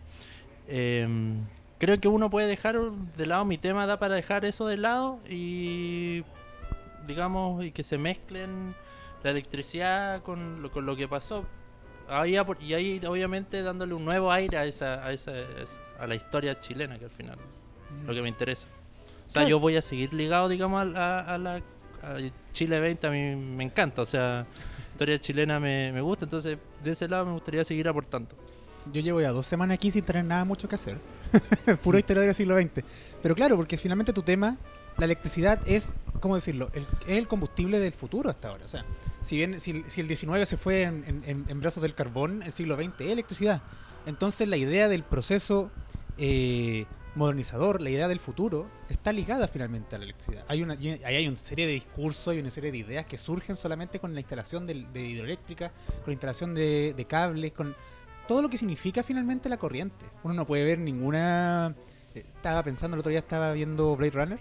em, 0.68 1.44
creo 1.78 2.00
que 2.00 2.08
uno 2.08 2.30
puede 2.30 2.46
dejar 2.48 2.78
de 3.16 3.26
lado 3.26 3.44
mi 3.44 3.58
tema, 3.58 3.86
da 3.86 3.98
para 3.98 4.14
dejar 4.14 4.44
eso 4.44 4.66
de 4.66 4.76
lado 4.76 5.20
y 5.28 6.24
digamos 7.06 7.64
y 7.64 7.70
que 7.72 7.82
se 7.84 7.98
mezclen 7.98 8.74
la 9.22 9.30
electricidad 9.30 10.22
con 10.22 10.62
lo, 10.62 10.70
con 10.70 10.86
lo 10.86 10.96
que 10.96 11.06
pasó. 11.08 11.44
Ahí 12.08 12.36
y 12.60 12.74
ahí 12.74 13.00
obviamente 13.06 13.62
dándole 13.62 13.94
un 13.94 14.04
nuevo 14.04 14.30
aire 14.30 14.56
a 14.58 14.64
esa, 14.64 15.04
a 15.04 15.12
esa, 15.12 15.32
a 15.98 16.06
la 16.06 16.14
historia 16.14 16.58
chilena 16.60 16.98
que 16.98 17.04
al 17.06 17.10
final 17.10 17.36
lo 18.06 18.14
que 18.14 18.22
me 18.22 18.28
interesa. 18.28 18.66
O 19.26 19.28
sea, 19.28 19.40
Claro. 19.42 19.48
yo 19.48 19.58
voy 19.60 19.76
a 19.76 19.82
seguir 19.82 20.14
ligado, 20.14 20.48
digamos, 20.48 20.96
a, 20.96 21.20
a 21.34 21.38
la 21.38 21.56
a 22.02 22.14
Chile 22.52 22.78
20, 22.78 23.06
a 23.06 23.10
mí 23.10 23.34
me 23.34 23.64
encanta, 23.64 24.02
o 24.02 24.06
sea, 24.06 24.46
historia 24.96 25.20
chilena 25.20 25.60
me, 25.60 25.92
me 25.92 26.00
gusta, 26.00 26.24
entonces 26.24 26.58
de 26.82 26.90
ese 26.90 27.06
lado 27.06 27.26
me 27.26 27.32
gustaría 27.32 27.62
seguir 27.64 27.86
aportando. 27.88 28.34
Yo 28.92 29.00
llevo 29.02 29.20
ya 29.20 29.30
dos 29.30 29.46
semanas 29.46 29.74
aquí 29.74 29.90
sin 29.90 30.04
tener 30.04 30.24
nada 30.24 30.44
mucho 30.44 30.68
que 30.68 30.74
hacer. 30.76 30.98
Puro 31.82 31.98
historia 31.98 32.22
del 32.22 32.34
siglo 32.34 32.56
XX. 32.58 32.82
Pero 33.22 33.34
claro, 33.34 33.56
porque 33.56 33.76
finalmente 33.76 34.12
tu 34.12 34.22
tema, 34.22 34.56
la 34.96 35.04
electricidad 35.04 35.60
es, 35.66 35.94
¿cómo 36.20 36.34
decirlo? 36.36 36.70
Es 36.72 36.86
el 37.08 37.26
combustible 37.28 37.78
del 37.80 37.92
futuro 37.92 38.30
hasta 38.30 38.48
ahora. 38.48 38.64
O 38.64 38.68
sea, 38.68 38.84
si 39.22 39.36
bien 39.36 39.58
si, 39.60 39.72
el- 39.72 39.90
si 39.90 40.00
el 40.00 40.08
19 40.08 40.46
se 40.46 40.56
fue 40.56 40.82
en 40.84 41.60
brazos 41.60 41.82
del 41.82 41.94
carbón, 41.94 42.42
el 42.42 42.52
siglo 42.52 42.76
XX 42.76 42.92
es 43.00 43.10
electricidad. 43.10 43.60
Entonces 44.06 44.46
la 44.48 44.56
idea 44.56 44.88
del 44.88 45.02
proceso 45.02 45.70
eh, 46.16 46.86
modernizador, 47.16 47.80
la 47.80 47.90
idea 47.90 48.06
del 48.06 48.20
futuro, 48.20 48.68
está 48.88 49.12
ligada 49.12 49.48
finalmente 49.48 49.96
a 49.96 49.98
la 49.98 50.04
electricidad. 50.04 50.44
Hay 50.48 50.62
una, 50.62 50.74
y 50.74 50.90
ahí 51.04 51.16
hay 51.16 51.26
una 51.26 51.36
serie 51.36 51.66
de 51.66 51.72
discursos 51.72 52.34
y 52.34 52.38
una 52.38 52.50
serie 52.50 52.70
de 52.70 52.78
ideas 52.78 53.06
que 53.06 53.16
surgen 53.16 53.56
solamente 53.56 53.98
con 53.98 54.14
la 54.14 54.20
instalación 54.20 54.66
de, 54.66 54.74
hidroeléctrica, 55.00 55.70
con 55.70 56.06
la 56.06 56.12
instalación 56.12 56.54
de, 56.54 56.94
de 56.96 57.04
cables, 57.06 57.52
con 57.52 57.74
todo 58.28 58.42
lo 58.42 58.48
que 58.48 58.58
significa 58.58 59.02
finalmente 59.02 59.48
la 59.48 59.56
corriente. 59.56 60.06
Uno 60.22 60.34
no 60.34 60.46
puede 60.46 60.64
ver 60.64 60.78
ninguna... 60.78 61.74
eh, 62.14 62.24
Estaba 62.36 62.62
pensando, 62.62 62.94
el 62.94 63.00
otro 63.00 63.10
día 63.10 63.20
estaba 63.20 63.52
viendo 63.52 63.96
Blade 63.96 64.12
Runner 64.12 64.38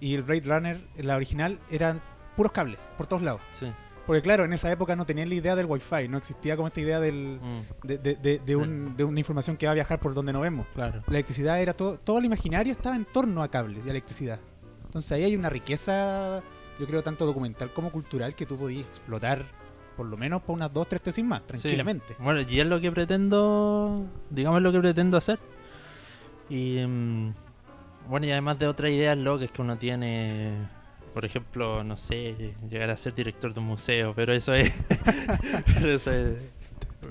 y 0.00 0.14
el 0.14 0.22
Blade 0.22 0.42
Runner, 0.44 0.88
la 0.96 1.16
original, 1.16 1.58
eran 1.70 2.02
puros 2.36 2.52
cables 2.52 2.78
por 2.98 3.06
todos 3.06 3.22
lados. 3.22 3.40
Sí. 3.52 3.72
Porque 4.06 4.22
claro, 4.22 4.44
en 4.44 4.52
esa 4.52 4.70
época 4.70 4.94
no 4.94 5.04
tenían 5.04 5.28
la 5.28 5.34
idea 5.34 5.56
del 5.56 5.66
Wi-Fi, 5.66 6.06
no 6.08 6.16
existía 6.18 6.54
como 6.56 6.68
esta 6.68 6.80
idea 6.80 7.00
del, 7.00 7.40
mm, 7.42 7.86
de, 7.86 7.98
de- 7.98 8.14
de- 8.16 8.38
de 8.38 8.56
un- 8.56 8.96
de 8.96 9.02
una 9.04 9.18
información 9.18 9.56
que 9.56 9.66
va 9.66 9.72
a 9.72 9.74
viajar 9.74 9.98
por 9.98 10.14
donde 10.14 10.32
no 10.32 10.40
vemos. 10.40 10.66
claro. 10.74 11.02
La 11.08 11.14
electricidad 11.14 11.60
era 11.60 11.72
todo, 11.74 11.98
todo 11.98 12.18
el 12.18 12.24
imaginario 12.26 12.72
estaba 12.72 12.94
en 12.96 13.04
torno 13.04 13.42
a 13.42 13.48
cables 13.50 13.84
y 13.84 13.88
a 13.88 13.90
electricidad. 13.90 14.38
Entonces 14.84 15.10
ahí 15.12 15.24
hay 15.24 15.34
una 15.36 15.50
riqueza, 15.50 16.40
yo 16.78 16.86
creo, 16.86 17.02
tanto 17.02 17.26
documental 17.26 17.72
como 17.72 17.90
cultural 17.90 18.34
que 18.34 18.46
tú 18.46 18.56
podías 18.56 18.86
explotar 18.86 19.44
por 19.96 20.06
lo 20.06 20.16
menos 20.16 20.42
por 20.42 20.54
unas 20.54 20.72
dos, 20.72 20.86
tres 20.88 21.00
tesis 21.02 21.24
más, 21.24 21.44
tranquilamente. 21.46 22.08
Sí. 22.08 22.14
Bueno, 22.22 22.40
y 22.48 22.60
es 22.60 22.66
lo 22.66 22.80
que 22.80 22.92
pretendo, 22.92 24.06
digamos, 24.30 24.60
lo 24.62 24.70
que 24.70 24.78
pretendo 24.78 25.16
hacer. 25.16 25.38
Y 26.48 26.78
mm, 26.86 27.34
bueno, 28.08 28.26
y 28.26 28.30
además 28.30 28.58
de 28.58 28.68
otras 28.68 28.90
ideas 28.92 29.16
locas 29.16 29.50
que 29.50 29.62
uno 29.62 29.76
tiene, 29.78 30.52
por 31.16 31.24
ejemplo, 31.24 31.82
no 31.82 31.96
sé, 31.96 32.52
llegar 32.68 32.90
a 32.90 32.96
ser 32.98 33.14
director 33.14 33.54
de 33.54 33.60
un 33.60 33.64
museo, 33.66 34.12
pero 34.14 34.34
eso 34.34 34.52
es, 34.52 34.70
pero 35.74 35.90
eso 35.94 36.12
es 36.12 36.36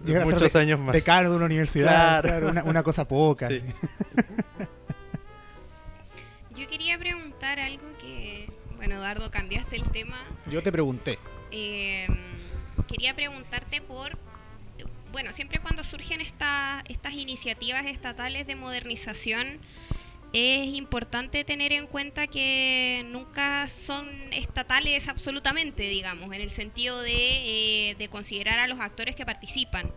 Llegar 0.06 0.22
a 0.22 0.26
ser 0.26 0.34
muchos 0.36 0.53
de- 0.53 0.60
años 0.60 0.80
más. 0.80 0.93
Decano 0.93 1.32
de 1.32 1.36
una 1.38 1.45
universidad, 1.45 2.22
Claro. 2.22 2.28
claro, 2.28 2.49
una, 2.49 2.64
una 2.66 2.84
cosa 2.84 3.08
poca. 3.08 3.47
Sí. 3.49 3.62
Yo 6.56 6.68
quería 6.68 6.99
preguntar 6.99 7.60
algo 7.60 7.88
que, 7.99 8.47
bueno, 8.78 8.97
Eduardo, 8.97 9.32
cambiaste 9.32 9.76
el 9.76 9.89
tema. 9.89 10.18
Yo 10.51 10.62
te 10.62 10.72
pregunté, 10.72 11.18
Eh, 11.51 12.06
quería 12.88 13.16
preguntarte 13.16 13.82
por, 13.82 14.20
bueno, 15.12 15.34
siempre 15.34 15.58
cuando 15.58 15.84
surgen 15.84 16.22
esta- 16.22 16.84
estas 16.89 17.14
iniciativas 17.14 17.88
estatales 17.88 18.45
de 18.45 18.56
modernización, 18.56 19.58
es 20.38 20.67
importante 20.75 21.45
tener 21.45 21.71
en 21.71 21.88
cuenta 21.88 22.27
que 22.27 23.05
nunca 23.09 23.69
son 23.69 24.09
estatales 24.33 25.07
absolutamente, 25.07 25.83
digamos, 25.83 26.33
en 26.36 26.41
el 26.41 26.51
sentido 26.51 27.01
de, 27.01 27.91
eh, 27.91 27.95
de 27.95 28.09
considerar 28.09 28.59
a 28.59 28.67
los 28.67 28.81
actores 28.81 29.15
que 29.15 29.25
participan. 29.25 29.89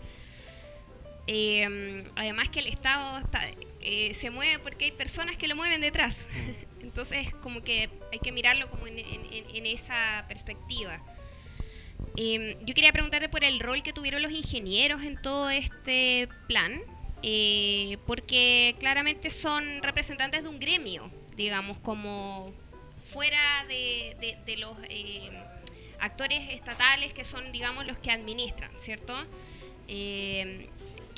Eh, 1.27 2.05
además 2.15 2.49
que 2.51 2.61
el 2.61 2.69
Estado 2.69 3.19
está- 3.19 3.51
eh, 3.81 4.15
se 4.15 4.31
mueve 4.31 4.61
porque 4.61 4.87
hay 4.87 4.93
personas 4.93 5.37
que 5.37 5.49
lo 5.49 5.57
mueven 5.57 5.81
detrás. 5.81 6.29
Entonces, 6.81 7.35
como 7.43 7.63
que 7.63 7.91
hay 8.13 8.21
que 8.21 8.31
mirarlo 8.31 8.71
como 8.71 8.87
en, 8.87 8.99
en- 9.01 9.27
en- 9.33 9.57
en 9.57 9.67
esa 9.67 10.25
perspectiva. 10.29 11.03
Eh, 12.17 12.57
yo 12.65 12.75
quería 12.75 12.93
preguntarte 12.93 13.29
por 13.29 13.43
el 13.43 13.59
rol 13.59 13.83
que 13.83 13.93
tuvieron 13.93 14.23
los 14.23 14.31
ingenieros 14.31 15.03
en 15.03 15.21
todo 15.21 15.51
este 15.51 16.29
plan, 16.47 16.81
eh, 17.23 17.99
porque 18.07 18.77
claramente 18.79 19.31
son 19.31 19.83
representantes 19.83 20.43
de 20.43 20.49
un 20.49 20.59
gremio, 20.59 21.11
digamos, 21.37 21.79
como 21.81 22.53
fuera 23.01 23.65
de, 23.69 24.39
los 24.59 24.77
eh, 24.89 25.31
actores 26.01 26.51
estatales 26.51 27.13
que 27.13 27.25
son, 27.25 27.53
digamos, 27.53 27.87
los 27.87 27.99
que 27.99 28.11
administran, 28.11 28.71
¿cierto? 28.79 29.15
Eh, 29.89 30.69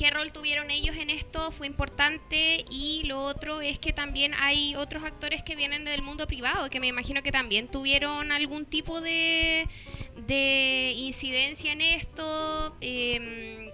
¿Qué 0.01 0.11
rol 0.11 0.33
tuvieron 0.33 0.71
ellos 0.71 0.97
en 0.97 1.11
esto? 1.11 1.51
Fue 1.53 1.67
importante 1.67 2.65
y 2.71 3.03
lo 3.05 3.21
otro 3.21 3.61
es 3.61 3.79
que 3.79 3.93
también 3.93 4.33
hay 4.33 4.75
otros 4.75 5.05
actores 5.05 5.43
que 5.43 5.57
vienen 5.57 5.85
del 5.85 6.01
mundo 6.01 6.27
privado, 6.27 6.71
que 6.71 6.81
me 6.81 6.87
imagino 6.87 7.23
que 7.23 7.31
también 7.31 7.69
tuvieron 7.69 8.33
algún 8.33 8.65
tipo 8.65 9.03
de, 9.03 9.69
de 10.27 10.95
incidencia 10.97 11.73
en 11.73 11.83
esto, 11.83 12.75
eh, 12.81 13.70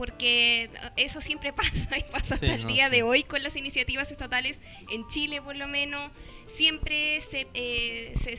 porque 0.00 0.70
eso 0.96 1.20
siempre 1.20 1.52
pasa 1.60 1.98
y 1.98 2.02
pasa 2.10 2.36
hasta 2.36 2.54
el 2.54 2.62
no, 2.62 2.68
día 2.68 2.86
sí. 2.88 2.96
de 2.96 3.02
hoy 3.02 3.22
con 3.22 3.42
las 3.42 3.54
iniciativas 3.54 4.10
estatales 4.10 4.58
en 4.90 5.06
Chile 5.08 5.42
por 5.42 5.56
lo 5.56 5.68
menos, 5.68 6.10
siempre 6.46 7.20
se, 7.20 7.46
eh, 7.52 8.12
se, 8.14 8.38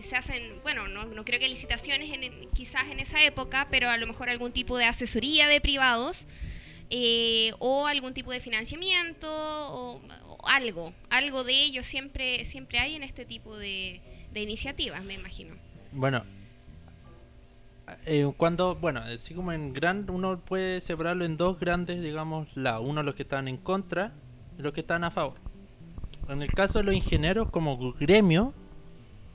se 0.00 0.16
hacen, 0.16 0.60
bueno, 0.62 0.86
no, 0.86 1.04
no 1.06 1.24
creo 1.24 1.40
que 1.40 1.48
licitaciones 1.48 2.08
en- 2.12 2.22
en- 2.22 2.50
quizás 2.52 2.88
en 2.88 3.00
esa 3.00 3.20
época, 3.24 3.66
pero 3.68 3.90
a 3.90 3.96
lo 3.96 4.06
mejor 4.06 4.28
algún 4.30 4.52
tipo 4.52 4.78
de 4.78 4.84
asesoría 4.84 5.48
de 5.48 5.60
privados. 5.60 6.26
eh, 6.94 7.52
o 7.58 7.86
algún 7.86 8.12
tipo 8.14 8.30
de 8.32 8.38
financiamiento 8.40 9.26
o, 9.28 10.00
o 10.28 10.46
algo, 10.46 10.92
algo 11.10 11.42
de 11.42 11.54
ello 11.54 11.82
siempre, 11.82 12.44
siempre 12.44 12.78
hay 12.78 12.94
en 12.96 13.02
este 13.02 13.24
tipo 13.24 13.56
de, 13.56 14.00
de 14.30 14.40
iniciativas, 14.42 15.02
me 15.02 15.14
imagino. 15.14 15.56
Bueno, 15.90 16.22
eh, 18.06 18.32
cuando, 18.36 18.74
bueno, 18.76 19.00
así 19.00 19.34
como 19.34 19.52
en 19.52 19.72
gran, 19.72 20.08
uno 20.10 20.38
puede 20.40 20.80
separarlo 20.80 21.24
en 21.24 21.36
dos 21.36 21.58
grandes, 21.58 22.02
digamos, 22.02 22.48
lados. 22.56 22.86
Uno 22.88 23.02
los 23.02 23.14
que 23.14 23.22
están 23.22 23.48
en 23.48 23.56
contra 23.56 24.12
y 24.58 24.62
los 24.62 24.72
que 24.72 24.80
están 24.80 25.04
a 25.04 25.10
favor. 25.10 25.34
En 26.28 26.42
el 26.42 26.52
caso 26.52 26.78
de 26.78 26.84
los 26.84 26.94
ingenieros 26.94 27.50
como 27.50 27.92
gremio, 27.94 28.54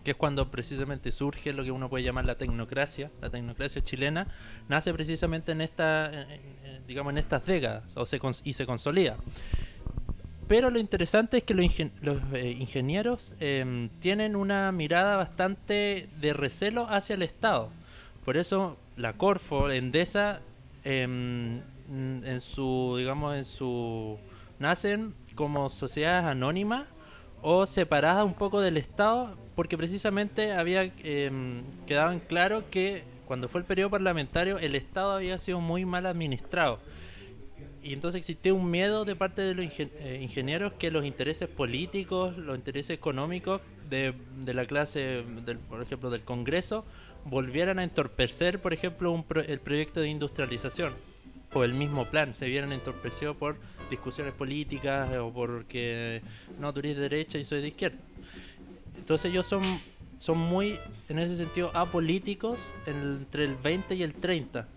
que 0.03 0.11
es 0.11 0.17
cuando 0.17 0.49
precisamente 0.49 1.11
surge 1.11 1.51
lo 1.51 1.63
que 1.65 1.71
uno 1.71 1.89
puede 1.89 2.03
llamar 2.05 2.25
la 2.25 2.35
tecnocracia, 2.35 3.11
la 3.21 3.29
tecnocracia 3.29 3.83
chilena, 3.83 4.27
nace 4.69 4.93
precisamente 4.93 5.51
en 5.51 5.59
esta, 5.61 6.09
en- 6.33 6.87
digamos, 6.87 7.11
en 7.11 7.17
estas 7.17 7.45
décadas 7.45 7.95
o 7.97 8.05
se 8.05 8.19
y 8.45 8.53
se 8.53 8.65
consolida. 8.65 9.17
Pero 10.47 10.69
lo 10.69 10.79
interesante 10.79 11.37
es 11.39 11.43
que 11.43 11.53
los, 11.53 11.65
los, 12.01 12.21
eh, 12.33 12.51
ingenieros 12.57 13.33
em, 13.41 13.89
tienen 13.99 14.37
una 14.37 14.71
mirada 14.71 15.17
bastante 15.17 16.07
de 16.21 16.31
recelo 16.31 16.87
hacia 16.89 17.15
el 17.15 17.21
Estado. 17.23 17.69
Por 18.27 18.35
eso 18.35 18.75
la 18.97 19.13
Corfo, 19.13 19.71
Endesa, 19.71 20.41
em, 20.83 21.61
n- 21.89 22.29
en 22.29 22.41
su, 22.41 22.95
digamos, 22.97 23.37
en 23.37 23.45
su 23.45 24.17
nacen 24.59 25.13
como 25.35 25.69
sociedades 25.69 26.25
anónimas 26.25 26.87
o 27.41 27.65
separadas 27.65 28.25
un 28.25 28.33
poco 28.33 28.59
del 28.59 28.75
Estado, 28.75 29.37
porque 29.55 29.77
precisamente 29.77 30.51
había 30.51 30.83
em, 31.05 31.63
quedado 31.85 32.11
en 32.11 32.19
claro 32.19 32.69
que 32.69 33.05
cuando 33.25 33.47
fue 33.47 33.61
el 33.61 33.65
periodo 33.65 33.91
parlamentario 33.91 34.57
el 34.59 34.75
Estado 34.75 35.13
había 35.13 35.37
sido 35.37 35.61
muy 35.61 35.85
mal 35.85 36.05
administrado. 36.05 36.79
Y 37.81 37.93
entonces 37.93 38.19
existía 38.19 38.53
un 38.53 38.69
miedo 38.69 39.05
de 39.05 39.15
parte 39.15 39.41
de 39.41 39.53
los 39.55 39.65
eh, 39.79 40.19
ingenieros 40.21 40.73
que 40.73 40.91
los 40.91 41.05
intereses 41.05 41.47
políticos, 41.47 42.37
los 42.37 42.57
intereses 42.57 42.89
económicos 42.89 43.61
de, 43.89 44.13
de 44.43 44.53
la 44.53 44.65
clase, 44.65 45.23
del, 45.45 45.59
por 45.59 45.81
ejemplo, 45.81 46.09
del 46.09 46.23
Congreso, 46.23 46.83
volvieran 47.29 47.79
a 47.79 47.83
entorpecer, 47.83 48.59
por 48.61 48.73
ejemplo, 48.73 49.11
un 49.11 49.23
pro- 49.23 49.41
el 49.41 49.59
proyecto 49.59 49.99
de 50.01 50.09
industrialización 50.09 50.93
o 51.53 51.63
el 51.63 51.73
mismo 51.73 52.05
plan, 52.05 52.33
se 52.33 52.45
vieran 52.47 52.71
entorpecidos 52.71 53.35
por 53.37 53.57
discusiones 53.89 54.33
políticas 54.33 55.09
o 55.17 55.31
porque 55.31 56.21
no, 56.59 56.73
tú 56.73 56.79
eres 56.79 56.95
de 56.95 57.01
derecha 57.03 57.37
y 57.37 57.43
soy 57.45 57.61
de 57.61 57.69
izquierda. 57.69 57.97
Entonces 58.97 59.31
ellos 59.31 59.45
son, 59.45 59.61
son 60.19 60.37
muy, 60.37 60.77
en 61.09 61.19
ese 61.19 61.37
sentido, 61.37 61.71
apolíticos 61.73 62.59
en- 62.85 63.17
entre 63.19 63.45
el 63.45 63.55
20 63.55 63.95
y 63.95 64.03
el 64.03 64.13
30. 64.13 64.67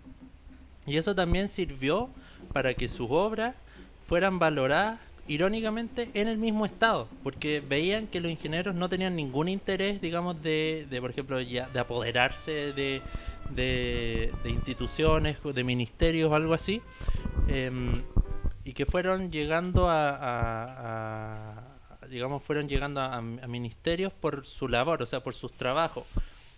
Y 0.86 0.96
eso 0.96 1.14
también 1.14 1.48
sirvió 1.48 2.10
para 2.52 2.74
que 2.74 2.88
sus 2.88 3.08
obras 3.10 3.54
fueran 4.06 4.38
valoradas 4.38 4.98
irónicamente 5.30 6.10
en 6.14 6.26
el 6.26 6.38
mismo 6.38 6.66
estado, 6.66 7.06
porque 7.22 7.60
veían 7.60 8.08
que 8.08 8.20
los 8.20 8.32
ingenieros 8.32 8.74
no 8.74 8.88
tenían 8.88 9.14
ningún 9.14 9.48
interés, 9.48 10.00
digamos, 10.00 10.42
de, 10.42 10.88
de 10.90 11.00
por 11.00 11.10
ejemplo, 11.10 11.40
ya, 11.40 11.68
de 11.68 11.78
apoderarse 11.78 12.72
de, 12.72 13.00
de, 13.54 14.32
instituciones, 14.44 15.38
de 15.42 15.62
ministerios 15.62 16.32
o 16.32 16.34
algo 16.34 16.52
así, 16.52 16.82
em, 17.46 17.92
y 18.64 18.72
que 18.72 18.86
fueron 18.86 19.30
llegando 19.30 19.86
a, 19.88 21.62
digamos, 22.08 22.42
fueron 22.42 22.68
llegando 22.68 23.00
a, 23.00 23.20
ministerios 23.20 24.12
por 24.12 24.44
su 24.46 24.66
labor, 24.66 25.00
o 25.00 25.06
sea, 25.06 25.20
por 25.20 25.34
sus 25.34 25.52
trabajos. 25.52 26.06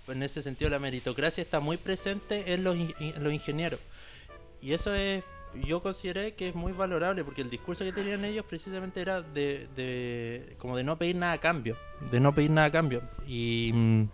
En 0.08 0.22
ese 0.22 0.40
sentido, 0.42 0.70
la 0.70 0.78
meritocracia 0.78 1.42
está 1.42 1.60
muy 1.60 1.76
presente 1.76 2.54
en 2.54 2.64
los, 2.64 2.74
en 2.74 3.22
los 3.22 3.34
ingenieros. 3.34 3.80
Y 4.62 4.72
eso 4.72 4.94
es, 4.94 5.22
yo 5.54 5.82
consideré 5.82 6.34
que 6.34 6.48
es 6.48 6.54
muy 6.54 6.72
valorable 6.72 7.24
porque 7.24 7.42
el 7.42 7.50
discurso 7.50 7.84
que 7.84 7.92
tenían 7.92 8.24
ellos 8.24 8.44
precisamente 8.46 9.00
era 9.00 9.22
de, 9.22 9.68
de 9.76 10.54
como 10.58 10.76
de 10.76 10.84
no 10.84 10.96
pedir 10.96 11.16
nada 11.16 11.34
a 11.34 11.38
cambio, 11.38 11.76
de 12.10 12.20
no 12.20 12.34
pedir 12.34 12.50
nada 12.50 12.68
a 12.68 12.72
cambio. 12.72 13.02
Y, 13.26 13.70
mm, 13.74 14.04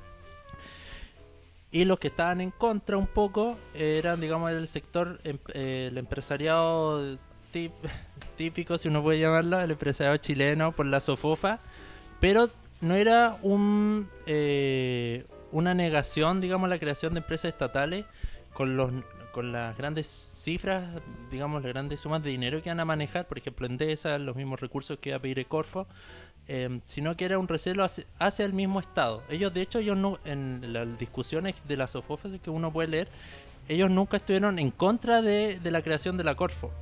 y 1.70 1.84
los 1.84 1.98
que 1.98 2.08
estaban 2.08 2.40
en 2.40 2.50
contra 2.50 2.96
un 2.96 3.06
poco 3.06 3.58
eran, 3.74 4.20
digamos, 4.20 4.50
el 4.50 4.68
sector, 4.68 5.20
em- 5.24 5.38
el 5.54 5.98
empresariado 5.98 7.18
típico, 8.36 8.78
si 8.78 8.88
uno 8.88 9.02
puede 9.02 9.18
llamarlo, 9.20 9.60
el 9.60 9.70
empresariado 9.70 10.16
chileno 10.18 10.72
por 10.72 10.86
la 10.86 11.00
sofofa, 11.00 11.60
pero 12.20 12.50
no 12.80 12.94
era 12.94 13.36
un 13.42 14.08
eh, 14.26 15.24
una 15.50 15.74
negación, 15.74 16.40
digamos, 16.40 16.68
la 16.68 16.78
creación 16.78 17.14
de 17.14 17.20
empresas 17.20 17.50
estatales 17.52 18.04
con 18.52 18.76
los 18.76 18.92
con 19.38 19.52
las 19.52 19.78
grandes 19.78 20.08
cifras, 20.08 21.00
digamos, 21.30 21.62
las 21.62 21.72
grandes 21.72 22.00
sumas 22.00 22.20
de 22.24 22.30
dinero 22.30 22.60
que 22.60 22.70
van 22.70 22.80
a 22.80 22.84
manejar, 22.84 23.28
por 23.28 23.38
ejemplo, 23.38 23.68
Endesa, 23.68 24.18
los 24.18 24.34
mismos 24.34 24.58
recursos 24.58 24.98
que 24.98 25.12
va 25.12 25.18
a 25.18 25.20
pedir 25.20 25.46
Corfo, 25.46 25.86
eh, 26.48 26.80
sino 26.86 27.16
que 27.16 27.24
era 27.24 27.38
un 27.38 27.46
recelo 27.46 27.84
hacia, 27.84 28.44
el 28.44 28.52
mismo 28.52 28.80
Estado. 28.80 29.22
Ellos, 29.30 29.54
de 29.54 29.62
hecho, 29.62 29.78
ellos 29.78 29.96
no, 29.96 30.18
en 30.24 30.72
las 30.72 30.98
discusiones 30.98 31.54
de 31.68 31.76
las 31.76 31.92
SOFOFES 31.92 32.40
que 32.40 32.50
uno 32.50 32.72
puede 32.72 32.88
leer, 32.88 33.08
ellos 33.68 33.88
nunca 33.88 34.16
estuvieron 34.16 34.58
en 34.58 34.72
contra 34.72 35.22
de, 35.22 35.60
de 35.62 35.70
la 35.70 35.82
creación 35.82 36.16
de 36.16 36.24
la 36.24 36.34
Corfo. 36.34 36.72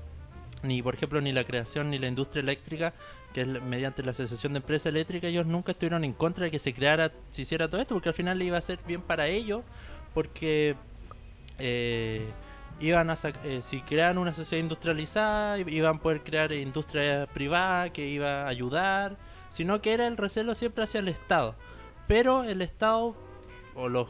Ni, 0.63 0.81
por 0.81 0.95
ejemplo, 0.95 1.21
ni 1.21 1.33
la 1.33 1.45
creación 1.45 1.91
ni 1.91 1.99
la 1.99 2.07
industria 2.07 2.41
eléctrica, 2.41 2.95
que 3.35 3.43
es 3.43 3.49
mediante 3.49 4.03
la 4.03 4.13
Asociación 4.13 4.55
de 4.55 4.61
Empresas 4.61 4.87
Eléctricas, 4.87 5.29
ellos 5.29 5.45
nunca 5.45 5.73
estuvieron 5.73 6.05
en 6.05 6.15
contra 6.15 6.47
de 6.47 6.51
que 6.51 6.59
se 6.59 6.73
creara, 6.73 7.13
se 7.31 7.43
hiciera 7.43 7.69
todo 7.69 7.83
esto, 7.83 7.95
porque 7.95 8.09
al 8.09 8.15
final 8.15 8.39
le 8.39 8.47
iba 8.47 8.57
a 8.57 8.63
ser 8.63 8.79
bien 8.87 9.03
para 9.03 9.27
ellos, 9.27 9.61
porque 10.15 10.75
eh, 11.59 12.31
iban 12.81 13.11
a 13.11 13.17
eh, 13.45 13.61
si 13.63 13.81
creaban 13.81 14.19
una 14.19 14.33
sociedad 14.33 14.63
industrializada, 14.63 15.59
iban 15.59 15.97
a 15.97 16.01
poder 16.01 16.23
crear 16.23 16.53
industria 16.53 17.27
privada 17.27 17.91
que 17.93 18.07
iba 18.07 18.43
a 18.43 18.49
ayudar, 18.49 19.17
sino 19.49 19.81
que 19.81 19.95
era 19.95 20.07
el 20.07 20.17
recelo 20.17 20.55
siempre 20.55 20.85
hacia 20.85 21.01
el 21.01 21.09
Estado. 21.09 21.55
Pero 22.07 22.45
el 22.45 22.63
Estado 22.63 23.17
o 23.75 23.89
los, 23.89 24.09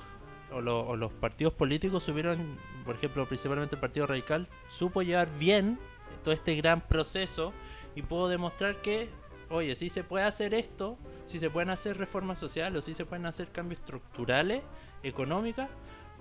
o, 0.53 0.61
lo- 0.61 0.87
o 0.87 0.97
los 0.97 1.13
partidos 1.13 1.53
políticos 1.55 2.03
supieron, 2.05 2.59
por 2.85 2.97
ejemplo, 2.97 3.27
principalmente 3.27 3.77
el 3.77 3.81
Partido 3.81 4.07
Radical, 4.07 4.49
supo 4.69 5.03
llevar 5.03 5.29
bien 5.39 5.79
todo 6.25 6.35
este 6.35 6.55
gran 6.57 6.81
proceso 6.81 7.53
y 7.95 8.03
pudo 8.03 8.29
demostrar 8.29 8.81
que, 8.83 9.09
oye, 9.49 9.77
si 9.77 9.91
se 9.91 10.03
puede 10.05 10.25
hacer 10.25 10.55
esto, 10.55 10.99
si 11.27 11.39
se 11.39 11.51
pueden 11.51 11.71
hacer 11.71 11.97
reformas 11.99 12.39
sociales 12.39 12.79
o 12.81 12.83
si 12.83 12.95
se 12.95 13.05
pueden 13.05 13.27
hacer 13.27 13.49
cambios 13.53 13.81
estructurales, 13.81 14.63
económicas, 15.03 15.69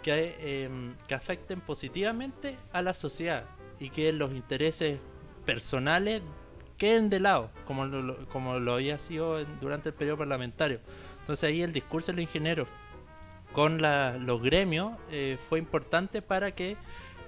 que, 0.05 0.35
eh, 0.39 0.69
que 1.07 1.15
afecten 1.15 1.61
positivamente 1.61 2.57
a 2.73 2.83
la 2.83 2.93
sociedad 2.93 3.45
y 3.79 3.89
que 3.89 4.13
los 4.13 4.33
intereses 4.33 4.99
personales 5.47 6.21
queden 6.77 7.09
de 7.09 7.19
lado, 7.19 7.49
como 7.65 7.85
lo, 7.87 8.27
como 8.27 8.59
lo 8.59 8.75
había 8.75 8.99
sido 8.99 9.43
durante 9.59 9.89
el 9.89 9.95
periodo 9.95 10.19
parlamentario. 10.19 10.79
Entonces 11.21 11.43
ahí 11.49 11.63
el 11.63 11.73
discurso 11.73 12.11
de 12.11 12.17
los 12.17 12.21
ingenieros 12.21 12.67
con 13.51 13.81
los 13.81 14.41
gremios 14.43 14.93
eh, 15.09 15.39
fue 15.49 15.57
importante 15.57 16.21
para 16.21 16.51
que 16.53 16.77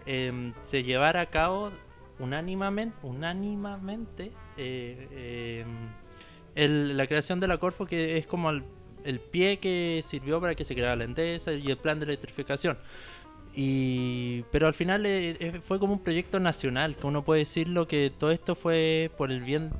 eh, 0.06 0.54
se 0.64 0.84
llevara 0.84 1.22
a 1.22 1.26
cabo 1.26 1.72
unánimamente, 2.20 2.96
unánimamente 3.02 4.32
eh, 4.56 5.66
el- 6.54 6.96
la 6.96 7.08
creación 7.08 7.40
de 7.40 7.48
la 7.48 7.58
Corfo, 7.58 7.88
que 7.88 8.18
es 8.20 8.28
como 8.28 8.52
el, 8.52 8.64
el 9.08 9.20
pie 9.20 9.58
que 9.58 10.04
sirvió 10.06 10.42
para 10.42 10.54
que 10.54 10.66
se 10.66 10.76
creara 10.76 10.96
la 10.96 11.06
Endesa 11.06 11.54
y 11.54 11.70
el 11.72 11.78
plan 11.78 12.00
de 12.00 12.06
electrificación. 12.06 12.78
Y, 13.56 14.44
pero 14.52 14.68
al 14.68 14.76
final 14.76 15.06
eh, 15.06 15.38
eh, 15.40 15.62
fue 15.66 15.80
como 15.80 15.94
un 15.94 16.04
proyecto 16.04 16.40
nacional, 16.40 16.96
que 16.96 17.08
uno 17.08 17.24
puede 17.24 17.40
decirlo 17.40 17.88
que 17.88 18.12
todo 18.16 18.32
esto 18.32 18.54
fue 18.54 19.10
por 19.18 19.32
el 19.32 19.42
bien, 19.42 19.72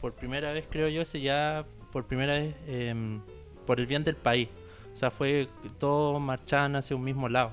por 0.00 0.12
primera 0.12 0.52
vez 0.52 0.66
creo 0.68 0.88
yo, 0.88 1.02
ese 1.02 1.20
ya 1.20 1.64
por 1.92 2.06
primera 2.06 2.32
vez 2.32 2.56
em, 2.66 3.20
por 3.66 3.78
el 3.78 3.86
bien 3.86 4.02
del 4.02 4.16
país. 4.16 4.48
O 4.92 4.96
sea, 4.96 5.10
fue 5.10 5.48
todo 5.78 6.18
marchaban 6.18 6.74
hacia 6.74 6.96
un 6.96 7.04
mismo 7.04 7.28
lado. 7.28 7.52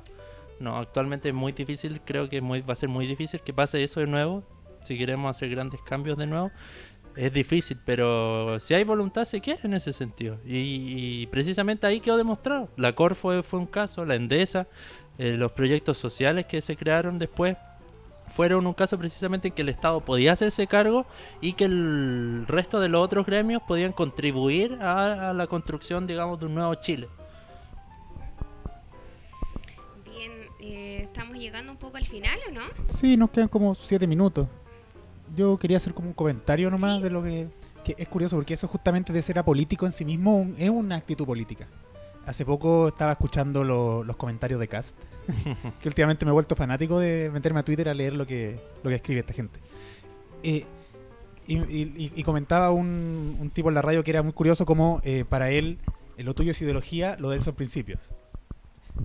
No, 0.59 0.77
actualmente 0.77 1.29
es 1.29 1.35
muy 1.35 1.51
difícil, 1.51 2.01
creo 2.03 2.29
que 2.29 2.41
muy, 2.41 2.61
va 2.61 2.73
a 2.73 2.75
ser 2.75 2.89
muy 2.89 3.05
difícil 3.05 3.39
que 3.41 3.53
pase 3.53 3.83
eso 3.83 3.99
de 3.99 4.07
nuevo. 4.07 4.43
Si 4.83 4.97
queremos 4.97 5.29
hacer 5.29 5.49
grandes 5.49 5.81
cambios 5.81 6.17
de 6.17 6.25
nuevo, 6.25 6.51
es 7.15 7.33
difícil, 7.33 7.77
pero 7.85 8.59
si 8.59 8.73
hay 8.73 8.83
voluntad 8.83 9.25
se 9.25 9.41
quiere 9.41 9.61
en 9.63 9.73
ese 9.73 9.93
sentido. 9.93 10.39
Y, 10.45 11.21
y 11.21 11.27
precisamente 11.27 11.85
ahí 11.85 11.99
quedó 11.99 12.17
demostrado. 12.17 12.69
La 12.77 12.93
COR 12.93 13.15
fue, 13.15 13.43
fue 13.43 13.59
un 13.59 13.67
caso, 13.67 14.05
la 14.05 14.15
Endesa, 14.15 14.67
eh, 15.17 15.35
los 15.37 15.51
proyectos 15.51 15.97
sociales 15.97 16.45
que 16.45 16.61
se 16.61 16.75
crearon 16.75 17.19
después 17.19 17.57
fueron 18.29 18.67
un 18.67 18.73
caso 18.73 18.97
precisamente 18.97 19.49
en 19.49 19.53
que 19.53 19.63
el 19.63 19.69
Estado 19.69 20.01
podía 20.01 20.33
hacerse 20.33 20.67
cargo 20.67 21.05
y 21.41 21.53
que 21.53 21.65
el 21.65 22.45
resto 22.47 22.79
de 22.79 22.87
los 22.87 23.03
otros 23.03 23.25
gremios 23.25 23.61
podían 23.67 23.91
contribuir 23.91 24.77
a, 24.81 25.31
a 25.31 25.33
la 25.33 25.47
construcción, 25.47 26.07
digamos, 26.07 26.39
de 26.39 26.45
un 26.45 26.55
nuevo 26.55 26.75
Chile. 26.75 27.09
Bien, 30.05 30.31
eh, 30.61 31.01
estamos 31.03 31.37
llegando 31.37 31.71
un 31.71 31.77
poco 31.79 31.97
al 31.97 32.05
final, 32.05 32.39
¿o 32.47 32.51
no? 32.51 32.61
Sí, 32.87 33.17
nos 33.17 33.31
quedan 33.31 33.47
como 33.47 33.73
siete 33.73 34.05
minutos. 34.05 34.47
Yo 35.39 35.57
quería 35.57 35.77
hacer 35.77 35.93
como 35.93 36.09
un 36.09 36.13
comentario 36.13 36.69
nomás 36.69 36.97
Sí. 36.97 37.03
de 37.03 37.09
lo 37.11 37.23
que, 37.23 37.47
que 37.85 37.95
es 37.97 38.07
curioso, 38.09 38.35
porque 38.35 38.53
eso 38.55 38.67
justamente 38.67 39.13
de 39.13 39.21
ser 39.21 39.39
apolítico 39.39 39.85
en 39.85 39.93
sí 39.93 40.03
mismo 40.03 40.35
un- 40.37 40.53
es 40.57 40.69
una 40.69 40.97
actitud 40.97 41.25
política. 41.25 41.65
Hace 42.25 42.43
poco 42.43 42.89
estaba 42.89 43.13
escuchando 43.13 43.63
lo- 43.63 44.03
los 44.03 44.17
comentarios 44.17 44.59
de 44.59 44.67
Cast, 44.67 44.97
que 45.81 45.87
últimamente 45.87 46.25
me 46.25 46.31
he 46.31 46.33
vuelto 46.33 46.57
fanático 46.57 46.99
de 46.99 47.29
meterme 47.31 47.61
a 47.61 47.63
Twitter 47.63 47.87
a 47.87 47.93
leer 47.93 48.13
lo 48.15 48.27
que, 48.27 48.59
lo 48.83 48.89
que 48.89 48.95
escribe 48.97 49.21
esta 49.21 49.33
gente. 49.33 49.61
Eh, 50.43 50.65
y, 51.47 51.57
y- 51.57 52.11
y 52.15 52.23
comentaba 52.23 52.71
un, 52.71 53.37
un 53.39 53.49
tipo 53.49 53.69
en 53.69 53.75
la 53.75 53.81
radio 53.81 54.03
que 54.03 54.11
era 54.11 54.21
muy 54.21 54.33
curioso 54.33 54.65
como 54.65 54.99
eh, 55.05 55.23
para 55.27 55.49
él 55.51 55.79
eh, 56.17 56.23
lo 56.23 56.35
tuyo 56.35 56.51
es 56.51 56.61
ideología, 56.61 57.15
lo 57.17 57.29
de 57.29 57.37
él 57.37 57.43
son 57.43 57.55
principios. 57.55 58.11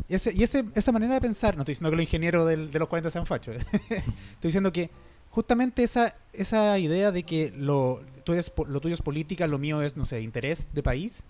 Ese, 0.09 0.33
y 0.35 0.43
ese, 0.43 0.65
esa 0.75 0.91
manera 0.91 1.15
de 1.15 1.21
pensar, 1.21 1.55
no 1.55 1.63
estoy 1.63 1.75
diciendo 1.75 1.91
que 1.91 1.97
los 1.97 2.03
ingenieros 2.03 2.49
del- 2.49 2.73
de 2.73 2.79
los 2.81 2.89
40 2.89 3.09
sean 3.13 3.25
fachos, 3.25 3.55
estoy 3.89 4.03
diciendo 4.43 4.73
que 4.73 4.91
justamente 5.35 5.83
esa, 5.83 6.15
esa 6.33 6.79
idea 6.79 7.11
de 7.11 7.25
que 7.25 7.53
lo, 7.57 8.01
tú 8.25 8.35
lo 8.69 8.81
tuyo 8.81 8.95
es 8.95 9.03
política, 9.03 9.49
lo 9.49 9.59
mío 9.59 9.83
es, 9.83 9.97
no 9.97 10.05
sé, 10.05 10.21
interés 10.21 10.69
de 10.73 10.81
país, 10.81 11.25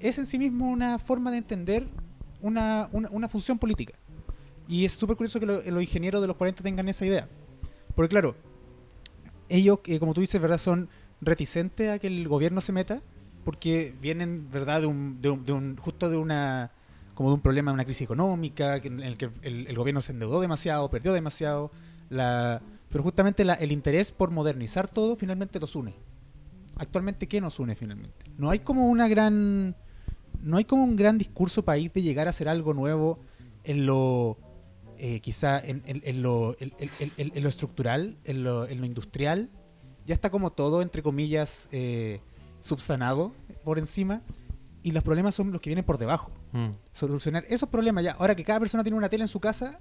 es 0.00 0.16
en 0.16 0.24
sí 0.24 0.38
mismo 0.38 0.70
una 0.70 0.98
forma 0.98 1.30
de 1.30 1.36
entender 1.36 1.86
una, 2.40 2.88
una, 2.92 3.10
una 3.10 3.28
función 3.28 3.58
política. 3.58 3.92
Y 4.66 4.86
es 4.86 4.92
súper 4.92 5.16
curioso 5.16 5.38
que 5.38 5.44
lo- 5.44 5.60
los 5.60 5.82
ingenieros 5.82 6.22
de 6.22 6.28
los 6.28 6.36
40 6.36 6.62
tengan 6.62 6.88
esa 6.88 7.04
idea. 7.04 7.28
Porque 7.94 8.08
claro, 8.08 8.34
ellos, 9.50 9.80
eh, 9.84 9.98
como 9.98 10.14
tú 10.14 10.22
dices, 10.22 10.40
¿verdad? 10.40 10.56
Son 10.56 10.88
reticentes 11.20 11.90
a 11.90 11.98
que 11.98 12.06
el 12.06 12.28
gobierno 12.28 12.62
se 12.62 12.72
meta, 12.72 13.02
porque 13.44 13.94
vienen, 14.00 14.50
¿verdad? 14.50 14.80
De 14.80 14.86
un, 14.86 15.20
de 15.20 15.28
un, 15.28 15.76
justo 15.76 16.08
de 16.08 16.16
una 16.16 16.72
como 17.12 17.34
un 17.34 17.42
problema 17.42 17.72
de 17.72 17.74
una 17.74 17.84
crisis 17.84 18.02
económica, 18.02 18.76
en 18.76 19.00
el 19.00 19.18
que 19.18 19.28
el, 19.42 19.76
gobierno 19.76 20.00
se 20.00 20.12
endeudó 20.12 20.40
demasiado, 20.40 20.88
perdió 20.88 21.12
demasiado, 21.12 21.70
pero 22.90 23.02
justamente 23.02 23.44
la- 23.44 23.54
el 23.54 23.72
interés 23.72 24.12
por 24.12 24.30
modernizar 24.30 24.88
todo 24.88 25.16
finalmente 25.16 25.58
los 25.60 25.74
une. 25.76 25.94
Actualmente, 26.76 27.26
¿qué 27.28 27.40
nos 27.40 27.58
une 27.58 27.74
finalmente? 27.74 28.26
No 28.36 28.50
hay 28.50 28.58
como 28.60 28.88
una 28.88 29.06
gran, 29.08 29.76
no 30.42 30.56
hay 30.56 30.64
como 30.64 30.84
un 30.84 30.96
gran 30.96 31.18
discurso 31.18 31.64
país 31.64 31.92
de 31.92 32.02
llegar 32.02 32.26
a 32.26 32.30
hacer 32.30 32.48
algo 32.48 32.72
nuevo 32.74 33.18
en 33.64 33.86
lo, 33.86 34.38
eh, 34.98 35.20
quizá 35.20 35.58
en, 35.60 35.82
en- 35.86 36.02
en 36.04 36.22
lo, 36.22 36.56
en- 36.58 37.46
estructural, 37.46 38.16
en 38.24 38.44
lo, 38.44 38.66
en 38.66 38.80
lo 38.80 38.86
industrial. 38.86 39.50
Ya 40.06 40.14
está 40.14 40.30
como 40.30 40.50
todo, 40.52 40.80
entre 40.82 41.02
comillas, 41.02 41.68
eh, 41.72 42.20
subsanado 42.60 43.32
por 43.64 43.78
encima. 43.78 44.22
Y 44.82 44.92
los 44.92 45.02
problemas 45.02 45.34
son 45.34 45.52
los 45.52 45.60
que 45.60 45.68
vienen 45.68 45.84
por 45.84 45.98
debajo 45.98 46.32
Mm. 46.52 46.70
solucionar 46.92 47.44
esos 47.48 47.68
problemas 47.68 48.02
ya. 48.02 48.12
Ahora 48.12 48.34
que 48.34 48.42
cada 48.44 48.58
persona 48.58 48.82
tiene 48.82 48.96
una 48.96 49.10
tele 49.10 49.24
en 49.24 49.28
su 49.28 49.38
casa, 49.38 49.78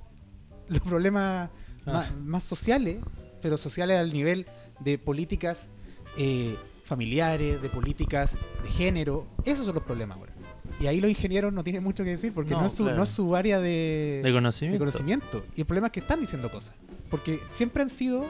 los 0.67 0.81
problemas 0.81 1.49
Ah. 1.85 1.91
más, 1.93 2.15
más 2.17 2.43
sociales, 2.43 2.97
pero 3.41 3.57
sociales 3.57 3.97
al 3.97 4.11
nivel 4.11 4.45
de 4.79 4.97
políticas 4.97 5.69
eh, 6.17 6.55
familiares, 6.83 7.61
de 7.61 7.69
políticas 7.69 8.37
de 8.63 8.69
género, 8.71 9.27
esos 9.45 9.65
son 9.65 9.75
los 9.75 9.83
problemas 9.83 10.17
ahora. 10.17 10.33
Y 10.79 10.87
ahí 10.87 10.99
los 11.01 11.09
ingenieros 11.09 11.51
no 11.53 11.63
tienen 11.63 11.83
mucho 11.83 12.03
que 12.03 12.11
decir 12.11 12.33
porque 12.33 12.51
no, 12.51 12.61
No, 12.61 12.65
es, 12.65 12.71
su, 12.71 12.83
claro. 12.83 12.97
no 12.97 13.03
es 13.03 13.09
su 13.09 13.35
área 13.35 13.59
de, 13.59 14.21
De 14.23 14.31
conocimiento. 14.31 14.73
de 14.73 14.79
conocimiento. 14.79 15.45
Y 15.55 15.61
el 15.61 15.67
problema 15.67 15.87
es 15.87 15.93
que 15.93 15.99
están 15.99 16.19
diciendo 16.19 16.49
cosas. 16.49 16.73
Porque 17.09 17.39
siempre 17.49 17.83
han 17.83 17.89
sido 17.89 18.25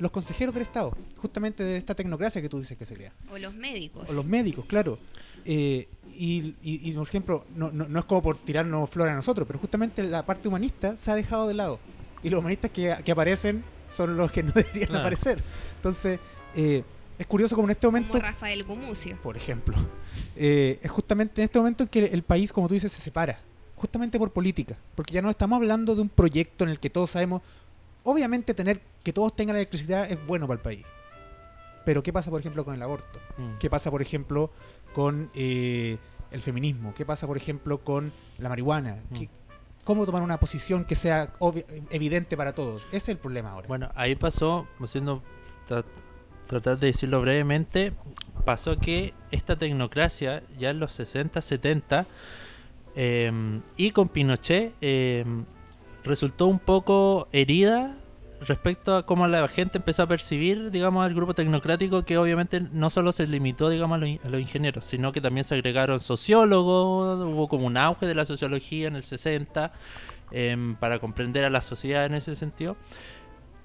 los 0.00 0.10
consejeros 0.10 0.54
del 0.54 0.62
Estado, 0.62 0.96
justamente 1.18 1.62
de 1.64 1.76
esta 1.76 1.94
tecnocracia 1.94 2.40
que 2.40 2.48
tú 2.48 2.58
dices 2.58 2.76
que 2.78 2.86
se 2.86 2.94
crea. 2.94 3.12
O 3.30 3.36
los 3.38 3.54
médicos. 3.54 4.08
O 4.08 4.12
los 4.14 4.24
médicos, 4.24 4.64
claro. 4.66 4.98
Eh, 5.44 5.88
y, 6.14 6.54
y- 6.62 6.88
y, 6.90 6.92
por 6.92 7.06
ejemplo, 7.06 7.44
no, 7.54 7.70
no, 7.72 7.86
no 7.88 7.98
es 7.98 8.04
como 8.06 8.22
por 8.22 8.36
tirarnos 8.38 8.88
flores 8.90 9.12
a 9.12 9.16
nosotros, 9.16 9.46
pero 9.46 9.58
justamente 9.58 10.02
la 10.02 10.24
parte 10.24 10.48
humanista 10.48 10.96
se 10.96 11.10
ha 11.10 11.14
dejado 11.14 11.46
de 11.46 11.54
lado. 11.54 11.78
Y 12.22 12.30
los 12.30 12.40
humanistas 12.40 12.70
que, 12.70 12.94
que 13.04 13.12
aparecen 13.12 13.64
son 13.88 14.16
los 14.16 14.30
que 14.30 14.42
no 14.42 14.52
deberían 14.54 14.86
Claro. 14.88 15.00
aparecer. 15.02 15.42
Entonces, 15.76 16.18
eh, 16.54 16.82
es 17.18 17.26
curioso 17.26 17.54
como 17.54 17.68
en 17.68 17.72
este 17.72 17.86
momento, 17.86 18.12
como 18.12 18.22
Rafael 18.22 18.64
Gumucio. 18.64 19.16
por 19.22 19.36
ejemplo, 19.36 19.76
eh, 20.36 20.78
es 20.82 20.90
justamente 20.90 21.40
en 21.40 21.44
este 21.44 21.58
momento 21.58 21.84
en 21.84 21.88
que 21.88 22.04
el 22.06 22.22
país, 22.22 22.52
como 22.52 22.68
tú 22.68 22.74
dices, 22.74 22.90
se 22.92 23.00
separa. 23.00 23.38
Justamente 23.76 24.18
por 24.18 24.32
política. 24.32 24.76
Porque 24.94 25.12
ya 25.12 25.22
no 25.22 25.28
estamos 25.30 25.56
hablando 25.56 25.94
de 25.96 26.02
un 26.02 26.08
proyecto 26.08 26.62
en 26.64 26.70
el 26.70 26.78
que 26.78 26.88
todos 26.90 27.10
sabemos. 27.10 27.42
Obviamente, 28.04 28.54
tener 28.54 28.80
que 29.02 29.12
todos 29.12 29.34
tengan 29.34 29.56
electricidad 29.56 30.10
es 30.10 30.24
bueno 30.26 30.46
para 30.46 30.58
el 30.58 30.62
país. 30.62 30.84
Pero, 31.84 32.02
¿qué 32.02 32.12
pasa, 32.12 32.30
por 32.30 32.38
ejemplo, 32.38 32.64
con 32.64 32.74
el 32.74 32.82
aborto? 32.82 33.18
Mm. 33.38 33.58
¿Qué 33.58 33.68
pasa, 33.68 33.90
por 33.90 34.00
ejemplo, 34.02 34.52
con 34.92 35.30
eh, 35.34 35.98
el 36.30 36.40
feminismo? 36.42 36.94
¿Qué 36.94 37.04
pasa, 37.04 37.26
por 37.26 37.36
ejemplo, 37.36 37.78
con 37.82 38.12
la 38.38 38.48
marihuana? 38.48 38.98
Mm. 39.10 39.14
¿Qué- 39.18 39.28
¿Cómo 39.84 40.06
tomar 40.06 40.22
una 40.22 40.38
posición 40.38 40.84
que 40.84 40.94
sea 40.94 41.32
evidente 41.90 42.36
para 42.36 42.54
todos? 42.54 42.86
Ese 42.88 42.96
es 42.96 43.08
el 43.10 43.18
problema 43.18 43.50
ahora. 43.50 43.66
Bueno, 43.68 43.90
ahí 43.96 44.14
pasó, 44.14 44.66
haciendo 44.80 45.22
tra- 45.68 45.84
tratar 46.46 46.78
de 46.78 46.88
decirlo 46.88 47.20
brevemente, 47.20 47.92
pasó 48.44 48.78
que 48.78 49.12
esta 49.32 49.56
tecnocracia 49.56 50.42
ya 50.58 50.70
en 50.70 50.78
los 50.78 50.92
60, 50.92 51.40
70 51.40 52.06
eh, 52.94 53.60
y 53.76 53.90
con 53.90 54.08
Pinochet 54.08 54.74
eh, 54.80 55.24
resultó 56.04 56.46
un 56.46 56.58
poco 56.58 57.28
herida 57.32 57.96
respecto 58.46 58.96
a 58.96 59.06
cómo 59.06 59.26
la 59.28 59.46
gente 59.48 59.78
empezó 59.78 60.02
a 60.02 60.06
percibir, 60.06 60.70
digamos, 60.70 61.04
al 61.04 61.14
grupo 61.14 61.34
tecnocrático 61.34 62.04
que 62.04 62.18
obviamente 62.18 62.60
no 62.72 62.90
solo 62.90 63.12
se 63.12 63.26
limitó, 63.26 63.68
digamos, 63.68 63.96
a 63.96 63.98
los, 63.98 64.08
in- 64.08 64.20
a 64.24 64.28
los 64.28 64.40
ingenieros, 64.40 64.84
sino 64.84 65.12
que 65.12 65.20
también 65.20 65.44
se 65.44 65.54
agregaron 65.54 66.00
sociólogos, 66.00 67.20
hubo 67.26 67.48
como 67.48 67.66
un 67.66 67.76
auge 67.76 68.06
de 68.06 68.14
la 68.14 68.24
sociología 68.24 68.88
en 68.88 68.96
el 68.96 69.02
60 69.02 69.72
em, 70.30 70.76
para 70.76 70.98
comprender 70.98 71.44
a 71.44 71.50
la 71.50 71.60
sociedad 71.62 72.06
en 72.06 72.14
ese 72.14 72.36
sentido. 72.36 72.76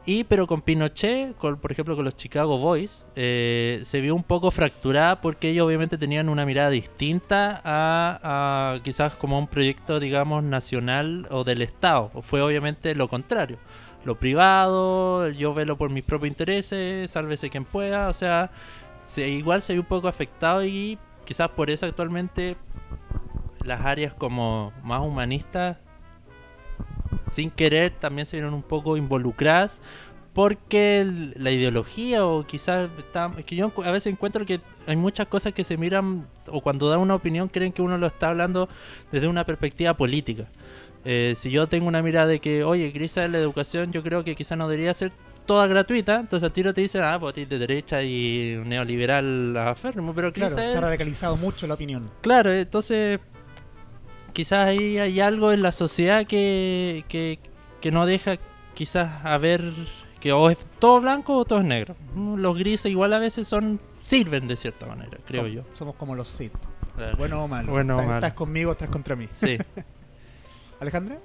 Y 0.05 0.23
pero 0.23 0.47
con 0.47 0.61
Pinochet, 0.61 1.35
con, 1.35 1.57
por 1.57 1.69
ejemplo 1.73 1.95
con 1.97 2.05
los 2.05 2.15
Chicago 2.15 2.57
Boys, 2.57 3.05
eh, 3.17 3.81
se 3.83 3.99
vio 3.99 4.15
un 4.15 4.23
poco 4.23 4.51
fracturada 4.51 5.19
porque 5.19 5.49
ellos 5.49 5.65
obviamente 5.67 5.97
tenían 5.97 6.29
una 6.29 6.45
mirada 6.45 6.69
distinta 6.69 7.59
a 7.65 8.79
quizás 8.85 9.15
como 9.17 9.37
un 9.37 9.47
proyecto, 9.47 9.99
digamos, 9.99 10.43
nacional 10.45 11.27
o 11.29 11.43
del 11.43 11.61
Estado. 11.61 12.09
Fue 12.21 12.41
obviamente 12.41 12.95
lo 12.95 13.09
contrario. 13.09 13.57
Lo 14.07 14.15
privado, 14.15 15.29
yo 15.31 15.53
velo 15.53 15.77
por 15.77 15.89
mis 15.89 16.01
propios 16.01 16.29
intereses, 16.29 17.11
sálvese 17.11 17.49
quien 17.49 17.65
pueda. 17.65 18.07
O 18.07 18.13
sea, 18.13 18.51
se, 19.03 19.27
igual 19.27 19.61
se 19.61 19.73
vio 19.73 19.81
un 19.81 19.87
poco 19.89 20.07
afectado 20.07 20.63
y 20.63 20.97
quizás 21.25 21.49
por 21.49 21.69
eso 21.69 21.85
actualmente 21.85 22.55
las 23.65 23.81
áreas 23.81 24.13
como 24.13 24.71
más 24.81 25.01
humanistas 25.01 25.79
sin 27.31 27.51
querer 27.51 27.91
también 27.99 28.25
se 28.25 28.37
vieron 28.37 28.53
un 28.53 28.63
poco 28.63 28.95
involucradas 28.95 29.81
porque 30.37 31.05
la 31.35 31.51
ideología 31.51 32.25
o 32.25 32.47
quizás 32.47 32.89
está, 32.99 33.31
es 33.37 33.43
que 33.43 33.57
yo 33.57 33.73
a 33.83 33.91
veces 33.91 34.13
encuentro 34.13 34.45
que 34.45 34.61
hay 34.85 34.95
muchas 34.95 35.27
cosas 35.27 35.51
que 35.51 35.65
se 35.65 35.75
miran 35.75 36.27
o 36.47 36.61
cuando 36.61 36.89
da 36.89 36.97
una 36.97 37.15
opinión 37.15 37.49
creen 37.49 37.73
que 37.73 37.81
uno 37.81 37.97
lo 37.97 38.07
está 38.07 38.29
hablando 38.29 38.69
desde 39.11 39.27
una 39.27 39.45
perspectiva 39.45 39.95
política. 39.95 40.45
Eh, 41.05 41.35
si 41.37 41.49
yo 41.49 41.67
tengo 41.67 41.87
una 41.87 42.01
mirada 42.01 42.27
de 42.27 42.39
que, 42.39 42.63
oye, 42.63 42.91
quizás 42.91 43.29
la 43.29 43.37
educación 43.37 43.91
yo 43.91 44.03
creo 44.03 44.23
que 44.23 44.35
quizás 44.35 44.57
no 44.57 44.67
debería 44.67 44.93
ser 44.93 45.11
toda 45.45 45.65
gratuita, 45.67 46.19
entonces 46.19 46.45
al 46.45 46.51
tiro 46.51 46.73
te 46.73 46.81
dicen, 46.81 47.01
ah, 47.03 47.17
pues 47.19 47.31
a 47.31 47.35
ti 47.35 47.45
de 47.45 47.57
derecha 47.57 48.03
y 48.03 48.61
neoliberal 48.65 49.55
aférrimo, 49.57 50.13
pero 50.13 50.33
claro, 50.33 50.53
quizás 50.55 50.71
se 50.71 50.77
ha 50.77 50.81
radicalizado 50.81 51.37
mucho 51.37 51.65
la 51.67 51.75
opinión. 51.75 52.11
Claro, 52.21 52.51
entonces 52.51 53.19
quizás 54.33 54.67
ahí 54.67 54.97
hay 54.97 55.19
algo 55.21 55.51
en 55.53 55.61
la 55.61 55.71
sociedad 55.71 56.25
que, 56.27 57.05
que, 57.07 57.39
que 57.79 57.91
no 57.91 58.05
deja 58.05 58.37
quizás 58.73 59.25
a 59.25 59.37
ver 59.37 59.73
que 60.19 60.33
o 60.33 60.49
es 60.49 60.57
todo 60.79 60.99
blanco 60.99 61.37
o 61.37 61.45
todo 61.45 61.59
es 61.59 61.65
negro. 61.65 61.95
Los 62.15 62.57
grises 62.57 62.91
igual 62.91 63.13
a 63.13 63.19
veces 63.19 63.47
son 63.47 63.79
sirven 63.99 64.47
de 64.47 64.57
cierta 64.57 64.85
manera, 64.85 65.17
creo 65.25 65.43
Como- 65.43 65.53
yo. 65.53 65.61
Somos 65.73 65.95
como 65.95 66.15
los 66.15 66.27
Sith. 66.27 66.53
Claro. 66.95 67.15
Bueno 67.17 67.43
o 67.43 67.47
malo. 67.47 67.71
Bueno 67.71 67.95
o 67.95 67.99
estás, 67.99 68.07
malo. 68.07 68.25
estás 68.25 68.33
conmigo, 68.37 68.71
estás 68.71 68.89
contra 68.89 69.15
mí. 69.15 69.27
Sí. 69.33 69.57
Alejandra, 70.79 71.19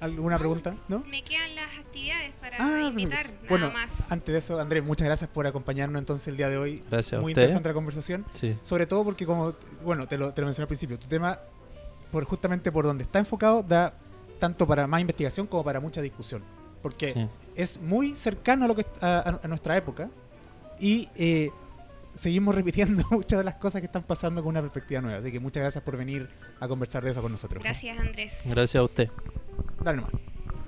¿alguna 0.00 0.38
pregunta? 0.38 0.74
¿No? 0.88 1.00
Me 1.08 1.22
quedan 1.22 1.54
las 1.54 1.78
actividades 1.78 2.32
para 2.40 2.56
Ah, 2.58 2.82
invitar, 2.88 3.26
nada 3.26 3.38
bueno, 3.48 3.70
más. 3.70 4.10
antes 4.12 4.32
de 4.32 4.38
eso, 4.38 4.60
Andrés, 4.60 4.84
muchas 4.84 5.06
gracias 5.06 5.30
por 5.30 5.46
acompañarnos 5.46 5.98
entonces 5.98 6.28
el 6.28 6.36
día 6.36 6.48
de 6.48 6.58
hoy. 6.58 6.82
Gracias 6.90 7.14
a 7.18 7.22
Muy 7.22 7.32
usted. 7.32 7.42
interesante 7.42 7.68
la 7.68 7.74
conversación. 7.74 8.24
Sí. 8.34 8.56
Sobre 8.62 8.86
todo 8.86 9.04
porque, 9.04 9.24
como, 9.26 9.54
bueno, 9.84 10.06
te 10.06 10.18
lo, 10.18 10.32
te 10.34 10.42
lo 10.42 10.46
mencioné 10.46 10.64
al 10.64 10.68
principio, 10.68 10.98
tu 10.98 11.06
tema, 11.06 11.38
por 12.10 12.24
justamente 12.24 12.70
por 12.70 12.84
donde 12.84 13.04
está 13.04 13.18
enfocado, 13.18 13.62
da 13.62 13.94
tanto 14.38 14.66
para 14.66 14.86
más 14.86 15.00
investigación 15.00 15.46
como 15.46 15.64
para 15.64 15.80
mucha 15.80 16.02
discusión. 16.02 16.42
Porque 16.82 17.14
sí. 17.14 17.26
es 17.54 17.80
muy 17.80 18.14
cercano 18.14 18.66
a, 18.66 18.68
lo 18.68 18.76
que, 18.76 18.84
a, 19.00 19.18
a- 19.18 19.40
a 19.42 19.48
nuestra 19.48 19.76
época 19.76 20.10
y 20.78 21.08
eh, 21.16 21.50
seguimos 22.16 22.54
repitiendo 22.54 23.04
muchas 23.10 23.38
de 23.38 23.44
las 23.44 23.54
cosas 23.54 23.80
que 23.80 23.86
están 23.86 24.02
pasando 24.02 24.42
con 24.42 24.50
una 24.50 24.62
perspectiva 24.62 25.00
nueva. 25.00 25.18
Así 25.18 25.30
que 25.30 25.40
muchas 25.40 25.62
gracias 25.62 25.84
por 25.84 25.96
venir 25.96 26.28
a 26.58 26.66
conversar 26.66 27.04
de 27.04 27.10
eso 27.10 27.22
con 27.22 27.30
nosotros. 27.30 27.62
Gracias, 27.62 27.98
Andrés. 27.98 28.40
Gracias 28.44 28.80
a 28.80 28.82
usted. 28.82 29.10
Dale 29.80 29.98
nomás. 29.98 30.12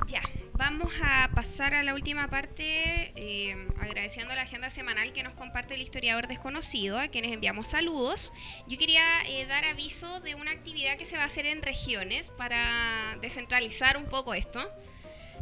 Ya, 0.07 0.22
vamos 0.55 0.92
a 1.03 1.30
pasar 1.34 1.74
a 1.74 1.82
la 1.82 1.94
última 1.94 2.28
parte, 2.28 3.12
eh, 3.14 3.68
agradeciendo 3.78 4.34
la 4.34 4.42
agenda 4.42 4.70
semanal 4.70 5.12
que 5.12 5.22
nos 5.22 5.34
comparte 5.34 5.74
el 5.74 5.82
historiador 5.82 6.28
desconocido, 6.28 6.99
a 6.99 7.09
quienes 7.09 7.32
enviamos 7.32 7.68
saludos. 7.68 8.32
Yo 8.68 8.78
quería 8.78 9.03
eh, 9.26 9.46
dar 9.46 9.64
aviso 9.64 10.20
de 10.20 10.34
una 10.34 10.51
actividad 10.51 10.96
que 10.96 11.05
se 11.05 11.16
va 11.16 11.24
a 11.24 11.26
hacer 11.26 11.46
en 11.46 11.62
regiones 11.62 12.30
para 12.30 13.18
descentralizar 13.20 13.96
un 13.96 14.07
poco 14.07 14.32
esto. 14.34 14.61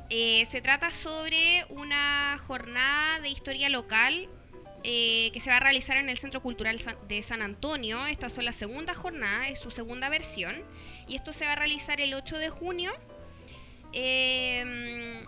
Eh, 0.09 0.47
se 0.51 0.61
trata 0.61 0.91
sobre 0.93 1.65
una 1.69 2.39
jornada 2.47 3.21
de 3.21 3.29
historia 3.29 3.69
local 3.69 4.29
eh, 4.89 5.31
que 5.33 5.41
se 5.41 5.51
va 5.51 5.57
a 5.57 5.61
realizar 5.61 5.97
en 5.97 6.09
el 6.09 6.17
Centro 6.17 6.41
Cultural 6.41 6.81
de 7.09 7.23
San 7.23 7.43
Antonio. 7.43 8.07
Estas 8.07 8.33
son 8.33 8.45
las 8.45 8.57
segundas 8.57 8.97
jornadas, 8.97 9.51
es 9.51 9.59
su 9.59 9.71
segunda 9.71 10.09
versión. 10.09 10.55
Y 11.09 11.17
esto 11.17 11.33
se 11.33 11.45
va 11.45 11.53
a 11.53 11.57
realizar 11.57 12.01
el 12.01 12.15
8 12.15 12.39
de 12.39 12.49
junio 12.49 12.93
eh, 13.99 15.25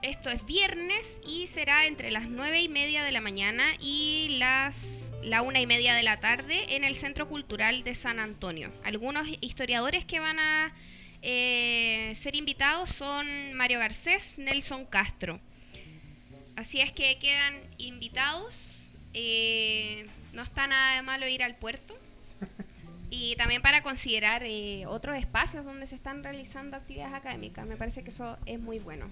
esto 0.00 0.30
es 0.30 0.46
viernes 0.46 1.20
y 1.26 1.46
será 1.48 1.84
entre 1.84 2.10
las 2.10 2.28
9 2.28 2.62
y 2.62 2.68
media 2.68 3.04
de 3.04 3.12
la 3.12 3.20
mañana 3.20 3.64
y 3.80 4.36
las 4.38 5.12
la 5.22 5.42
una 5.42 5.60
y 5.60 5.66
media 5.66 5.94
de 5.94 6.04
la 6.04 6.20
tarde 6.20 6.76
en 6.76 6.84
el 6.84 6.94
Centro 6.94 7.28
Cultural 7.28 7.82
de 7.82 7.94
San 7.94 8.18
Antonio. 8.18 8.72
Algunos 8.84 9.28
historiadores 9.40 10.04
que 10.04 10.20
van 10.20 10.38
a 10.38 10.72
eh, 11.20 12.12
ser 12.14 12.34
invitados 12.34 12.90
son 12.90 13.52
Mario 13.52 13.78
Garcés, 13.80 14.38
Nelson 14.38 14.86
Castro. 14.86 15.40
Así 16.56 16.80
es 16.80 16.92
que 16.92 17.16
quedan 17.18 17.60
invitados. 17.76 18.77
Eh, 19.20 20.06
no 20.32 20.42
está 20.42 20.66
nada 20.66 20.96
de 20.96 21.02
malo 21.02 21.26
ir 21.28 21.42
al 21.42 21.54
puerto. 21.56 21.94
Y 23.10 23.36
también 23.36 23.62
para 23.62 23.82
considerar 23.82 24.42
eh, 24.44 24.84
otros 24.86 25.16
espacios 25.16 25.64
donde 25.64 25.86
se 25.86 25.94
están 25.94 26.22
realizando 26.22 26.76
actividades 26.76 27.14
académicas. 27.14 27.66
Me 27.66 27.76
parece 27.76 28.02
que 28.02 28.10
eso 28.10 28.36
es 28.44 28.60
muy 28.60 28.80
bueno. 28.80 29.06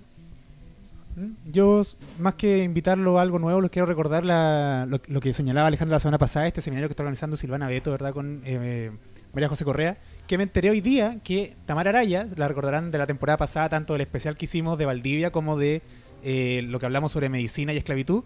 ¿Mm? 1.16 1.50
Yo, 1.50 1.82
más 2.18 2.34
que 2.34 2.62
invitarlo 2.62 3.18
a 3.18 3.22
algo 3.22 3.38
nuevo, 3.38 3.62
les 3.62 3.70
quiero 3.70 3.86
recordar 3.86 4.22
la- 4.22 4.84
lo, 4.86 5.00
lo 5.06 5.20
que 5.22 5.32
señalaba 5.32 5.68
Alejandra 5.68 5.96
la 5.96 6.00
semana 6.00 6.18
pasada, 6.18 6.46
este 6.46 6.60
seminario 6.60 6.88
que 6.88 6.92
está 6.92 7.04
organizando 7.04 7.38
Silvana 7.38 7.68
Beto, 7.68 7.90
¿verdad? 7.90 8.12
Con 8.12 8.42
eh, 8.44 8.90
María 9.32 9.48
José 9.48 9.64
Correa, 9.64 9.96
que 10.26 10.36
me 10.36 10.42
enteré 10.44 10.68
hoy 10.68 10.82
día 10.82 11.16
que 11.24 11.54
Tamara 11.64 11.88
Araya, 11.88 12.26
la 12.36 12.48
recordarán 12.48 12.90
de 12.90 12.98
la 12.98 13.06
temporada 13.06 13.38
pasada, 13.38 13.70
tanto 13.70 13.94
del 13.94 14.02
especial 14.02 14.36
que 14.36 14.44
hicimos 14.44 14.76
de 14.76 14.84
Valdivia 14.84 15.30
como 15.30 15.56
de 15.56 15.80
eh, 16.22 16.60
lo 16.68 16.78
que 16.78 16.84
hablamos 16.84 17.12
sobre 17.12 17.30
medicina 17.30 17.72
y 17.72 17.78
esclavitud, 17.78 18.24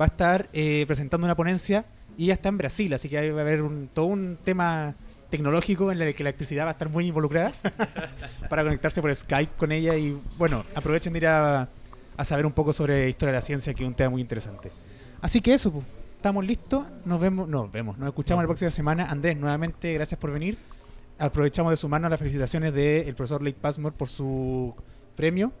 va 0.00 0.06
a 0.06 0.08
estar 0.08 0.48
eh, 0.52 0.84
presentando 0.86 1.24
una 1.24 1.34
ponencia 1.34 1.84
y 2.16 2.26
ya 2.26 2.34
está 2.34 2.48
en 2.48 2.58
Brasil, 2.58 2.92
así 2.92 3.08
que 3.08 3.18
ahí 3.18 3.30
va 3.30 3.40
a 3.40 3.42
haber 3.42 3.62
un, 3.62 3.88
todo 3.92 4.06
un 4.06 4.38
tema 4.42 4.94
tecnológico 5.30 5.90
en 5.90 6.02
el 6.02 6.14
que 6.14 6.22
la 6.22 6.30
electricidad 6.30 6.64
va 6.64 6.68
a 6.68 6.72
estar 6.72 6.90
muy 6.90 7.06
involucrada 7.06 7.52
para 8.50 8.62
conectarse 8.62 9.00
por 9.00 9.14
Skype 9.14 9.52
con 9.56 9.72
ella 9.72 9.96
y 9.96 10.18
bueno, 10.36 10.64
aprovechen 10.74 11.12
de 11.14 11.20
ir 11.20 11.26
a, 11.26 11.68
a 12.16 12.24
saber 12.24 12.46
un 12.46 12.52
poco 12.52 12.72
sobre 12.72 13.08
historia 13.08 13.32
de 13.32 13.38
la 13.38 13.42
ciencia, 13.42 13.72
que 13.74 13.82
es 13.82 13.88
un 13.88 13.94
tema 13.94 14.10
muy 14.10 14.20
interesante. 14.20 14.70
Así 15.20 15.40
que 15.40 15.54
eso, 15.54 15.72
pu, 15.72 15.82
estamos 16.16 16.44
listos, 16.44 16.84
nos 17.04 17.20
vemos, 17.20 17.48
nos 17.48 17.70
vemos, 17.72 17.98
nos 17.98 18.08
escuchamos 18.08 18.44
la 18.44 18.48
próxima 18.48 18.70
semana. 18.70 19.06
Andrés, 19.06 19.36
nuevamente 19.36 19.92
gracias 19.94 20.20
por 20.20 20.32
venir. 20.32 20.58
Aprovechamos 21.18 21.70
de 21.70 21.76
sumarnos 21.76 22.06
a 22.06 22.10
las 22.10 22.18
felicitaciones 22.18 22.72
del 22.74 23.14
profesor 23.14 23.42
Lake 23.42 23.58
Passmore 23.60 23.94
por 23.96 24.08
su 24.08 24.74
premio 25.16 25.52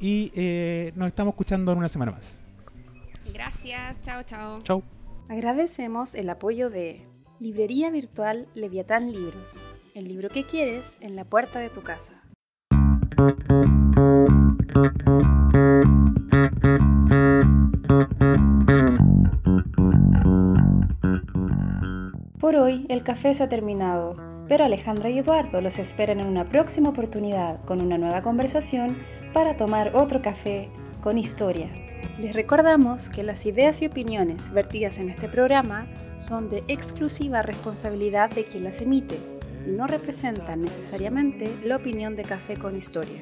y 0.00 0.32
eh, 0.34 0.92
nos 0.96 1.08
estamos 1.08 1.32
escuchando 1.32 1.72
en 1.72 1.78
una 1.78 1.88
semana 1.88 2.12
más. 2.12 2.41
Gracias. 3.32 4.00
Chao, 4.02 4.22
chao. 4.22 4.62
Chau. 4.62 4.82
Agradecemos 5.28 6.14
el 6.14 6.28
apoyo 6.30 6.70
de 6.70 7.06
Librería 7.38 7.90
Virtual 7.90 8.48
Leviatán 8.54 9.10
Libros, 9.10 9.66
el 9.94 10.06
libro 10.06 10.28
que 10.28 10.44
quieres 10.44 10.98
en 11.00 11.16
la 11.16 11.24
puerta 11.24 11.58
de 11.58 11.70
tu 11.70 11.82
casa. 11.82 12.22
Por 22.38 22.56
hoy 22.56 22.86
el 22.88 23.02
café 23.02 23.34
se 23.34 23.44
ha 23.44 23.48
terminado, 23.48 24.14
pero 24.48 24.64
Alejandra 24.64 25.10
y 25.10 25.18
Eduardo 25.18 25.60
los 25.60 25.78
esperan 25.78 26.20
en 26.20 26.26
una 26.26 26.44
próxima 26.44 26.90
oportunidad 26.90 27.64
con 27.64 27.80
una 27.80 27.98
nueva 27.98 28.22
conversación 28.22 28.96
para 29.32 29.56
tomar 29.56 29.92
otro 29.94 30.22
café 30.22 30.68
con 31.00 31.18
historia. 31.18 31.70
Les 32.22 32.34
recordamos 32.34 33.08
que 33.08 33.24
las 33.24 33.46
ideas 33.46 33.82
y 33.82 33.86
opiniones 33.86 34.52
vertidas 34.52 34.98
en 34.98 35.10
este 35.10 35.28
programa 35.28 35.88
son 36.18 36.48
de 36.48 36.62
exclusiva 36.68 37.42
responsabilidad 37.42 38.30
de 38.30 38.44
quien 38.44 38.62
las 38.62 38.80
emite 38.80 39.18
y 39.66 39.70
no 39.72 39.88
representan 39.88 40.62
necesariamente 40.62 41.52
la 41.64 41.74
opinión 41.74 42.14
de 42.14 42.22
Café 42.22 42.56
con 42.56 42.76
Historia. 42.76 43.20